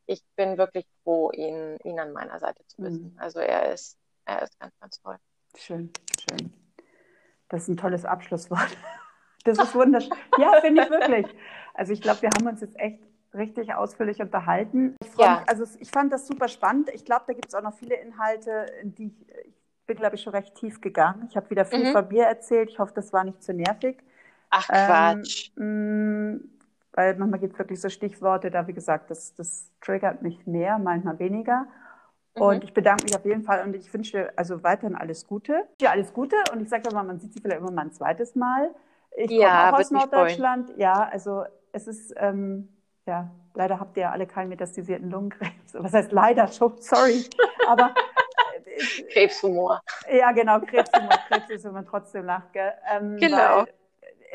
ich 0.06 0.24
bin 0.36 0.58
wirklich 0.58 0.86
froh, 1.04 1.32
ihn, 1.32 1.78
ihn 1.84 2.00
an 2.00 2.14
meiner 2.14 2.40
Seite 2.40 2.66
zu 2.68 2.84
wissen. 2.84 3.14
Mhm. 3.14 3.20
Also 3.20 3.40
er 3.40 3.74
ist, 3.74 3.98
er 4.26 4.44
ist 4.44 4.60
ganz, 4.60 4.74
ganz 4.80 5.00
toll. 5.02 5.18
Schön, 5.56 5.92
schön. 6.20 6.54
Das 7.50 7.64
ist 7.64 7.68
ein 7.70 7.78
tolles 7.78 8.06
Abschlusswort. 8.06 8.70
Das 9.46 9.60
ist 9.60 9.76
wunderschön. 9.76 10.14
Ja, 10.38 10.62
finde 10.62 10.84
ich 10.84 10.90
wirklich. 10.90 11.28
Also 11.74 11.92
ich 11.92 12.00
glaube, 12.02 12.22
wir 12.22 12.30
haben 12.30 12.48
uns 12.48 12.62
jetzt 12.62 12.80
echt 12.80 13.04
richtig 13.34 13.74
ausführlich 13.74 14.22
unterhalten. 14.22 14.96
Ich, 15.04 15.18
ja. 15.18 15.40
mich, 15.40 15.50
also 15.50 15.66
ich 15.80 15.92
fand 15.92 16.14
das 16.14 16.28
super 16.28 16.48
spannend. 16.48 16.90
Ich 16.94 17.04
glaube, 17.04 17.26
da 17.28 17.34
gibt 17.34 17.48
es 17.50 17.54
auch 17.54 17.62
noch 17.62 17.74
viele 17.74 17.96
Inhalte, 17.96 18.72
die 18.84 19.08
ich, 19.08 19.30
ich 19.46 19.63
bin, 19.86 19.98
glaube 19.98 20.16
ich, 20.16 20.22
schon 20.22 20.34
recht 20.34 20.56
tief 20.56 20.82
gegangen. 20.82 21.28
Ich 21.30 21.36
habe 21.36 21.50
wieder 21.50 21.66
viel 21.66 21.90
mhm. 21.90 21.92
von 21.92 22.08
mir 22.08 22.26
erzählt. 22.26 22.70
Ich 22.70 22.80
hoffe, 22.80 22.94
das 22.96 23.14
war 23.14 23.24
nicht 23.24 23.44
zu 23.44 23.54
nervig. 23.54 23.98
Ach 24.50 24.68
Quatsch. 24.68 25.52
Ähm, 25.58 26.36
mh, 26.36 26.40
weil 26.94 27.16
manchmal 27.16 27.40
gibt 27.40 27.54
es 27.54 27.60
wirklich 27.60 27.82
so 27.82 27.90
Stichworte, 27.90 28.52
da 28.52 28.68
wie 28.68 28.74
gesagt, 28.74 29.10
das, 29.10 29.34
das 29.34 29.72
triggert 29.82 30.22
mich 30.22 30.46
mehr, 30.46 30.78
manchmal 30.78 31.18
weniger. 31.20 31.66
Mhm. 32.36 32.42
Und 32.42 32.64
ich 32.64 32.74
bedanke 32.74 33.04
mich 33.04 33.16
auf 33.16 33.26
jeden 33.26 33.44
Fall 33.44 33.64
und 33.66 33.76
ich 33.76 33.92
wünsche 33.94 34.32
also 34.36 34.64
weiterhin 34.64 34.96
alles 34.96 35.28
Gute. 35.28 35.64
Ja, 35.82 35.92
alles 35.92 36.14
Gute 36.14 36.36
und 36.52 36.62
ich 36.62 36.70
sage 36.70 36.94
mal, 36.94 37.04
man 37.04 37.20
sieht 37.20 37.34
sie 37.34 37.42
vielleicht 37.42 37.62
immer 37.62 37.72
mal 37.72 37.84
ein 37.84 37.92
zweites 37.92 38.36
Mal. 38.36 38.74
Ich 39.16 39.32
ja, 39.32 39.66
komme 39.66 39.74
auch 39.74 39.80
aus 39.80 39.92
Norddeutschland. 39.92 40.68
Freuen. 40.68 40.80
Ja, 40.80 41.10
also 41.12 41.44
es 41.72 41.88
ist, 41.88 42.14
ähm, 42.18 42.70
ja, 43.06 43.32
leider 43.56 43.80
habt 43.80 43.98
ihr 43.98 44.12
alle 44.12 44.28
keinen 44.28 44.50
metastasierten 44.50 45.10
Lungenkrebs. 45.10 45.74
Was 45.74 45.94
heißt 45.94 46.12
leider 46.12 46.48
schon, 46.48 46.74
sorry. 46.80 47.26
Aber 47.68 47.94
Krebshumor. 49.12 49.82
Ja, 50.12 50.32
genau, 50.32 50.60
Krebshumor. 50.60 51.10
Krebs 51.28 51.50
ist, 51.50 51.66
wenn 51.66 51.74
man 51.74 51.86
trotzdem 51.86 52.26
lacht. 52.26 52.54
Gell? 52.54 52.74
Ähm, 52.92 53.18
genau. 53.18 53.66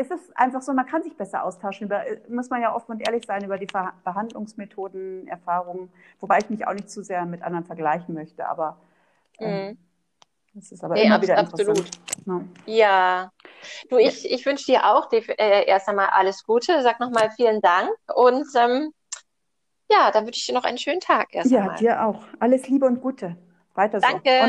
Es 0.01 0.11
ist 0.13 0.37
einfach 0.37 0.63
so, 0.63 0.73
man 0.73 0.87
kann 0.87 1.03
sich 1.03 1.17
besser 1.17 1.43
austauschen. 1.43 1.87
Über, 1.87 2.05
muss 2.29 2.51
man 2.51 2.63
ja 2.63 2.75
offen 2.75 2.93
und 2.93 3.01
ehrlich 3.01 3.27
sein 3.27 3.45
über 3.45 3.59
die 3.59 3.67
Ver 3.67 3.95
Behandlungsmethoden, 4.05 5.27
Erfahrungen, 5.27 5.91
wobei 6.21 6.39
ich 6.39 6.51
mich 6.51 6.67
auch 6.67 6.73
nicht 6.73 6.89
zu 6.89 7.03
sehr 7.03 7.25
mit 7.27 7.43
anderen 7.43 7.65
vergleichen 7.65 8.15
möchte. 8.15 8.47
Aber 8.47 8.79
ähm, 9.41 9.67
mhm. 9.67 9.79
Das 10.55 10.73
ist 10.73 10.83
aber 10.83 10.95
nee, 10.95 11.05
immer 11.05 11.23
wieder 11.23 11.39
absolut. 11.39 11.89
Ja. 12.27 12.41
ja. 12.67 13.33
Du, 13.91 13.97
ich, 13.97 14.29
ich 14.31 14.45
wünsche 14.45 14.67
dir 14.67 14.87
auch 14.87 15.09
die, 15.09 15.19
äh, 15.39 15.67
erst 15.67 15.89
einmal 15.89 16.09
alles 16.11 16.45
Gute. 16.45 16.83
Sag 16.83 17.01
nochmal 17.01 17.31
vielen 17.31 17.61
Dank 17.61 17.91
und 18.15 18.47
ähm, 18.57 18.93
ja, 19.91 20.11
dann 20.11 20.27
wünsche 20.27 20.39
ich 20.39 20.47
dir 20.47 20.55
noch 20.55 20.65
einen 20.65 20.79
schönen 20.79 21.01
Tag 21.01 21.29
erst 21.33 21.51
Ja, 21.51 21.75
dir 21.77 22.05
auch. 22.05 22.25
Alles 22.41 22.69
Liebe 22.69 22.87
und 22.87 23.01
Gute. 23.01 23.37
Weiter 23.79 24.01
so. 24.01 24.07
Danke. 24.07 24.41
Und 24.41 24.47